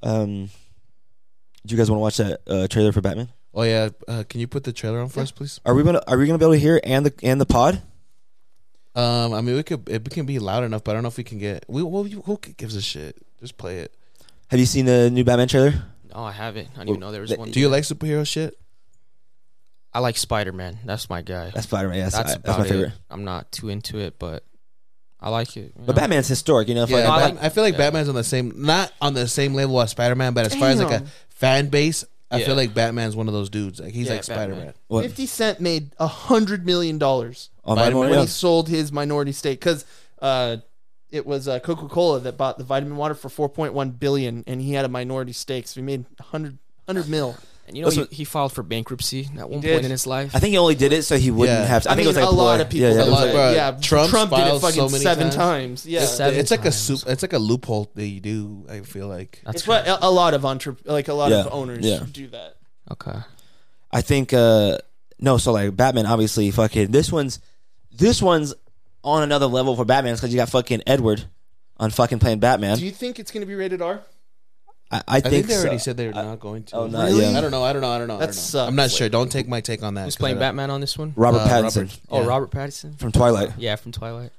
[0.02, 0.50] Um,
[1.66, 3.28] do you guys want to watch that uh, trailer for Batman?
[3.54, 5.60] Oh yeah, uh, can you put the trailer on for us, please?
[5.66, 7.82] Are we gonna Are we gonna be able to hear and the and the pod?
[8.94, 11.16] Um, I mean, we could it can be loud enough, but I don't know if
[11.16, 11.64] we can get.
[11.68, 13.16] We well, who gives a shit?
[13.40, 13.94] Just play it.
[14.48, 15.74] Have you seen the new Batman trailer?
[16.14, 16.68] No, I haven't.
[16.74, 17.50] I didn't even know there was one.
[17.50, 18.58] Do you like superhero shit?
[19.92, 20.78] I like Spider Man.
[20.84, 21.50] That's my guy.
[21.54, 21.98] That's Spider Man.
[21.98, 22.68] Yeah, that's, That's, that's, about my it.
[22.68, 22.92] favorite.
[23.10, 24.44] I'm not too into it, but
[25.20, 25.60] I like it.
[25.60, 26.00] you But know?
[26.00, 26.84] Batman's historic, you know.
[26.84, 27.78] if Yeah, like- I Bat- like- I feel like yeah.
[27.78, 30.68] Batman's on the same, not on the same level as Spider Man, but as far
[30.68, 31.08] as like a Damn.
[31.28, 32.46] fan base, I Yeah.
[32.46, 33.80] feel like Batman's one of those dudes.
[33.80, 34.74] Like he's Yeah, like Spider Man.
[34.88, 35.02] What?
[35.04, 38.24] Fifty Cent made a hundred million dollars on Vitamin Vitamin when yeah.
[38.26, 39.84] he sold his minority stake because
[40.20, 40.58] uh,
[41.10, 44.44] it was uh, Coca Cola that bought the vitamin water for four point one billion,
[44.46, 47.36] and he had a minority stake, so he made 100, 100 mil.
[47.66, 50.34] And you know, he, he filed for bankruptcy at one point in his life.
[50.34, 51.66] I think he only did it so he wouldn't Yeah.
[51.66, 51.90] have to.
[51.90, 52.88] I, I, think mean, it was like a lot of people.
[52.88, 55.04] Yeah, yeah, A it was lot, like- yeah, Trump's Trump did it fucking so many
[55.04, 55.34] seven times.
[55.82, 55.86] times.
[55.86, 56.76] Yeah, It's, Seven it's like a times.
[56.76, 57.00] soup.
[57.06, 58.64] It's like a loophole that you do.
[58.70, 59.42] I feel like.
[59.44, 62.02] That's it's what a, a lot of entre- like a lot of owners yeah.
[62.10, 62.56] do that.
[62.92, 63.18] okay.
[63.92, 64.78] I think uh
[65.20, 67.38] no, so like Batman obviously fucking this one's
[67.92, 68.54] this one's
[69.08, 71.24] on another level for Batman because you got fucking Edward
[71.78, 72.76] on fucking playing Batman.
[72.78, 74.00] Do you think it's going to be rated R?
[74.90, 75.60] I, I, I think, think they so.
[75.60, 76.76] already said they're not going to.
[76.76, 77.20] oh, not Really?
[77.26, 77.36] yet.
[77.36, 77.62] I don't know.
[77.62, 77.90] I don't know.
[77.90, 78.18] I don't know.
[78.18, 78.68] That sucks.
[78.68, 79.08] I'm not sure.
[79.10, 80.04] Don't take my take on that.
[80.04, 81.12] Who's 'cause playing Batman on this one?
[81.14, 82.00] Robert Uh, Pattinson Robert.
[82.10, 82.26] Oh, Yeah.
[82.26, 82.98] Robert Pattinson.
[82.98, 83.50] from Twilight.
[83.58, 84.30] Yeah, from Twilight.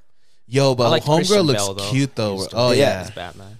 [0.48, 1.90] Yo, but like Homegirl looks Bale, though.
[1.92, 2.48] cute though.
[2.54, 3.04] Oh Yeah.
[3.04, 3.10] yeah.
[3.12, 3.60] Batman.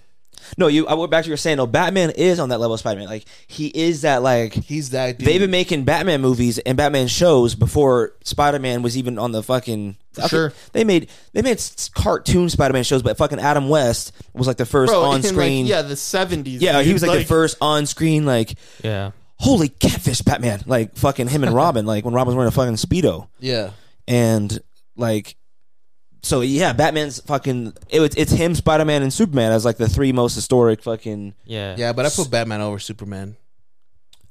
[0.58, 0.86] No, you.
[0.86, 1.56] I went back to your saying.
[1.58, 3.08] No, Batman is on that level of Spider Man.
[3.08, 4.22] Like he is that.
[4.22, 5.26] Like He's that dude.
[5.28, 9.42] they've been making Batman movies and Batman shows before Spider Man was even on the
[9.42, 9.96] fucking.
[10.16, 10.52] I think sure.
[10.72, 11.62] They made they made
[11.94, 15.64] cartoon Spider Man shows, but fucking Adam West was like the first on screen.
[15.66, 16.60] Like, yeah, the 70s.
[16.60, 16.92] yeah, he dude.
[16.94, 19.12] was like, the first on screen like Yeah.
[19.38, 20.62] holy catfish Batman.
[20.66, 21.86] Like fucking him and Robin.
[21.86, 23.70] like when Robin was wearing a fucking speedo yeah.
[24.08, 24.58] and
[24.96, 25.36] like.
[26.22, 27.72] So yeah, Batman's fucking.
[27.88, 31.34] It, was- it's him, Spider Man, and Superman as like the three most historic fucking
[31.44, 31.74] Yeah.
[31.78, 33.36] Yeah, but I put Batman over Superman.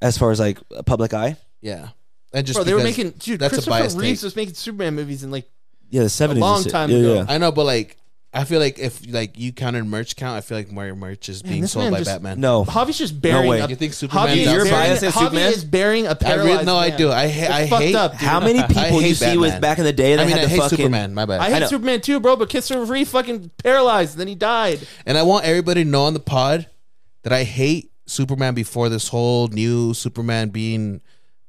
[0.02, 1.36] as far as like a public eye.
[1.62, 1.90] Yeah.
[2.32, 3.40] And just Bro, they were because- making dude.
[3.40, 4.26] that's a Christopher biased Reeves take.
[4.28, 5.50] was making Superman movies in like
[5.90, 6.42] Yeah, the seventies.
[6.42, 7.14] long time yeah, ago.
[7.16, 7.26] Yeah.
[7.28, 7.98] I know, but like
[8.32, 11.41] I feel like if like you counted merch count, I feel like more merch is
[11.41, 12.39] being this sold man by just- Batman.
[12.39, 13.49] No, Javi's just bearing.
[13.49, 13.59] way.
[13.59, 14.27] a, You think Superman?
[14.27, 15.53] Javi is You're bearing, biased against Javi Superman?
[15.53, 16.97] is bearing a I paralyzed really, no, I man.
[16.99, 17.11] do.
[17.11, 17.41] I hate.
[17.45, 17.95] It's I fucked hate.
[17.95, 18.21] up, dude.
[18.21, 19.61] How many I people you hate see with Batman.
[19.61, 21.13] back in the day that I mean, had I the hate fucking Superman.
[21.15, 21.41] My bad.
[21.41, 21.67] I I hate know.
[21.67, 22.36] Superman too, bro.
[22.36, 24.88] But Christopher Reeve fucking paralyzed, then he died.
[25.07, 26.67] And I want everybody to know on the pod
[27.23, 31.01] that I hate Superman before this whole new Superman being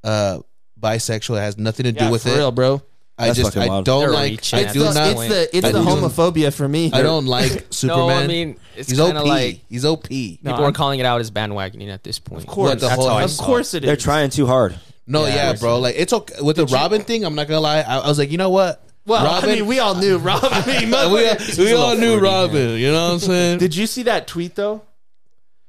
[0.02, 0.38] uh
[0.80, 1.36] bisexual.
[1.36, 2.36] It has nothing to do with for it.
[2.36, 2.80] real, bro.
[3.20, 3.84] I That's just fucking I wild.
[3.84, 4.30] don't They're like.
[4.30, 5.06] reaching I at do this not.
[5.06, 5.30] it's point.
[5.30, 6.90] the it's I the do- homophobia for me.
[6.92, 8.06] I don't like Superman.
[8.08, 9.26] No, I mean, it's he's kind OP.
[9.26, 10.08] like he's OP.
[10.08, 12.42] people I'm- are calling it out as bandwagoning at this point.
[12.42, 13.86] Of course, the That's whole- how I of saw course it is.
[13.88, 14.78] they're trying too hard.
[15.06, 15.78] No, Yeah, yeah, bro.
[15.80, 17.24] Like it's okay with the Robin thing.
[17.24, 17.80] I'm not gonna lie.
[17.80, 18.82] I, I was like, you know what?
[19.06, 20.48] Well, Robin, I mean, we all knew Robin.
[20.52, 22.78] I mean, we, all- motherfucker- we all knew fruity, Robin.
[22.78, 23.58] You know what I'm saying?
[23.64, 24.82] Did you see that tweet though?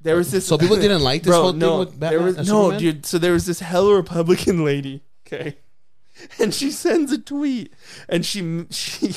[0.04, 0.48] There was this.
[0.48, 2.10] so people didn't like this bro, whole no, thing with Batman.
[2.20, 2.80] there was, and no, Superman?
[2.80, 3.06] dude.
[3.06, 5.02] So there was this hella Republican lady.
[5.28, 5.58] Okay.
[6.40, 7.74] And she sends a tweet,
[8.10, 9.14] and she she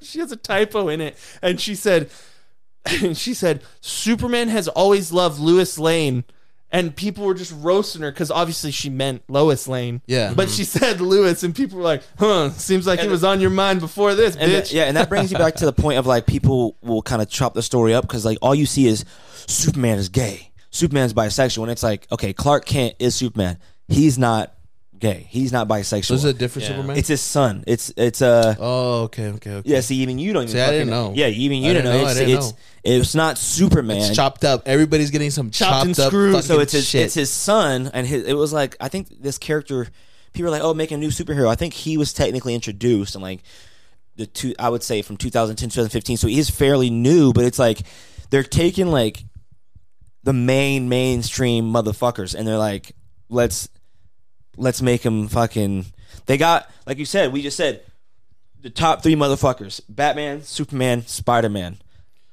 [0.00, 2.10] she has a typo in it, and she said,
[2.84, 6.24] and she said Superman has always loved Lois Lane,
[6.70, 10.02] and people were just roasting her because obviously she meant Lois Lane.
[10.06, 10.34] Yeah.
[10.34, 10.56] but mm-hmm.
[10.56, 13.80] she said Lewis, and people were like, "Huh, seems like it was on your mind
[13.80, 16.06] before this, And bitch." that- yeah, and that brings you back to the point of
[16.06, 19.04] like people will kind of chop the story up because like all you see is
[19.46, 23.58] Superman is gay, Superman's bisexual, and it's like okay, Clark Kent is Superman.
[23.88, 24.54] He's not
[24.98, 25.26] gay.
[25.30, 26.04] He's not bisexual.
[26.04, 26.74] So is it a different Yeah.
[26.76, 26.96] Superman?
[26.96, 27.64] it's his son.
[27.66, 29.68] It's it's uh oh, okay, okay, okay.
[29.70, 29.80] yeah.
[29.80, 30.52] See, even you don't even.
[30.54, 31.16] See, I didn't fucking- know.
[31.16, 32.00] Yeah, even you I didn't didn't know.
[32.02, 32.58] know, I It's didn't it's, know.
[32.84, 33.96] it's not Superman.
[33.98, 34.62] It's chopped up.
[34.66, 36.06] Everybody's getting some Chopped chopped, and up.
[36.08, 36.32] screwed.
[36.34, 37.02] fucking so it's his shit.
[37.06, 39.88] it's his son, and his, it was like I think this character.
[40.34, 41.48] People are like, oh, make a new superhero.
[41.48, 43.40] I think he was technically introduced in like
[44.16, 44.54] the two.
[44.58, 46.16] I would say from 2010 2015.
[46.18, 47.80] So he is fairly new, but it's like
[48.30, 49.24] they're taking like
[50.24, 52.94] the main mainstream motherfuckers, and they're like,
[53.30, 53.68] let's
[54.58, 55.86] let's make him fucking.
[56.26, 57.32] They got like you said.
[57.32, 57.82] We just said
[58.60, 61.78] the top three motherfuckers: Batman, Superman, Spider Man.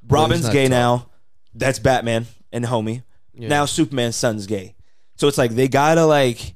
[0.08, 0.72] Robin's not gay top.
[0.72, 1.10] now.
[1.54, 3.04] That's Batman and homie.
[3.34, 3.48] Yeah.
[3.50, 4.76] Now Superman's son's gay.
[5.16, 6.56] So it's like they gotta like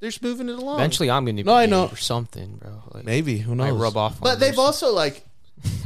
[0.00, 0.80] They're just moving it along.
[0.80, 1.86] Eventually, I'm gonna be No, I gay know.
[1.86, 2.82] or something, bro.
[2.92, 3.80] Like, Maybe who might knows?
[3.80, 4.20] rub off.
[4.20, 5.24] But on they've also like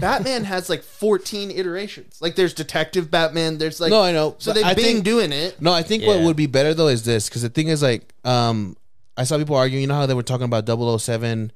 [0.00, 2.18] Batman has like 14 iterations.
[2.20, 3.58] Like there's Detective Batman.
[3.58, 4.36] There's like No, I know.
[4.38, 5.60] So they've I been think, doing it.
[5.60, 8.12] No, I think what would be better though is this because the thing is like,
[8.24, 8.76] um,
[9.16, 9.82] I saw people arguing.
[9.82, 10.66] You know how they were talking about
[11.00, 11.52] 007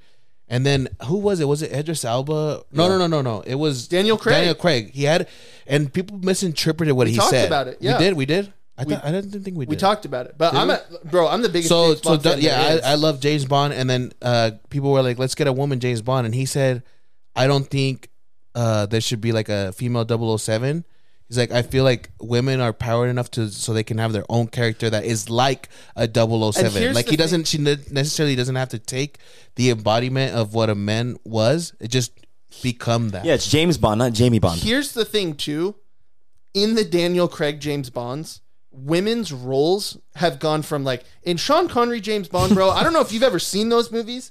[0.48, 1.48] and then who was it?
[1.48, 2.62] Was it Idris Elba?
[2.70, 3.40] No, no, no, no, no.
[3.40, 4.34] It was Daniel Craig.
[4.36, 4.90] Daniel Craig.
[4.92, 5.28] He had,
[5.66, 7.46] and people misinterpreted what We he talked said.
[7.46, 7.98] about it, yeah.
[7.98, 8.14] we did.
[8.14, 8.52] We did.
[8.78, 9.70] I We- I didn't think we did.
[9.70, 11.26] We talked about it, but Did I'm a bro.
[11.28, 11.68] I'm the biggest.
[11.70, 12.78] so James so Bond yeah.
[12.84, 15.80] I, I love James Bond, and then uh, people were like, "Let's get a woman
[15.80, 16.82] James Bond," and he said,
[17.34, 18.10] "I don't think
[18.54, 20.06] uh, there should be like a female
[20.38, 20.84] 007.
[21.28, 24.24] He's like, I feel like women are powered enough to so they can have their
[24.28, 26.94] own character that is like a 007.
[26.94, 29.18] Like he doesn't, she necessarily doesn't have to take
[29.56, 31.74] the embodiment of what a man was.
[31.80, 32.12] It just
[32.62, 33.24] become that.
[33.24, 34.60] yeah, it's James Bond, not Jamie Bond.
[34.60, 35.74] Here's the thing too.
[36.54, 42.00] In the Daniel Craig James Bonds, women's roles have gone from like in Sean Connery
[42.00, 42.70] James Bond, bro.
[42.70, 44.30] I don't know if you've ever seen those movies.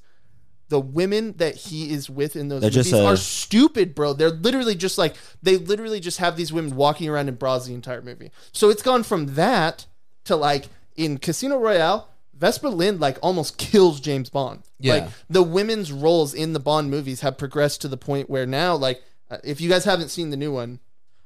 [0.70, 4.14] The women that he is with in those They're movies just, uh, are stupid, bro.
[4.14, 7.74] They're literally just like they literally just have these women walking around in bras the
[7.76, 8.32] entire movie.
[8.52, 9.86] So it's gone from that
[10.24, 14.64] to like in Casino Royale, Vesper Lynd like almost kills James Bond.
[14.80, 14.94] Yeah.
[14.96, 18.76] Like the women's roles in the Bond movies have progressed to the point where now,
[18.76, 20.80] like, uh, if you guys haven't seen the new one,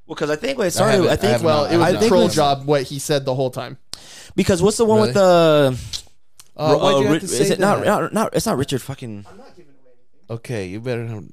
[0.06, 1.74] Well, because I think when it started, I, I think haven't well, not.
[1.74, 3.78] it was I a think troll job what he said the whole time.
[4.36, 5.78] because what's the one with Really?
[6.68, 6.76] The?
[6.76, 7.86] Oh, why'd you have Ri- to is it not, that?
[7.86, 8.14] not?
[8.14, 9.26] Not It's not Richard fucking.
[10.30, 11.06] Okay, you better.
[11.08, 11.26] Have,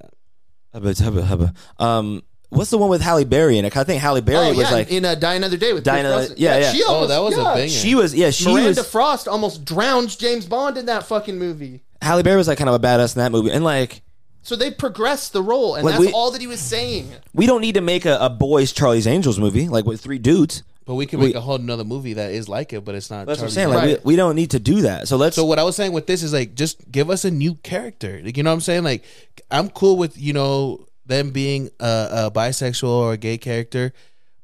[0.72, 1.54] Hubba, hubba, hubba.
[1.78, 3.70] Um, what's the one with Halle Berry in it?
[3.72, 5.84] 'Cause I think Halle Berry oh, was yeah, like in uh, Die Another Day with
[5.84, 6.38] Die Pierce Another- Brosnan.
[6.38, 6.72] yeah, yeah.
[6.72, 7.54] She Oh, almost, that was a yeah.
[7.54, 7.68] banger.
[7.68, 11.82] she was yeah she Miranda was Frost almost drowns James Bond in that fucking movie.
[12.02, 14.02] Halle Berry was like kind of a badass in that movie, and like
[14.42, 17.10] So they progressed the role, and Like, that's we- all that he was saying.
[17.32, 20.62] we don't need to make a, a boys Charlie's Angels movie like with three dudes.
[20.86, 23.10] But we can We- make a whole another movie that is like it, but it's
[23.10, 23.26] not.
[23.26, 23.70] That's what I'm saying.
[23.70, 25.08] Like we, we don't need to do that.
[25.08, 25.34] So let's.
[25.34, 28.20] So what I was saying with this is like just give us a new character.
[28.24, 28.84] Like you know what I'm saying?
[28.84, 29.04] Like
[29.50, 33.92] I'm cool with you know them being a, a bisexual or a gay character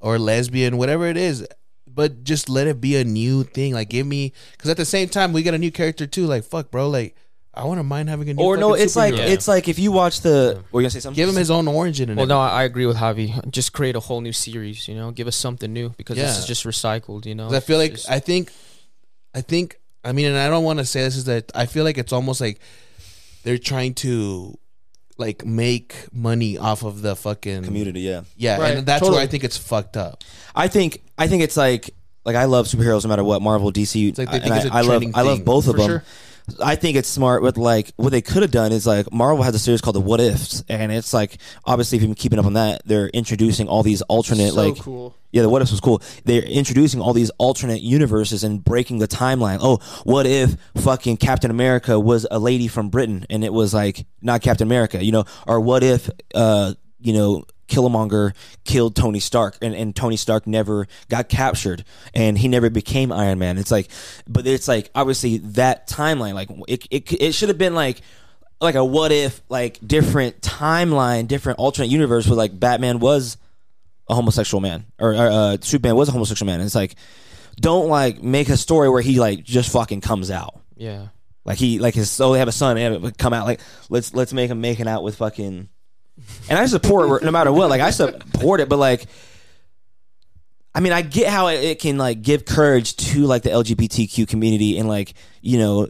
[0.00, 1.46] or lesbian, whatever it is.
[1.86, 3.74] But just let it be a new thing.
[3.74, 6.26] Like give me because at the same time we get a new character too.
[6.26, 6.88] Like fuck, bro.
[6.88, 7.14] Like
[7.54, 8.42] I want to mind having a new.
[8.42, 9.28] or no, fucking it's like superhero.
[9.28, 10.62] it's like if you watch the.
[10.72, 11.16] Were you gonna say something?
[11.16, 13.50] give him his own origin and Well, no, I I agree with Javi.
[13.50, 14.88] Just create a whole new series.
[14.88, 16.38] You know, give us something new because this Yeah.
[16.40, 17.26] is just recycled.
[17.26, 18.50] You know, 'Cause I feel like Just- I think,
[19.34, 21.84] I think I mean, and I don't want to say this is that I feel
[21.84, 22.58] like it's almost like
[23.44, 24.58] they're trying to
[25.18, 28.00] like make money off of the fucking community.
[28.00, 29.16] Yeah, Yeah, Right, and that's totally.
[29.16, 30.24] where I think it's fucked up.
[30.56, 31.90] I think I think it's like
[32.24, 34.16] like I love superheroes no matter what Marvel, DC.
[34.16, 35.44] like they think I, it's a I love trending I love thing.
[35.44, 35.86] both of For them.
[35.88, 36.04] sure.
[36.62, 39.54] I think it's smart with like what they could have done is like Marvel has
[39.54, 42.46] a series called the What Ifs, and it's like obviously if you've been keeping up
[42.46, 45.16] on that, they're introducing all these alternate so like cool.
[45.30, 46.02] yeah, the What Ifs was cool.
[46.24, 49.58] They're introducing all these alternate universes and breaking the timeline.
[49.60, 54.04] Oh, what if fucking Captain America was a lady from Britain and it was like
[54.20, 55.24] not Captain America, you know?
[55.46, 60.86] Or what if uh, you know, Killmonger killed Tony Stark and, and Tony Stark never
[61.08, 63.58] got captured and he never became Iron Man.
[63.58, 63.88] It's like
[64.28, 68.02] but it's like obviously that timeline like it it, it should have been like
[68.60, 73.36] like a what if like different timeline, different alternate universe where like Batman was
[74.08, 76.60] a homosexual man or, or uh, Superman was a homosexual man.
[76.60, 76.96] And it's like,
[77.56, 80.60] don't like make a story where he like just fucking comes out.
[80.76, 81.08] yeah.
[81.44, 83.60] Like he like his so they have a son and have it come out like
[83.90, 85.68] let's let's make him making out with fucking.
[86.48, 87.70] And I support it no matter what.
[87.70, 89.06] Like I support it, but like.
[90.74, 94.26] I mean, I get how it, it can like give courage to like the LGBTQ
[94.26, 95.88] community and like you know,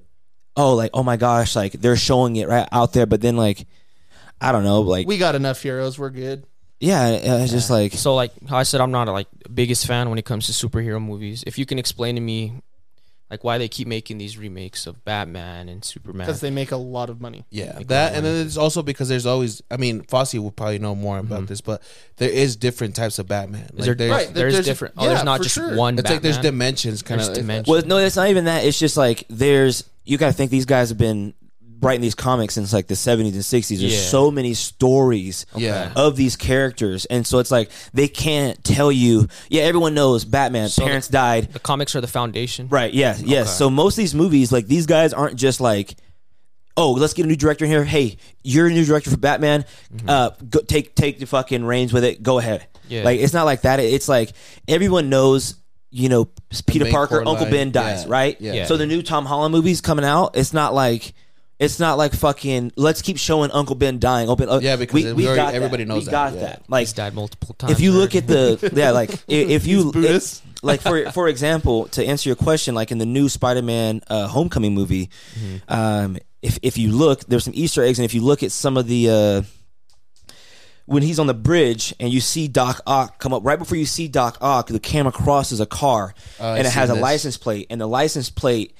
[0.56, 3.66] oh like oh my gosh, like they're showing it right out there, but then like,
[4.40, 6.00] I don't know, like We got enough heroes.
[6.00, 6.46] We're good.
[6.80, 10.08] yeah, it's just like So like how I said, I'm not a, like biggest fan
[10.10, 11.44] when it comes to superhero movies.
[11.46, 12.60] If you can explain to me,
[13.32, 16.26] like why they keep making these remakes of Batman and Superman.
[16.26, 17.46] Because they make a lot of money.
[17.48, 19.62] Yeah, Like that that and then it's also because there's always.
[19.70, 21.46] I mean, Fossie will probably know more about mm-hmm.
[21.46, 21.82] this, but
[22.18, 23.62] there is different types of Batman.
[23.62, 24.96] Is Like, there, there's, Right, there's, there's- different.
[24.98, 25.74] Oh, yeah, there's not for just sure.
[25.74, 25.98] one.
[25.98, 26.52] It's like there's Batman.
[26.52, 27.34] dimensions, kind There's of.
[27.36, 27.68] dimensions.
[27.68, 28.66] Well, no, it's not even that.
[28.66, 31.32] It's just like there's you got to think these guys have been
[31.82, 33.80] writing these comics since like the 70s and 60s.
[33.80, 34.00] There's Yeah.
[34.00, 35.92] so many stories Yeah.
[35.96, 39.28] of these characters, and so it's like they can't tell you.
[39.50, 40.68] Yeah, everyone knows Batman.
[40.68, 41.52] So parents died.
[41.52, 42.68] The comics are the foundation.
[42.68, 42.94] Right.
[42.94, 43.16] Yeah.
[43.22, 43.48] Yes.
[43.48, 43.56] Okay.
[43.56, 45.96] So most of these movies, like these guys, aren't just like.
[46.74, 47.84] Oh, let's get a new director in here.
[47.84, 49.66] Hey, you're a new director for Batman.
[50.08, 52.22] Uh, go, take take the fucking reins with it.
[52.22, 52.66] Go ahead.
[52.88, 53.02] Yeah.
[53.04, 53.78] Like it's not like that.
[53.80, 54.32] It's like
[54.68, 55.56] everyone knows.
[55.94, 56.30] You know,
[56.66, 57.50] Peter Parker, Uncle line.
[57.50, 58.10] Ben dies, Yeah.
[58.10, 58.36] right?
[58.40, 58.64] Yeah.
[58.64, 60.34] So the new Tom Holland movie's coming out.
[60.38, 61.12] It's not like
[61.62, 62.72] it's not like fucking.
[62.76, 64.28] Let's keep showing Uncle Ben dying.
[64.28, 64.48] Open.
[64.48, 65.88] uh, Yeah, because we already- got everybody that.
[65.88, 66.40] knows we that, got yeah.
[66.40, 66.62] that.
[66.68, 67.72] Like He's died multiple times.
[67.72, 72.04] if you look at the yeah, like if you it- like for for example, to
[72.04, 75.10] answer your question, like in the new Spider-Man uh, Homecoming movie,
[75.68, 78.76] um, if if you look, there's some Easter eggs, and if you look at some
[78.76, 79.10] of the.
[79.10, 79.42] Uh,
[80.84, 83.86] when he's on the bridge and you see Doc Ock come up right before you
[83.86, 87.02] see Doc Ock, the camera crosses a car I and it has a this.
[87.02, 88.74] license plate, and the license plate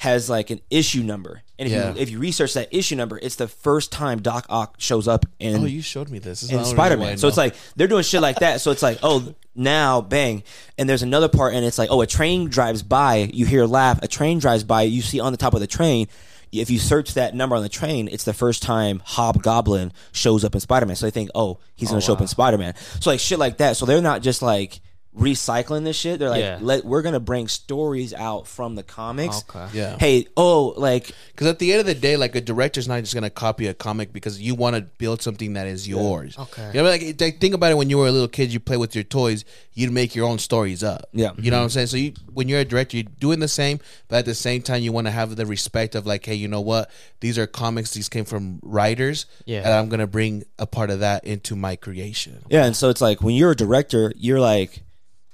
[0.00, 1.42] has like an issue number.
[1.58, 1.92] And if Yeah.
[1.92, 5.26] you if you research that issue number, it's the first time Doc Ock shows up
[5.38, 6.40] in Oh, you showed me this.
[6.40, 7.18] this in Spider reason why I Man.
[7.18, 8.62] So it's like they're doing shit like that.
[8.62, 10.42] So it's like, oh, now bang.
[10.78, 13.28] And there's another part, and it's like, oh, a train drives by.
[13.30, 14.02] You hear a laugh.
[14.02, 14.82] A train drives by.
[14.82, 16.08] You see on the top of the train.
[16.50, 20.54] If you search that number on the train, it's the first time Hobgoblin shows up
[20.54, 20.96] in Spider Man.
[20.96, 22.74] So they think, oh, he's gonna oh, show up in Spider Man.
[23.00, 23.76] So like shit like that.
[23.76, 24.80] So they're not just like
[25.16, 26.20] recycling this shit.
[26.20, 26.58] They're like, Yeah.
[26.60, 29.42] let we're gonna bring stories out from the comics.
[29.48, 29.66] Okay.
[29.76, 29.96] Yeah.
[29.98, 33.14] Hey, oh, like Because at the end of the day, like a director's not just
[33.14, 36.38] gonna copy a comic because you want to build something that is yours.
[36.38, 36.68] Okay.
[36.72, 37.76] You know, like, like think about it.
[37.76, 39.44] When you were a little kid, you play with your toys.
[39.74, 41.08] You'd make your own stories up.
[41.12, 41.32] Yeah.
[41.38, 41.88] You know what I'm saying?
[41.88, 44.82] So you, when you're a director, you're doing the same, but at the same time,
[44.82, 46.90] you want to have the respect of like, hey, you know what?
[47.20, 47.92] These are comics.
[47.92, 49.26] These came from writers.
[49.44, 49.60] Yeah.
[49.60, 52.44] And I'm gonna bring a part of that into my creation.
[52.48, 54.82] Yeah, and so it's like when you're a director, you're like,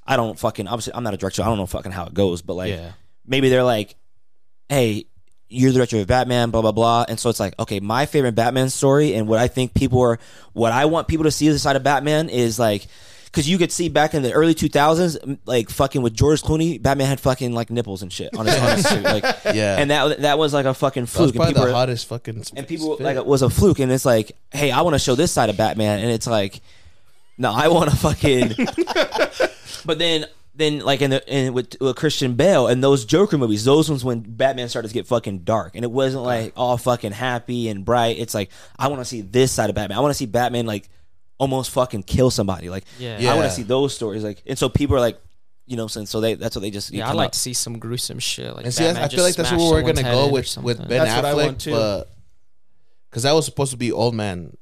[0.06, 1.42] I don't fucking obviously I'm not a director.
[1.42, 2.92] I don't know fucking how it goes, but like Yeah.
[3.26, 3.94] maybe they're like,
[4.68, 5.06] hey,
[5.48, 8.34] you're the director of Batman, blah blah blah, and so it's like, okay, my favorite
[8.34, 10.18] Batman story and what I think people are,
[10.54, 12.86] what I want people to see the side of Batman is like.
[13.26, 17.06] Because you could see back in the early 2000s, like fucking with George Clooney, Batman
[17.06, 19.76] had fucking like nipples and shit on his, on his suit, like, Yeah.
[19.78, 21.36] and that that was like a fucking That was fluke.
[21.36, 22.44] And people the were- hottest fucking.
[22.56, 23.04] and people fit.
[23.04, 25.50] like it was a fluke and it's like hey i want to show this side
[25.50, 26.62] of batman and it's like
[27.36, 28.54] No, I want to fucking.
[29.86, 33.64] but then, then like in the in with, with Christian Bale and those Joker movies,
[33.64, 37.12] those ones when Batman started to get fucking dark, and it wasn't like all fucking
[37.12, 38.18] happy and bright.
[38.18, 39.98] It's like I want to see this side of Batman.
[39.98, 40.88] I want to see Batman like
[41.38, 42.68] almost fucking kill somebody.
[42.70, 43.18] Like Yeah.
[43.32, 44.24] I want to see those stories.
[44.24, 45.20] Like, and so people are like,
[45.66, 47.32] you know, what so they that's what they just Yeah, I like up.
[47.32, 48.54] to see some gruesome shit.
[48.56, 50.56] Like And see, I, Batman I feel like that's smash where we're gonna go with
[50.58, 51.70] with Ben That's what I Affleck, want, too.
[51.72, 52.08] but
[53.10, 54.56] because that was supposed to be old man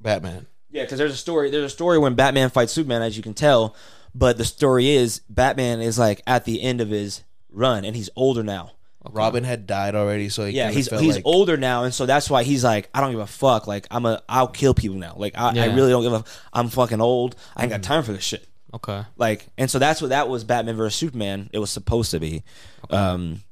[0.00, 0.46] Batman.
[0.70, 1.50] Yeah, because there's a story.
[1.50, 3.74] There's a story when Batman fights Superman, as you can tell.
[4.14, 8.10] But the story is Batman is like at the end of his run, and he's
[8.16, 8.72] older now.
[9.08, 12.04] Robin had died already, so he Yeah, he's felt he's like, older now, and so
[12.04, 13.66] that's why he's like, I don't give a fuck.
[13.66, 15.14] Like I'm a, I'll kill people now.
[15.16, 16.24] Like I, I really don't give a.
[16.52, 17.34] I'm fucking old.
[17.56, 18.46] I ain't got time for this shit.
[18.74, 19.02] Okay.
[19.16, 20.44] Like, and so that's what that was.
[20.44, 21.48] Batman versus Superman.
[21.52, 22.44] It was supposed to be.
[22.90, 23.42] Um,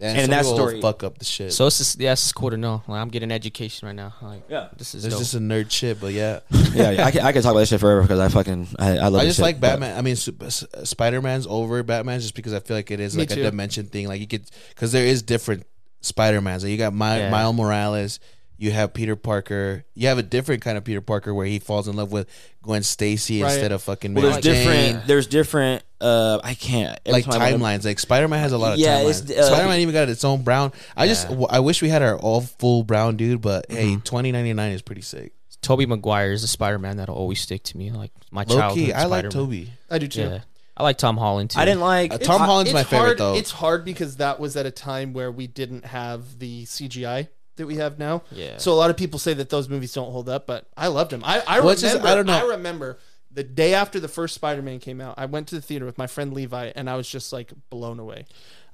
[0.00, 1.52] and, and some that story- fuck up the shit.
[1.52, 2.82] So it's just yeah, it's cool to know.
[2.86, 4.14] Like, I'm getting education right now.
[4.22, 4.68] Like Yeah.
[4.76, 5.20] this is it's dope.
[5.22, 6.40] just a nerd shit, but yeah,
[6.72, 8.98] yeah, yeah, I can, I can talk about this shit forever because I fucking I,
[8.98, 9.22] I love.
[9.22, 9.96] I just shit, like but- Batman.
[9.98, 13.30] I mean, Spider Man's over Batman just because I feel like it is Me like
[13.30, 13.40] too.
[13.40, 14.06] a dimension thing.
[14.08, 15.64] Like you could, because there is different
[16.00, 16.62] Spider Mans.
[16.62, 17.30] Like you got My, Yeah.
[17.30, 18.20] Miles Morales,
[18.58, 19.84] you have Peter Parker.
[19.94, 22.28] You have a different kind of Peter Parker where he falls in love with
[22.62, 23.52] Gwen Stacy Right.
[23.52, 24.66] instead of fucking Well, Mary there's Jane.
[24.66, 25.06] different.
[25.06, 25.82] There's different.
[26.00, 27.84] Uh, I can't like time timelines.
[27.84, 29.30] Like Spider Man has a lot of Yeah, timelines.
[29.30, 30.72] uh, Spider Man even got its own brown.
[30.96, 31.30] I just Yeah.
[31.30, 34.00] w- I wish we had our all full brown dude, but hey, Mm-hmm.
[34.00, 35.32] twenty ninety nine is pretty sick.
[35.60, 37.90] Tobey Maguire is the Spider Man that'll always stick to me.
[37.90, 38.84] Like my Low childhood.
[38.86, 39.30] key, I like Spider-Man.
[39.32, 39.72] Tobey.
[39.90, 40.20] I do too.
[40.20, 40.38] Yeah,
[40.76, 41.58] I like Tom Holland too.
[41.58, 43.34] I didn't like Uh, Tom It's- Holland's it's my favorite hard, though.
[43.34, 47.26] It's hard because that was at a time where we didn't have the CGI
[47.58, 48.22] that we have now.
[48.32, 48.56] Yeah.
[48.56, 51.12] So a lot of people say that those movies don't hold up, but I loved
[51.12, 51.22] them.
[51.24, 51.80] I, I Well, remember.
[51.80, 52.38] just- I don't know.
[52.46, 52.98] I remember
[53.30, 55.14] the day after the first Spider-Man came out.
[55.18, 57.98] I went to the theater with my friend Levi, and I was just like blown
[58.00, 58.24] away.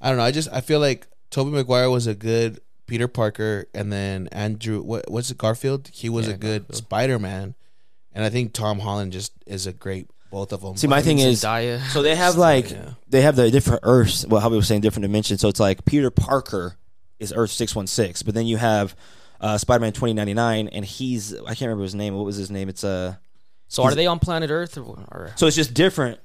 [0.01, 0.24] I don't know.
[0.24, 4.81] I just I feel like Tobey Maguire was a good Peter Parker, and then Andrew
[4.82, 5.89] what what's it Garfield?
[5.93, 6.77] He was Yeah, a good Garfield.
[6.77, 7.55] Spider Man,
[8.12, 10.77] and I think Tom Holland just is a great both of them.
[10.77, 11.81] See, my thing is, Zendaya.
[11.90, 12.90] so they have like Yeah.
[13.09, 14.27] they have the different Earths.
[14.27, 15.40] Well, how we were saying different dimensions.
[15.40, 16.77] So it's like Peter Parker
[17.20, 18.97] is Earth six one six, but then you have
[19.41, 22.15] uh, Spider Man twenty ninety nine, and he's I can't remember his name.
[22.16, 22.69] What was his name?
[22.69, 23.16] It's uh
[23.69, 24.82] So are they on planet Earth or?
[25.11, 26.20] or so it's just different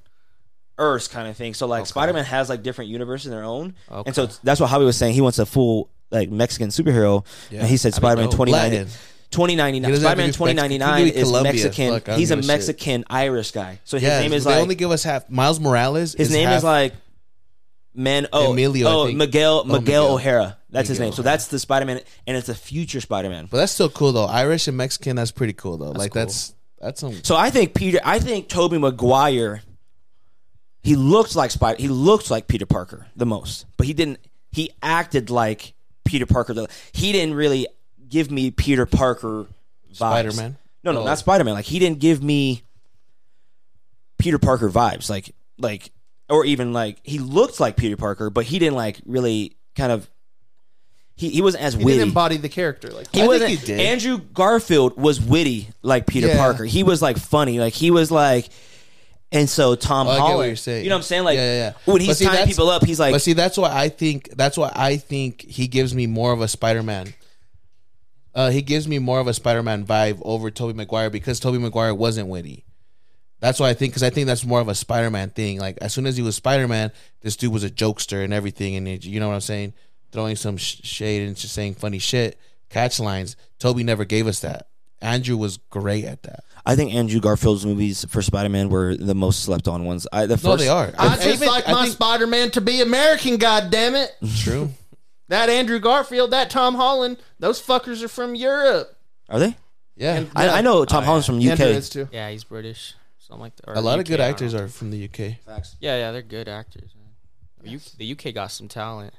[0.77, 1.53] Earths kind of thing.
[1.53, 1.89] So like Okay.
[1.89, 4.03] Spider Man has like different universes in their own, Okay.
[4.07, 5.13] and so that's what Javi was saying.
[5.13, 7.59] He wants a full like Mexican superhero, Yeah.
[7.61, 8.35] and he said Spider Man dope.
[8.35, 8.77] twenty ninety.
[8.77, 8.93] Latin.
[9.31, 9.83] 2099.
[9.91, 11.05] He doesn't have to Spider-Man 2099 Mexican.
[11.05, 11.53] He could be is Colombia.
[11.53, 11.93] Mexican.
[11.99, 12.47] Fuck, He's a give a shit.
[12.47, 13.79] Mexican Irish guy.
[13.83, 15.29] So his yeah, name is they like only give us half.
[15.29, 16.13] Miles Morales.
[16.13, 16.93] his is name half, is like
[17.93, 18.25] Man.
[18.33, 19.17] Oh, Emilio, oh think.
[19.19, 20.07] Miguel Oh, Miguel, Miguel.
[20.13, 20.57] O'Hara.
[20.71, 21.11] That's his name.
[21.13, 23.47] So that's the Spider-Man, and it's a future Spider-Man.
[23.49, 24.25] but that's still cool though.
[24.25, 25.91] Irish and Mexican, that's pretty cool though.
[25.91, 26.21] like cool.
[26.21, 27.23] that's that's some.
[27.23, 27.99] So I think Peter.
[28.05, 29.61] I think Tobey Maguire.
[30.81, 31.81] He looks like Spider.
[31.81, 34.19] He looks like Peter Parker the most, but he didn't.
[34.51, 35.73] He acted like
[36.05, 36.53] Peter Parker.
[36.53, 37.67] the- He didn't really
[38.07, 39.45] give me Peter Parker
[39.91, 39.95] vibes.
[39.95, 40.57] Spider-Man?
[40.83, 41.05] No, no, Oh.
[41.05, 41.53] not Spider Man.
[41.55, 42.63] Like he didn't give me
[44.17, 45.09] Peter Parker vibes.
[45.09, 45.91] Like, like,
[46.29, 50.09] or even like he looked like Peter Parker, but he didn't like really kind of.
[51.19, 51.97] He he wasn't as He witty.
[51.97, 53.49] didn't embody the character like He I wasn't.
[53.51, 53.79] he did.
[53.79, 56.37] Andrew Garfield was witty like Peter Yeah.
[56.37, 56.63] Parker.
[56.63, 57.59] He was like funny.
[57.59, 58.47] Like he was like.
[59.31, 61.23] And so Tom Oh, Holland, you know what I'm saying?
[61.23, 61.73] Like Yeah, yeah, yeah.
[61.85, 64.57] when he's see, tying people up, he's like, but see, that's why I think that's
[64.57, 67.13] why I think he gives me more of a Spider-Man.
[68.33, 71.93] Uh, he gives me more of a Spider-Man vibe over Tobey Maguire because Tobey Maguire
[71.93, 72.65] wasn't witty.
[73.39, 75.59] That's why I think because I think that's more of a Spider-Man thing.
[75.59, 76.91] Like as soon as he was Spider-Man,
[77.21, 79.73] this dude was a jokester and everything, and it, you know what I'm saying,
[80.11, 82.37] throwing some sh- shade and just saying funny shit,
[82.69, 83.35] catch lines.
[83.59, 84.67] Tobey never gave us that.
[85.01, 86.43] Andrew was great at that.
[86.65, 90.05] I think Andrew Garfield's movies for Spider Man were the most slept on ones.
[90.11, 90.91] I, the first, No, they are.
[90.99, 93.37] I just even- like I my think- Spider-Man to be American.
[93.37, 94.11] God damn it!
[94.39, 94.69] True.
[95.29, 98.95] that Andrew Garfield, that Tom Holland, those fuckers are from Europe.
[99.29, 99.55] Are they?
[99.95, 100.15] Yeah.
[100.15, 101.59] And- I, I know Tom Oh, Holland's from UK.
[101.61, 102.09] is too.
[102.11, 102.93] yeah, he's British.
[103.19, 103.77] Something like that.
[103.77, 105.37] a lot of good actors are from the UK.
[105.45, 105.75] Facts.
[105.79, 106.91] Yeah, yeah, they're good actors.
[107.63, 107.71] Man.
[107.73, 109.13] U- the UK got some talent.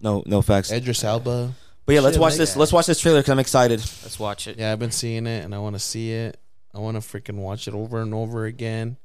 [0.00, 0.70] No, no facts.
[0.72, 1.52] Idris Elba.
[1.86, 2.52] But yeah, let's Shit, watch like this.
[2.54, 2.58] that.
[2.58, 3.78] Let's watch this trailer because I'm excited.
[3.80, 4.58] Let's watch it.
[4.58, 6.38] Yeah, I've been seeing it and I want to see it.
[6.74, 8.96] I want to freaking watch it over and over again.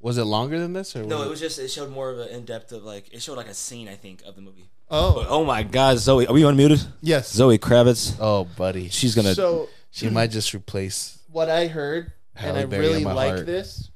[0.00, 2.18] Was it longer than this or No, was it was just it showed more of
[2.18, 4.68] an in depth of like it showed like a scene I think of the movie.
[4.90, 6.86] Oh, Oh my God, Zoe, are we unmuted?
[7.00, 7.32] yes.
[7.32, 8.90] Zoe Kravitz, Oh, buddy.
[8.90, 9.34] she's gonna.
[9.34, 13.28] So She might just replace what I heard, and I Berry in really my like
[13.30, 13.46] heart.
[13.46, 13.90] this.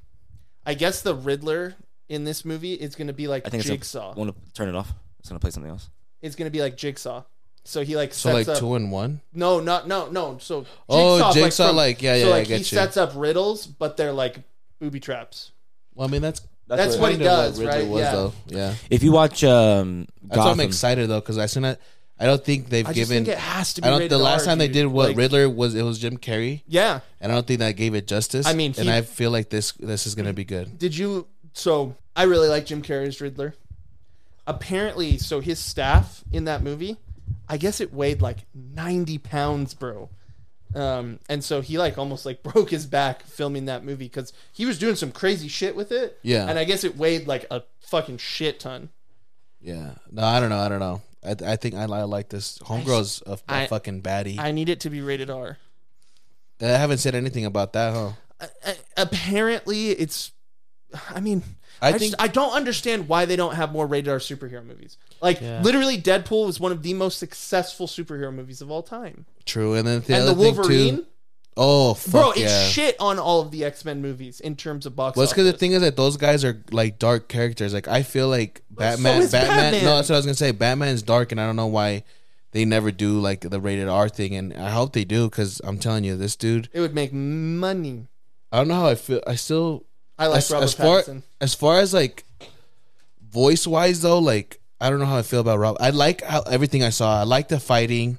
[0.65, 1.75] I guess the Riddler
[2.09, 4.11] in this movie is going to be like I think Jigsaw.
[4.11, 4.17] it's.
[4.17, 4.93] Want to turn it off?
[5.19, 5.91] It's gonna play something else.
[6.23, 7.23] It's going to be like Jigsaw.
[7.65, 8.61] So he like so sets like up.
[8.61, 9.21] two and one.
[9.35, 10.39] No, not no no.
[10.41, 12.65] So Oh, Jigsaw's, Jigsaw, from- like, yeah, yeah, So I like get he you.
[12.65, 14.39] sets up riddles, but they're like
[14.81, 15.53] booby traps.
[15.95, 17.87] Well, I mean that's That's what he does, Riddler right?
[17.89, 18.13] Was, Yeah.
[18.13, 18.33] though.
[18.47, 18.75] Yeah.
[18.89, 21.77] If you watch um, That's why I'm excited though, because I seen as
[22.19, 23.27] I don't think they've I just given.
[23.27, 23.99] think it has to be I don't.
[24.01, 26.63] rated The last R, time they did what Like, Riddler was, it was Jim Carrey,
[26.67, 27.01] Yeah.
[27.21, 28.45] and I don't think that gave it justice.
[28.47, 30.79] I mean, and I feel like this this is gonna be good.
[30.79, 31.27] Did you?
[31.53, 33.55] So I really like Jim Carrey's Riddler.
[34.49, 36.97] Apparently, so his staff in that movie,
[37.49, 40.09] I guess it weighed like ninety pounds, bro.
[40.75, 44.67] Um, and so he like almost like broke his back filming that movie because he
[44.67, 46.19] was doing some crazy shit with it.
[46.23, 46.47] Yeah.
[46.49, 48.89] and I guess it weighed like a fucking shit ton.
[49.61, 49.93] Yeah.
[50.11, 50.59] No, I don't know.
[50.59, 51.03] I don't know.
[51.25, 52.59] I, I think I, li- like this.
[52.59, 54.39] Homegirl's a, a I- fucking baddie.
[54.39, 55.59] I, I need it to be rated R.
[56.61, 58.11] I haven't said anything about that, huh?
[58.41, 60.33] I, I, apparently, it's.
[61.11, 61.43] I mean,
[61.81, 64.65] I I, think- just, I don't understand why they don't have more rated R superhero
[64.65, 64.97] movies.
[65.21, 65.61] Like Yeah.
[65.63, 69.27] literally, Deadpool was one of the most successful superhero movies of all time.
[69.47, 69.75] True.
[69.75, 71.07] And then the and the Wolverine, too.
[71.61, 72.45] Oh, fuck bro, yeah.
[72.47, 75.17] it's shit on all of the X Men movies in terms of box.
[75.17, 77.75] Well, it's because the thing is that those guys are like dark characters.
[77.75, 79.85] Like I feel like Batman, is Batman, Batman.
[79.85, 80.53] No, that's what I was gonna say.
[80.53, 82.05] Batman's dark, and I don't know why
[82.53, 84.37] they never do like the rated R thing.
[84.37, 86.69] And I hope they do because I'm telling you, this dude.
[86.73, 88.07] it would make money.
[88.53, 89.21] I don't know how I feel.
[89.27, 89.85] I still
[90.19, 91.23] I like as, Robert as far Pattinson.
[91.41, 92.25] as far as like
[93.31, 95.77] voice wise though, like I don't know how I feel about Rob.
[95.81, 97.21] I like how everything I saw.
[97.21, 98.19] I like the fighting.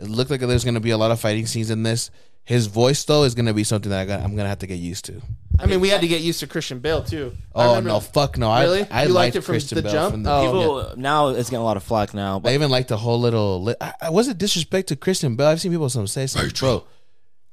[0.00, 2.10] It looked like there's gonna be a lot of fighting scenes in this.
[2.44, 4.76] His voice though is gonna be something that I got, I'm gonna have to get
[4.78, 5.20] used to.
[5.60, 7.36] I mean, we had to get used to Christian Bale too.
[7.54, 8.58] I Oh remember- no, fuck no!
[8.60, 8.82] Really?
[8.90, 10.12] I I You liked liked it from Christian the Bale jump?
[10.14, 10.44] from the Oh.
[10.44, 13.64] People now it's getting a lot of flack now, I even like the whole little.
[13.64, 15.48] Li- I, I wasn't disrespect to Christian Bale.
[15.48, 16.84] I've seen people some say something, bro.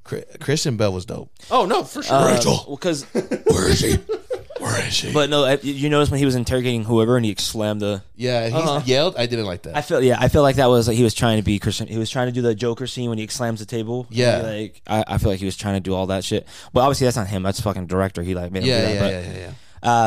[0.06, 1.30] Chri- Christian Bale was dope.
[1.50, 2.14] Oh no, for sure.
[2.16, 2.36] uh,
[2.70, 3.94] because Where is he?
[4.58, 5.12] Where is he?
[5.12, 8.02] but no, I- you notice when he was interrogating whoever and he slammed the.
[8.16, 8.80] yeah, he Uh-huh.
[8.84, 9.16] yelled.
[9.16, 9.76] I didn't like that.
[9.76, 11.88] I feel yeah, I feel like that was like he was trying to be Christian.
[11.88, 14.06] He was trying to do the Joker scene when he slams the table.
[14.10, 14.38] Yeah.
[14.38, 16.46] like I, I feel like he was trying to do all that shit.
[16.72, 17.42] But obviously that's not him.
[17.42, 18.22] That's fucking director.
[18.22, 19.10] He like made him yeah, do yeah, that.
[19.10, 19.52] yeah, yeah, yeah.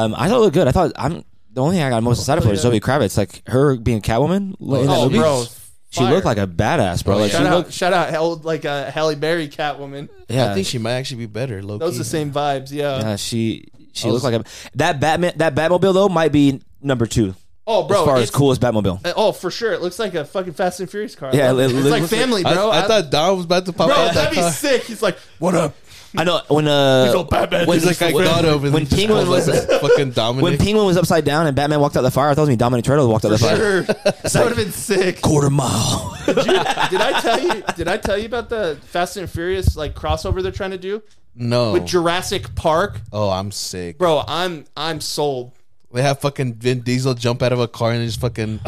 [0.04, 0.68] Um, I thought it looked good.
[0.68, 3.18] I thought I'm the only thing I got most excited for is Zoe Kravitz.
[3.18, 5.20] Like her being Catwoman in that oh, movie.
[5.20, 5.46] bro,
[5.92, 6.14] She fire.
[6.14, 7.16] looked like a badass, bro.
[7.16, 7.40] Oh, like yeah.
[7.40, 7.68] she Shout looked.
[7.70, 10.08] out, shout out, held like a Halle Berry Catwoman.
[10.28, 11.64] Yeah, I think she might actually be better.
[11.64, 11.98] Low Those key.
[12.00, 12.72] the same vibes.
[12.72, 13.00] Yeah.
[13.00, 14.44] yeah, she she I looked like a
[14.76, 17.34] that Batman that Batmobile though might be number two
[17.66, 18.00] Oh, bro.
[18.02, 19.06] as far as it's- coolest Batmobile.
[19.06, 19.74] uh, Oh, for sure.
[19.74, 21.30] It looks like a fucking Fast and Furious car.
[21.32, 21.76] I Yeah, love it.
[21.76, 22.72] it it's like looks like- family, I, bro.
[22.72, 24.52] I thought Don was about to pop bro, out that that'd be car.
[24.52, 24.84] sick.
[24.86, 25.76] He's like, "What up?"
[26.18, 27.68] I know when uh go Batman.
[27.68, 28.72] when, He's like, I got over.
[28.72, 30.44] when Penguin was fucking Dominic.
[30.44, 32.30] when Penguin was upside down and Batman walked out the fire.
[32.30, 33.58] I thought it was me Dominic Toretto walked out the fire.
[33.58, 33.82] Sure.
[33.84, 35.22] that would have been sick.
[35.22, 36.18] Quarter mile.
[36.26, 37.64] did I tell you?
[37.76, 41.04] Did I tell you about the Fast and Furious like crossover they're trying to do
[41.36, 41.74] no.
[41.74, 43.02] with Jurassic Park?
[43.14, 43.98] oh, I'm sick.
[43.98, 45.54] Bro, I'm I'm sold.
[45.92, 48.60] They have fucking Vin Diesel jump out of a car and just fucking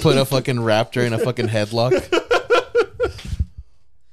[0.00, 1.92] put a fucking raptor in a fucking headlock.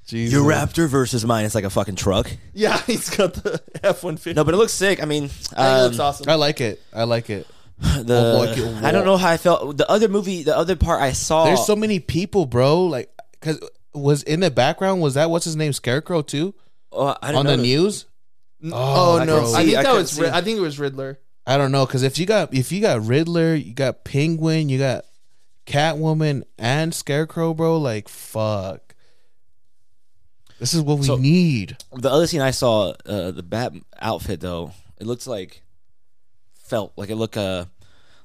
[0.09, 0.33] Jesus.
[0.33, 1.45] Your Raptor versus mine.
[1.45, 2.29] It's like a fucking truck.
[2.53, 4.33] Yeah, he's got the F one fifty.
[4.33, 5.01] No, but it looks sick.
[5.01, 6.29] I mean, I think it um, looks awesome.
[6.29, 6.81] I like it.
[6.93, 7.47] I like it.
[7.79, 9.77] the Oh, boy, get- I don't know how I felt.
[9.77, 11.45] The other movie, the other part I saw.
[11.45, 12.83] There's so many people, bro.
[12.85, 13.09] Like,
[13.39, 13.59] cause
[13.93, 15.01] was in the background.
[15.01, 16.53] Was that what's his name, Scarecrow too,
[16.91, 17.63] oh, I didn't on the notice.
[18.63, 18.73] news?
[18.73, 20.19] oh, I no, couldn't I think I that couldn't was.
[20.19, 21.19] Rid- I think it was Riddler.
[21.47, 24.77] I don't know, cause if you got if you got Riddler, you got Penguin, you
[24.79, 25.05] got
[25.65, 27.77] Catwoman and Scarecrow, bro.
[27.77, 28.88] Like, fuck.
[30.59, 31.77] This is what we So- need.
[31.93, 35.61] The other scene I saw, uh, the Bat outfit though, it looks like
[36.65, 37.65] felt like it looked uh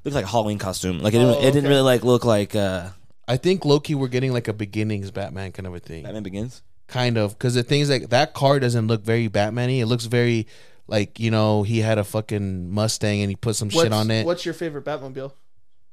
[0.05, 0.99] looked like a Halloween costume.
[0.99, 1.69] Like it didn't, Oh, it didn't okay.
[1.69, 2.89] really like look like uh
[3.27, 6.03] I think Loki, we're getting like a beginnings Batman kind of a thing.
[6.03, 6.61] Batman Begins.
[6.89, 9.77] kind of because the thing is like that car doesn't look very Batman-y.
[9.81, 10.47] It looks very
[10.89, 14.11] like you know he had a fucking Mustang and he put some What's, shit on
[14.11, 14.27] it.
[14.27, 15.33] What's your favorite Batmobile?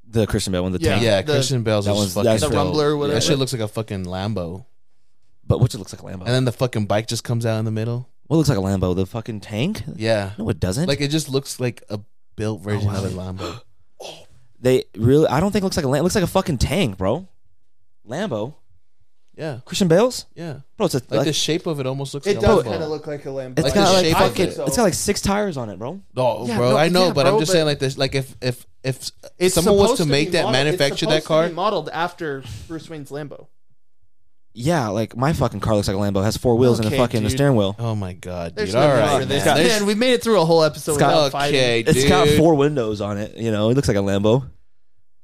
[0.09, 0.89] The Christian Bale one, the Yeah.
[0.91, 1.03] tank.
[1.03, 2.63] yeah, the- Christian Bale's that was one's- fucking that's The real.
[2.65, 3.13] Tumbler or whatever.
[3.13, 4.65] That shit looks like a fucking Lambo,
[5.51, 6.19] But which it looks like a Lambo.
[6.25, 8.07] and then the fucking bike just comes out in the middle.
[8.27, 8.95] what looks like a Lambo?
[8.95, 9.83] The fucking tank?
[9.97, 10.87] Yeah, No, it doesn't.
[10.87, 11.99] like it just looks like a
[12.37, 13.03] built oh, version Oh, wow.
[13.03, 13.61] of a Lambo.
[14.61, 15.27] they really.
[15.27, 15.99] I don't think it looks like a Lambo.
[15.99, 17.27] It looks like a fucking tank, bro.
[18.07, 18.55] Lambo.
[19.35, 20.25] Yeah, Christian Bale's.
[20.35, 20.59] yeah.
[20.77, 22.63] Bro, it's a Like, like, the shape of it almost looks It like a does
[22.63, 23.53] kind of look like a Lambo.
[23.59, 24.45] it's like got like shape fucking.
[24.49, 24.57] it.
[24.59, 26.01] It's got like six tires on it, bro.
[26.15, 27.97] No, Yeah, bro, no, I know, yeah, but bro, I'm just but- saying like this.
[27.97, 31.05] Like if if if It's someone was supposed to make be that, modeled- it's manufacture
[31.07, 33.47] that supposed to car, be modeled after Bruce Wayne's Lambo.
[34.53, 36.19] Yeah, like my fucking car looks like a Lambo.
[36.21, 37.31] It has four wheels and Okay, a fucking dude.
[37.31, 37.75] steering wheel.
[37.79, 38.75] oh my god, There's dude!
[38.75, 39.45] no All need right, for this.
[39.45, 39.55] man.
[39.57, 41.59] There's- Man, we made it through a whole episode got- without fighting.
[41.59, 43.37] okay, It's got four windows on it.
[43.37, 44.49] You know, it looks like a Lambo.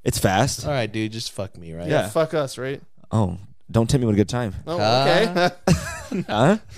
[0.04, 0.66] It's fast.
[0.66, 1.88] All right, dude, just fuck me, right?
[1.90, 2.08] Yeah.
[2.08, 2.82] Fuck us, right?
[3.12, 3.38] Oh,
[3.70, 4.56] don't tempt me with a good time.
[4.66, 5.49] Oh, okay.
[6.30, 6.58] Huh?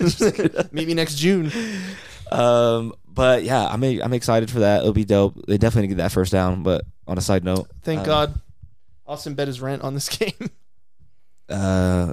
[0.72, 1.52] Meet me next June.
[2.32, 4.80] um, but yeah, I'm I'm excited for that.
[4.80, 5.36] It'll be dope.
[5.46, 6.64] They definitely need to get that first down.
[6.64, 8.40] But on a side note, Thank um, God.
[9.06, 10.50] Austin bet his rent on this game.
[11.48, 12.12] Uh,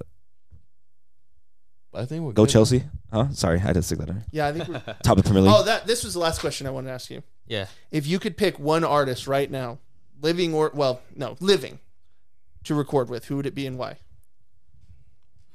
[1.98, 2.52] I think we're go good.
[2.52, 2.84] Chelsea.
[3.12, 3.30] Huh?
[3.32, 4.24] Sorry, I didn't stick that in.
[4.32, 4.82] yeah, I think we're.
[5.04, 5.54] Top of Premier League.
[5.56, 7.24] Oh, that this was the last question I wanted to ask you.
[7.48, 7.68] Yeah.
[7.92, 9.80] If you could pick one artist right now,
[10.22, 11.80] living or well, no, living,
[12.66, 13.98] to record with, who would it be and why?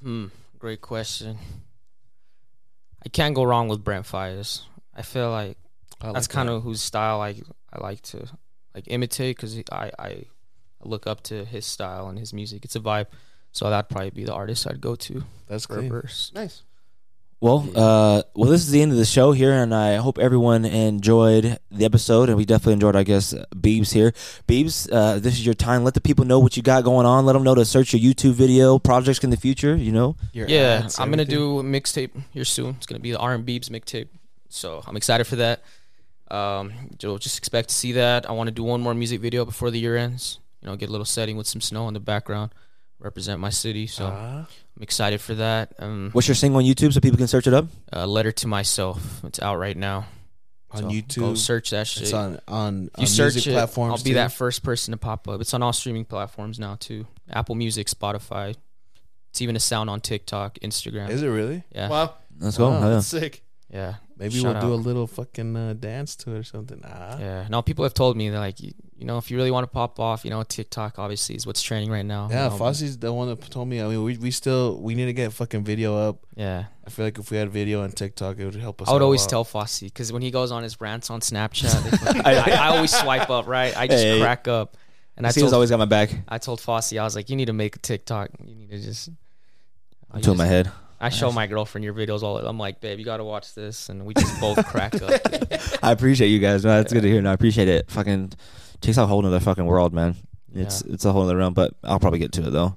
[0.02, 0.26] Hmm,
[0.58, 1.38] great question.
[3.04, 4.62] I can't go wrong with Brent Faiyaz.
[4.94, 5.56] I feel like
[6.00, 6.54] I that's like kind that.
[6.54, 7.34] of whose style I
[7.72, 8.26] I like to
[8.74, 10.24] like imitate because I, I
[10.82, 12.64] look up to his style and his music.
[12.64, 13.06] It's a vibe.
[13.52, 16.32] So that'd probably be the artist I'd go to that's for verse.
[16.34, 16.62] Nice.
[17.42, 20.64] Well, uh, well, this is the end of the show here, and I hope everyone
[20.64, 24.12] enjoyed the episode, and we definitely enjoyed, I guess, Beebs here.
[24.46, 25.82] Beebs, uh, this is your time.
[25.82, 27.26] Let the people know what you got going on.
[27.26, 29.74] Let them know to search your YouTube video projects in the future.
[29.74, 32.76] You know, Your yeah, ads, I'm gonna do a mixtape here soon.
[32.76, 34.06] It's gonna be the R and Beebs mixtape.
[34.48, 35.64] So I'm excited for that.
[36.30, 38.30] Um, you'll just expect to see that.
[38.30, 40.38] I want to do one more music video before the year ends.
[40.60, 42.54] You know, get a little setting with some snow in the background,
[43.02, 43.86] represent my city.
[43.86, 44.46] So Ah.
[44.76, 45.72] I'm excited for that.
[45.78, 47.66] Um, what's your single on YouTube so people can search it up?
[47.92, 49.22] uh, letter to myself.
[49.24, 50.06] It's out right now
[50.70, 51.18] on So YouTube.
[51.20, 52.04] Go search that shit.
[52.04, 54.00] It's on on, if you on search music it, platforms.
[54.00, 54.14] I'll be too.
[54.14, 55.40] that first person to pop up.
[55.40, 57.06] It's on all streaming platforms now too.
[57.30, 58.54] Apple Music, Spotify.
[59.30, 61.08] It's even a sound on TikTok, Instagram.
[61.10, 61.62] Is it really?
[61.74, 62.14] yeah, Wow.
[62.38, 62.66] Let's go.
[62.68, 62.88] Oh, yeah.
[62.90, 63.42] That's sick.
[63.70, 63.94] yeah.
[64.22, 66.80] Maybe Shout we'll do a little fucking uh, dance to it or something.
[66.84, 67.18] Ah.
[67.18, 67.46] Yeah.
[67.50, 69.72] Now people have told me that like you, you know if you really want to
[69.72, 72.28] pop off, you know TikTok obviously is what's trending right now.
[72.30, 73.82] Yeah, you know, Fossie's the one that told me.
[73.82, 76.24] I mean, we, we still we need to get fucking video up.
[76.36, 76.64] Yeah.
[76.86, 78.88] I feel like if we had video on TikTok, it would help us.
[78.88, 79.30] I would out a always lot.
[79.30, 82.92] tell Fossie because when he goes on his rants on Snapchat, fucking- I, I always
[82.96, 83.76] swipe up, right?
[83.76, 84.20] I just Hey.
[84.20, 84.76] crack up.
[85.16, 86.10] And I told, always got my back.
[86.26, 88.30] I told Fossie, I was like, you need to make a TikTok.
[88.44, 89.10] You need to just.
[90.10, 90.72] I Two in my just- head.
[91.02, 92.38] I show my girlfriend your videos all.
[92.38, 95.22] I'm like, babe, you got to watch this, and we just both crack up.
[95.30, 95.60] dude.
[95.82, 96.64] I appreciate you guys.
[96.64, 97.20] No, that's good to hear.
[97.20, 97.90] No, I appreciate it.
[97.90, 98.32] Fucking
[98.80, 100.14] takes out a whole other fucking world, man.
[100.54, 102.76] It's it's a whole other realm, but I'll probably get to it though.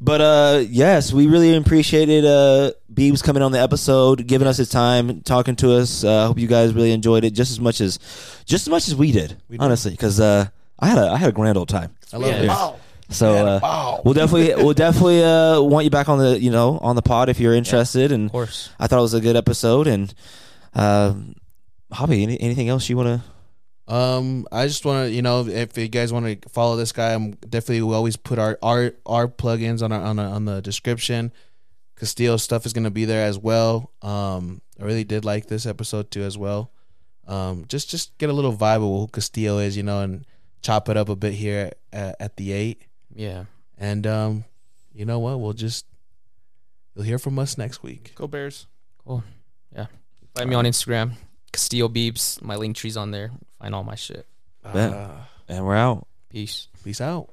[0.00, 4.68] But uh yes, we really appreciated uh Beebs coming on the episode, giving us his
[4.68, 6.04] time, talking to us.
[6.04, 7.98] Uh, I hope you guys really enjoyed it just as much as
[8.44, 9.64] just as much as we did, We did.
[9.64, 10.48] honestly, because uh,
[10.78, 11.96] I had a I had a grand old time.
[12.12, 12.42] I love Yeah.
[12.42, 12.48] it.
[12.48, 12.76] Wow.
[13.08, 14.02] So uh, wow.
[14.04, 17.28] we'll definitely we'll definitely uh want you back on the you know on the pod
[17.28, 18.12] if you're interested.
[18.12, 18.70] And of course.
[18.78, 19.86] I thought it was a good episode.
[19.86, 20.12] And
[20.74, 21.34] um,
[21.92, 23.94] Javi, any, anything else you want to?
[23.94, 27.14] Um, I just want to, you know, if you guys want to follow this guy,
[27.14, 30.60] I'm definitely we always put our our our plugins on our on, our, on the
[30.60, 31.32] description.
[31.94, 33.92] Castillo stuff is gonna be there as well.
[34.02, 36.72] Um, I really did like this episode too as well.
[37.28, 40.26] Um, just just get a little vibe of who Castillo is, you know, and
[40.62, 42.82] chop it up a bit here at, at the eight.
[43.16, 43.44] Yeah.
[43.78, 44.44] And um,
[44.94, 45.40] you know what?
[45.40, 45.86] We'll just
[46.94, 48.12] you'll hear from us next week.
[48.14, 48.66] Go Bears.
[49.04, 49.24] Cool.
[49.74, 49.86] Yeah.
[50.34, 51.12] Find me on Instagram,
[51.52, 52.42] Castillo Beebs.
[52.42, 53.30] My link tree's on there.
[53.58, 54.26] Find all my shit.
[54.64, 55.08] Uh,
[55.48, 56.06] And we're out.
[56.28, 56.68] Peace.
[56.84, 57.30] peace out.